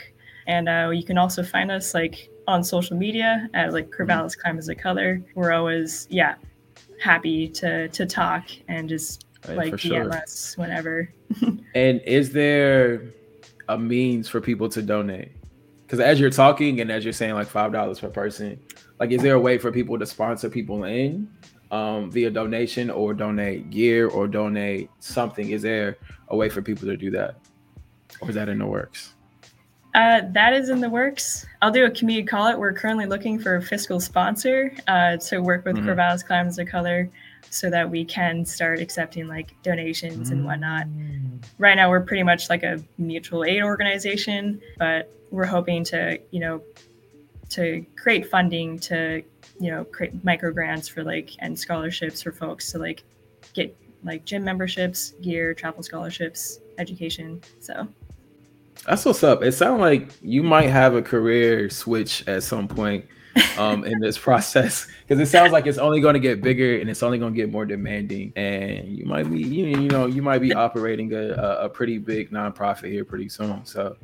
And 0.47 0.67
uh, 0.67 0.89
you 0.93 1.03
can 1.03 1.17
also 1.17 1.43
find 1.43 1.71
us 1.71 1.93
like 1.93 2.29
on 2.47 2.63
social 2.63 2.97
media 2.97 3.47
at 3.53 3.71
like 3.71 3.91
Corvallis 3.91 4.37
Climbers 4.37 4.67
of 4.69 4.77
Color. 4.77 5.21
We're 5.35 5.53
always 5.53 6.07
yeah 6.09 6.35
happy 6.99 7.47
to 7.47 7.87
to 7.89 8.05
talk 8.05 8.45
and 8.67 8.89
just 8.89 9.25
right, 9.47 9.57
like 9.57 9.73
DM 9.73 9.79
sure. 9.79 10.13
us 10.13 10.57
whenever. 10.57 11.11
and 11.75 12.01
is 12.01 12.31
there 12.31 13.13
a 13.69 13.77
means 13.77 14.27
for 14.27 14.41
people 14.41 14.67
to 14.69 14.81
donate? 14.81 15.31
Because 15.83 15.99
as 15.99 16.19
you're 16.19 16.29
talking 16.29 16.81
and 16.81 16.91
as 16.91 17.03
you're 17.03 17.13
saying 17.13 17.33
like 17.33 17.47
five 17.47 17.71
dollars 17.71 17.99
per 17.99 18.09
person, 18.09 18.59
like 18.99 19.11
is 19.11 19.21
there 19.21 19.35
a 19.35 19.39
way 19.39 19.57
for 19.57 19.71
people 19.71 19.97
to 19.99 20.05
sponsor 20.05 20.49
people 20.49 20.83
in 20.83 21.29
um, 21.71 22.11
via 22.11 22.29
donation 22.31 22.89
or 22.89 23.13
donate 23.13 23.69
gear 23.69 24.07
or 24.07 24.27
donate 24.27 24.89
something? 24.99 25.51
Is 25.51 25.61
there 25.61 25.97
a 26.29 26.35
way 26.35 26.49
for 26.49 26.61
people 26.61 26.87
to 26.87 26.97
do 26.97 27.11
that, 27.11 27.35
or 28.21 28.29
is 28.29 28.35
that 28.35 28.49
in 28.49 28.57
the 28.57 28.65
works? 28.65 29.13
Uh, 29.95 30.21
that 30.33 30.53
is 30.53 30.69
in 30.69 30.81
the 30.81 30.89
works. 30.89 31.45
I'll 31.61 31.71
do 31.71 31.85
a 31.85 31.91
community 31.91 32.27
call 32.27 32.47
it. 32.47 32.57
We're 32.57 32.73
currently 32.73 33.07
looking 33.07 33.39
for 33.39 33.55
a 33.55 33.61
fiscal 33.61 33.99
sponsor 33.99 34.73
uh, 34.87 35.17
to 35.17 35.39
work 35.39 35.65
with 35.65 35.77
mm-hmm. 35.77 35.89
Corvallis 35.89 36.25
Climbers 36.25 36.59
of 36.59 36.67
Color 36.67 37.09
so 37.49 37.69
that 37.69 37.89
we 37.89 38.05
can 38.05 38.45
start 38.45 38.79
accepting 38.79 39.27
like 39.27 39.55
donations 39.63 40.29
mm-hmm. 40.29 40.37
and 40.37 40.45
whatnot. 40.45 40.87
Mm. 40.87 41.43
Right 41.57 41.75
now, 41.75 41.89
we're 41.89 42.01
pretty 42.01 42.23
much 42.23 42.49
like 42.49 42.61
a 42.61 42.79
mutual 42.97 43.43
aid 43.43 43.63
organization, 43.63 44.61
but 44.77 45.11
we're 45.31 45.45
hoping 45.45 45.83
to, 45.85 46.19
you 46.31 46.39
know, 46.39 46.61
to 47.49 47.83
create 47.95 48.29
funding 48.29 48.77
to, 48.79 49.23
you 49.59 49.71
know, 49.71 49.83
create 49.85 50.23
micro 50.23 50.51
grants 50.51 50.87
for 50.87 51.03
like 51.03 51.31
and 51.39 51.57
scholarships 51.57 52.21
for 52.21 52.31
folks 52.31 52.71
to 52.71 52.77
like 52.77 53.03
get 53.53 53.75
like 54.03 54.23
gym 54.25 54.43
memberships, 54.43 55.13
gear, 55.21 55.55
travel 55.55 55.81
scholarships, 55.81 56.59
education. 56.77 57.41
So 57.59 57.87
that's 58.87 59.05
what's 59.05 59.23
up. 59.23 59.43
It 59.43 59.53
sounds 59.53 59.79
like 59.79 60.09
you 60.21 60.43
might 60.43 60.69
have 60.69 60.95
a 60.95 61.01
career 61.01 61.69
switch 61.69 62.27
at 62.27 62.43
some 62.43 62.67
point 62.67 63.05
um, 63.57 63.83
in 63.83 63.99
this 63.99 64.17
process 64.27 64.87
because 65.01 65.19
it 65.19 65.27
sounds 65.27 65.51
like 65.51 65.67
it's 65.67 65.77
only 65.77 66.01
going 66.01 66.13
to 66.13 66.19
get 66.19 66.41
bigger 66.41 66.79
and 66.79 66.89
it's 66.89 67.03
only 67.03 67.17
going 67.17 67.33
to 67.33 67.37
get 67.37 67.51
more 67.51 67.65
demanding. 67.65 68.33
And 68.35 68.87
you 68.87 69.05
might 69.05 69.29
be, 69.29 69.41
you, 69.41 69.65
you 69.67 69.89
know, 69.89 70.05
you 70.05 70.21
might 70.21 70.39
be 70.39 70.53
operating 70.53 71.13
a, 71.13 71.33
a 71.33 71.69
pretty 71.69 71.97
big 71.97 72.31
nonprofit 72.31 72.91
here 72.91 73.05
pretty 73.05 73.29
soon. 73.29 73.65
So 73.65 73.97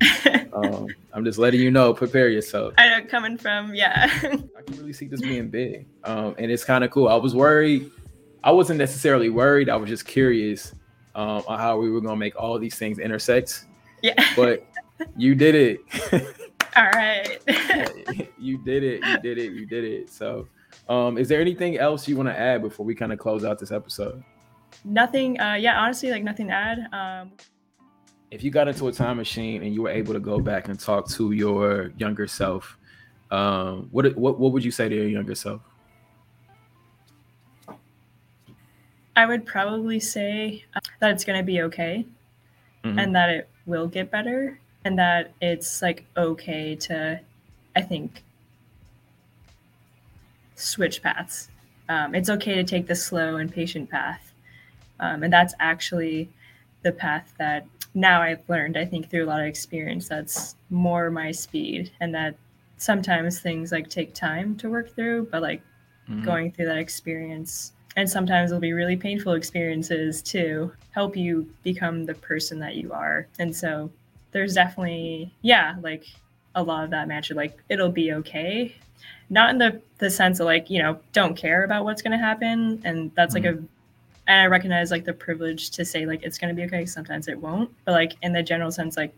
um, 0.54 0.88
I'm 1.14 1.24
just 1.26 1.38
letting 1.38 1.62
you 1.62 1.72
know, 1.72 1.94
prepare 1.94 2.30
yourself. 2.30 2.74
I 2.78 2.90
know 2.90 3.06
coming 3.06 3.38
from, 3.38 3.74
yeah. 3.74 4.10
I 4.24 4.62
can 4.62 4.78
really 4.78 4.94
see 4.94 5.08
this 5.08 5.22
being 5.22 5.50
big, 5.50 5.88
um, 6.04 6.36
and 6.38 6.52
it's 6.52 6.64
kind 6.64 6.84
of 6.84 6.92
cool. 6.92 7.08
I 7.08 7.16
was 7.16 7.36
worried. 7.36 7.92
I 8.44 8.52
wasn't 8.52 8.78
necessarily 8.78 9.30
worried. 9.30 9.70
I 9.70 9.76
was 9.76 9.90
just 9.90 10.06
curious 10.06 10.74
um, 11.16 11.44
on 11.48 11.60
how 11.60 11.78
we 11.80 11.90
were 11.90 12.02
going 12.02 12.16
to 12.16 12.20
make 12.20 12.36
all 12.36 12.60
these 12.60 12.76
things 12.76 13.00
intersect 13.00 13.66
yeah. 14.06 14.34
But 14.36 14.68
you 15.18 15.36
did 15.36 15.56
it. 15.56 15.80
All 16.76 16.92
right. 16.92 17.40
you 18.38 18.58
did 18.64 18.84
it. 18.84 19.04
You 19.04 19.18
did 19.20 19.38
it. 19.38 19.54
You 19.54 19.66
did 19.66 19.84
it. 19.84 20.10
So, 20.10 20.48
um, 20.90 21.18
is 21.18 21.28
there 21.28 21.42
anything 21.42 21.78
else 21.78 22.08
you 22.08 22.16
want 22.16 22.30
to 22.30 22.38
add 22.38 22.62
before 22.62 22.86
we 22.86 22.94
kind 22.94 23.12
of 23.12 23.20
close 23.20 23.44
out 23.44 23.58
this 23.60 23.72
episode? 23.72 24.24
Nothing. 24.84 25.40
Uh, 25.40 25.54
yeah, 25.54 25.80
honestly, 25.80 26.12
like 26.12 26.24
nothing 26.24 26.48
to 26.48 26.54
add. 26.54 26.88
Um, 26.94 27.32
if 28.30 28.44
you 28.44 28.52
got 28.52 28.68
into 28.68 28.88
a 28.88 28.92
time 28.92 29.18
machine 29.18 29.64
and 29.64 29.74
you 29.74 29.82
were 29.82 29.90
able 29.90 30.14
to 30.14 30.20
go 30.20 30.40
back 30.40 30.68
and 30.68 30.80
talk 30.80 31.10
to 31.12 31.32
your 31.32 31.92
younger 31.98 32.28
self, 32.28 32.78
um, 33.32 33.88
what 33.92 34.16
what 34.16 34.40
what 34.40 34.52
would 34.52 34.64
you 34.64 34.72
say 34.72 34.88
to 34.88 34.96
your 34.96 35.08
younger 35.08 35.36
self? 35.36 35.62
I 39.16 39.26
would 39.26 39.46
probably 39.46 40.00
say 40.00 40.66
uh, 40.76 40.82
that 41.00 41.12
it's 41.12 41.24
going 41.24 41.40
to 41.40 41.44
be 41.44 41.62
okay, 41.64 42.06
mm-hmm. 42.84 43.00
and 43.00 43.16
that 43.16 43.30
it 43.30 43.50
will 43.66 43.88
get 43.88 44.12
better 44.12 44.60
and 44.84 44.98
that 45.00 45.34
it's 45.42 45.82
like 45.82 46.06
okay 46.16 46.76
to 46.76 47.20
i 47.76 47.82
think 47.82 48.24
switch 50.56 51.02
paths 51.02 51.50
um, 51.88 52.16
it's 52.16 52.30
okay 52.30 52.56
to 52.56 52.64
take 52.64 52.88
the 52.88 52.96
slow 52.96 53.36
and 53.38 53.52
patient 53.52 53.90
path 53.90 54.34
um, 55.00 55.24
and 55.24 55.32
that's 55.32 55.54
actually 55.60 56.30
the 56.84 56.92
path 56.92 57.34
that 57.38 57.66
now 57.94 58.22
i've 58.22 58.48
learned 58.48 58.78
i 58.78 58.86
think 58.86 59.10
through 59.10 59.26
a 59.26 59.28
lot 59.28 59.42
of 59.42 59.48
experience 59.48 60.08
that's 60.08 60.56
more 60.70 61.10
my 61.10 61.32
speed 61.32 61.92
and 62.00 62.14
that 62.14 62.36
sometimes 62.78 63.40
things 63.40 63.72
like 63.72 63.90
take 63.90 64.14
time 64.14 64.56
to 64.56 64.70
work 64.70 64.94
through 64.96 65.28
but 65.32 65.42
like 65.42 65.62
mm-hmm. 66.10 66.24
going 66.24 66.52
through 66.52 66.66
that 66.66 66.78
experience 66.78 67.74
and 67.96 68.10
sometimes 68.10 68.52
it'll 68.52 68.62
be 68.62 68.74
really 68.74 68.98
painful 68.98 69.34
experiences 69.34 70.22
to 70.22 70.72
help 70.92 71.16
you 71.16 71.50
become 71.64 72.06
the 72.06 72.16
person 72.16 72.60
that 72.60 72.76
you 72.76 72.92
are. 72.92 73.28
And 73.40 73.56
so 73.56 73.90
there's 74.32 74.54
definitely 74.54 75.34
yeah 75.42 75.76
like 75.82 76.06
a 76.56 76.64
lot 76.64 76.84
of 76.84 76.90
that 76.90 77.08
mantra 77.08 77.36
like 77.36 77.58
it'll 77.70 77.90
be 77.90 78.14
okay. 78.14 78.76
Not 79.30 79.50
in 79.50 79.58
the 79.58 79.82
the 79.98 80.10
sense 80.10 80.40
of 80.40 80.46
like 80.46 80.70
you 80.70 80.82
know 80.82 81.00
don't 81.14 81.36
care 81.36 81.64
about 81.64 81.86
what's 81.86 82.02
going 82.02 82.12
to 82.12 82.18
happen. 82.18 82.82
And 82.84 83.12
that's 83.16 83.36
mm-hmm. 83.36 83.46
like 83.46 83.56
a 83.56 83.64
and 84.28 84.42
i 84.42 84.46
recognize 84.48 84.90
like 84.90 85.06
the 85.06 85.14
privilege 85.14 85.70
to 85.70 85.86
say 85.86 86.06
like 86.06 86.24
it's 86.24 86.38
going 86.38 86.54
to 86.54 86.60
be 86.60 86.66
okay. 86.68 86.86
Sometimes 86.86 87.28
it 87.28 87.40
won't. 87.40 87.72
But 87.86 87.94
like 87.94 88.14
in 88.22 88.34
the 88.34 88.44
general 88.44 88.72
sense 88.72 88.98
like 88.98 89.14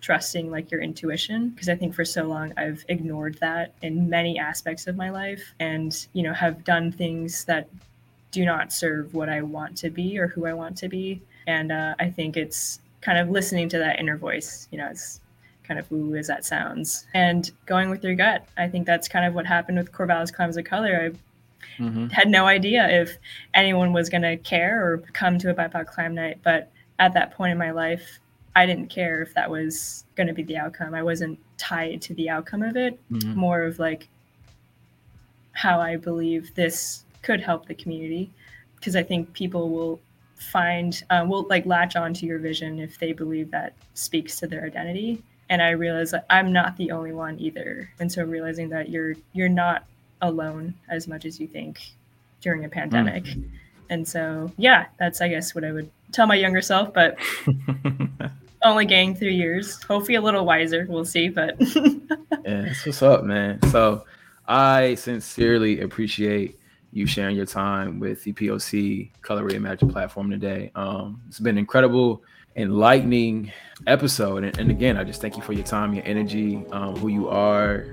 trusting 0.00 0.50
like 0.50 0.70
your 0.70 0.80
intuition 0.80 1.48
because 1.48 1.68
i 1.68 1.74
think 1.74 1.92
for 1.92 2.04
so 2.04 2.22
long 2.22 2.52
i've 2.56 2.84
ignored 2.88 3.36
that 3.40 3.74
in 3.82 4.08
many 4.08 4.38
aspects 4.38 4.86
of 4.86 4.96
my 4.96 5.10
life 5.10 5.52
and 5.58 6.06
you 6.12 6.22
know 6.22 6.32
have 6.32 6.62
done 6.62 6.92
things 6.92 7.44
that 7.46 7.68
do 8.30 8.44
not 8.44 8.72
serve 8.72 9.14
what 9.14 9.28
I 9.28 9.42
want 9.42 9.76
to 9.78 9.90
be 9.90 10.18
or 10.18 10.28
who 10.28 10.46
I 10.46 10.52
want 10.52 10.76
to 10.78 10.88
be. 10.88 11.22
And 11.46 11.72
uh, 11.72 11.94
I 11.98 12.10
think 12.10 12.36
it's 12.36 12.80
kind 13.00 13.18
of 13.18 13.30
listening 13.30 13.68
to 13.70 13.78
that 13.78 13.98
inner 13.98 14.16
voice, 14.16 14.68
you 14.70 14.78
know, 14.78 14.88
it's 14.90 15.20
kind 15.62 15.78
of 15.78 15.90
woo 15.90 16.16
as 16.16 16.26
that 16.26 16.44
sounds, 16.44 17.06
and 17.14 17.50
going 17.66 17.90
with 17.90 18.02
your 18.02 18.14
gut. 18.14 18.46
I 18.56 18.68
think 18.68 18.86
that's 18.86 19.06
kind 19.06 19.26
of 19.26 19.34
what 19.34 19.46
happened 19.46 19.78
with 19.78 19.92
Corvallis 19.92 20.32
Climbers 20.32 20.56
of 20.56 20.64
Color. 20.64 21.12
I 21.12 21.82
mm-hmm. 21.82 22.06
had 22.08 22.28
no 22.28 22.46
idea 22.46 22.88
if 22.88 23.18
anyone 23.54 23.92
was 23.92 24.08
going 24.08 24.22
to 24.22 24.36
care 24.38 24.82
or 24.82 24.98
come 25.12 25.38
to 25.38 25.50
a 25.50 25.54
BIPOC 25.54 25.86
climb 25.86 26.14
night, 26.14 26.38
but 26.42 26.70
at 26.98 27.14
that 27.14 27.32
point 27.32 27.52
in 27.52 27.58
my 27.58 27.70
life, 27.70 28.18
I 28.56 28.66
didn't 28.66 28.88
care 28.88 29.22
if 29.22 29.34
that 29.34 29.50
was 29.50 30.04
going 30.16 30.26
to 30.26 30.32
be 30.32 30.42
the 30.42 30.56
outcome. 30.56 30.94
I 30.94 31.02
wasn't 31.02 31.38
tied 31.58 32.02
to 32.02 32.14
the 32.14 32.30
outcome 32.30 32.62
of 32.62 32.76
it, 32.76 32.98
mm-hmm. 33.12 33.38
more 33.38 33.62
of 33.62 33.78
like 33.78 34.08
how 35.52 35.80
I 35.80 35.96
believe 35.96 36.54
this 36.54 37.04
could 37.28 37.42
help 37.42 37.66
the 37.66 37.74
community 37.74 38.30
because 38.76 38.96
I 38.96 39.02
think 39.02 39.30
people 39.34 39.68
will 39.68 40.00
find 40.36 41.02
um, 41.10 41.28
will 41.28 41.46
like 41.50 41.66
latch 41.66 41.94
on 41.94 42.14
to 42.14 42.24
your 42.24 42.38
vision 42.38 42.78
if 42.78 42.98
they 42.98 43.12
believe 43.12 43.50
that 43.50 43.74
speaks 43.92 44.38
to 44.40 44.46
their 44.46 44.64
identity. 44.64 45.22
And 45.50 45.60
i 45.62 45.70
realize 45.70 46.10
that 46.12 46.24
i'm 46.30 46.52
not 46.52 46.76
the 46.78 46.90
only 46.90 47.12
one 47.12 47.38
either. 47.38 47.90
And 48.00 48.10
so 48.10 48.24
realizing 48.24 48.70
that 48.70 48.88
you're 48.88 49.14
you're 49.34 49.48
not 49.50 49.84
alone 50.22 50.74
as 50.88 51.06
much 51.06 51.26
as 51.26 51.38
you 51.38 51.46
think 51.46 51.92
during 52.40 52.64
a 52.64 52.68
pandemic. 52.68 53.24
Mm. 53.24 53.50
and 53.90 54.08
so 54.08 54.50
yeah 54.56 54.86
that's 54.98 55.20
i 55.20 55.28
guess 55.28 55.54
what 55.54 55.64
i 55.64 55.72
would 55.72 55.90
tell 56.12 56.26
my 56.26 56.34
younger 56.34 56.62
self 56.62 56.94
but 56.94 57.18
only 58.64 58.86
getting 58.86 59.14
three 59.14 59.36
years. 59.36 59.80
Hopefully 59.84 60.16
a 60.16 60.20
little 60.20 60.44
wiser. 60.44 60.86
We'll 60.88 61.04
see 61.04 61.28
but 61.28 61.56
yeah 62.44 62.72
what's 62.84 63.02
up 63.02 63.24
man. 63.24 63.60
So 63.70 64.04
i 64.46 64.94
sincerely 64.94 65.80
appreciate 65.80 66.58
you 66.98 67.06
sharing 67.06 67.36
your 67.36 67.46
time 67.46 68.00
with 68.00 68.24
the 68.24 68.32
POC 68.32 69.10
Color 69.22 69.48
Reimagine 69.48 69.90
platform 69.90 70.30
today. 70.30 70.70
Um, 70.74 71.22
it's 71.28 71.38
been 71.38 71.54
an 71.54 71.58
incredible, 71.58 72.22
enlightening 72.56 73.52
episode. 73.86 74.44
And, 74.44 74.58
and, 74.58 74.70
again, 74.70 74.96
I 74.96 75.04
just 75.04 75.20
thank 75.20 75.36
you 75.36 75.42
for 75.42 75.52
your 75.52 75.64
time, 75.64 75.94
your 75.94 76.04
energy, 76.04 76.64
um, 76.72 76.96
who 76.96 77.08
you 77.08 77.28
are. 77.28 77.86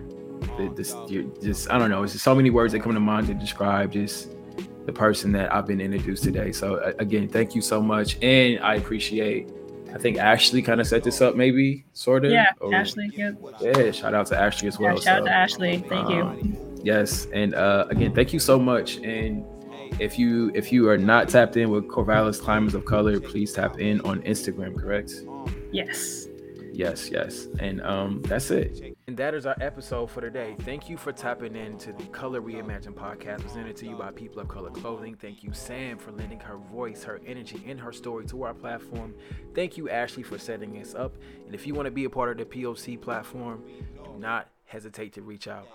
This, 0.76 0.93
just 1.41 1.72
I 1.72 1.78
don't 1.78 1.89
know. 1.89 2.03
It's 2.03 2.12
just 2.12 2.26
so 2.26 2.36
many 2.36 2.49
words 2.49 2.74
that 2.74 2.82
come 2.82 2.93
to 2.93 2.99
mind 2.99 3.28
to 3.28 3.34
describe 3.34 3.93
just 3.93 4.32
the 4.86 4.91
person 4.91 5.32
that 5.32 5.53
I've 5.53 5.66
been 5.66 5.80
introduced 5.80 6.24
today. 6.24 6.51
So 6.51 6.93
again, 6.99 7.30
thank 7.30 7.56
you 7.56 7.62
so 7.62 7.82
much, 7.82 8.22
and 8.22 8.60
I 8.60 8.76
appreciate. 8.76 9.49
I 9.93 9.97
think 9.97 10.18
Ashley 10.18 10.62
kind 10.62 10.82
of 10.82 10.88
set 10.88 11.03
this 11.03 11.22
up, 11.22 11.38
maybe 11.38 11.86
sort 11.93 12.26
of. 12.26 12.32
Yeah, 12.32 12.51
or, 12.60 12.76
Ashley. 12.76 13.10
Yep. 13.14 13.38
Yeah, 13.62 13.91
shout 13.91 14.14
out 14.14 14.28
to 14.28 14.38
Ashley 14.38 14.68
as 14.68 14.78
well. 14.78 14.95
Yeah, 14.95 14.99
shout 14.99 15.03
so, 15.03 15.12
out 15.22 15.26
to 15.26 15.32
Ashley. 15.32 15.78
Thank 15.88 16.08
um, 16.08 16.38
you. 16.38 16.64
Yes, 16.86 17.26
and 17.34 17.56
uh, 17.56 17.88
again, 17.90 18.14
thank 18.14 18.32
you 18.32 18.38
so 18.38 18.60
much. 18.60 18.98
And 18.98 19.44
if 20.00 20.20
you 20.20 20.52
if 20.54 20.72
you 20.72 20.88
are 20.88 21.00
not 21.00 21.30
tapped 21.30 21.58
in 21.58 21.72
with 21.72 21.88
Corvallis 21.88 22.40
Climbers 22.40 22.76
of 22.76 22.86
Color, 22.86 23.20
please 23.20 23.54
tap 23.54 23.80
in 23.80 24.02
on 24.02 24.22
Instagram. 24.22 24.80
Correct? 24.80 25.12
Yes. 25.72 26.28
Yes, 26.72 27.10
yes. 27.10 27.48
And 27.60 27.82
um, 27.82 28.22
that's 28.28 28.52
it. 28.52 28.96
And 29.08 29.18
that 29.18 29.34
is 29.34 29.48
our 29.48 29.56
episode 29.62 30.12
for 30.12 30.22
today. 30.22 30.56
Thank 30.60 30.88
you 30.88 30.96
for 30.96 31.12
tapping 31.12 31.56
in 31.56 31.80
to 31.80 31.92
the 31.92 32.04
Color 32.08 32.42
Reimagine 32.42 32.94
podcast 32.94 33.42
presented 33.42 33.76
to 33.78 33.88
you 33.88 33.96
by 33.96 34.12
People 34.12 34.42
of 34.42 34.48
Color 34.48 34.70
Clothing. 34.70 35.16
Thank 35.16 35.42
you, 35.42 35.54
Sam, 35.54 35.98
for 35.98 36.12
lending 36.12 36.40
her 36.42 36.58
voice, 36.58 37.04
her 37.04 37.20
energy, 37.26 37.64
and 37.66 37.80
her 37.80 37.94
story 37.94 38.28
to 38.28 38.44
our 38.44 38.54
platform. 38.54 39.16
Thank 39.56 39.76
you, 39.76 39.90
Ashley, 39.90 40.22
for 40.22 40.38
setting 40.38 40.80
us 40.80 40.94
up. 40.94 41.16
And 41.48 41.56
if 41.56 41.66
you 41.66 41.74
want 41.74 41.88
to 41.88 41.92
be 41.92 42.04
a 42.04 42.10
part 42.12 42.30
of 42.30 42.38
the 42.38 42.46
POC 42.46 43.02
platform, 43.02 43.64
do 44.04 44.20
not 44.20 44.50
hesitate 44.66 45.14
to 45.14 45.24
reach 45.24 45.48
out. 45.48 45.68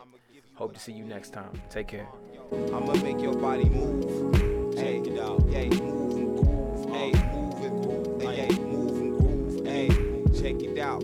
Hope 0.60 0.74
to 0.74 0.78
see 0.78 0.92
you 0.92 1.04
next 1.04 1.30
time. 1.30 1.58
Take 1.70 1.88
care. 1.88 2.06
I'ma 2.52 2.92
make 3.02 3.18
your 3.18 3.34
body 3.34 3.64
move. 3.64 4.74
It 4.76 5.18
out. 5.18 5.40
Move 5.46 6.16
and 6.18 6.36
groove. 6.36 6.90
Hey, 6.90 7.12
move 7.32 7.54
and 7.64 7.82
groove. 7.82 8.20
Hey, 8.20 8.48
move 8.58 8.96
and 8.98 9.18
groove. 9.18 9.66
Hey, 9.66 9.88
check 10.38 10.62
it 10.62 10.78
out. 10.78 11.02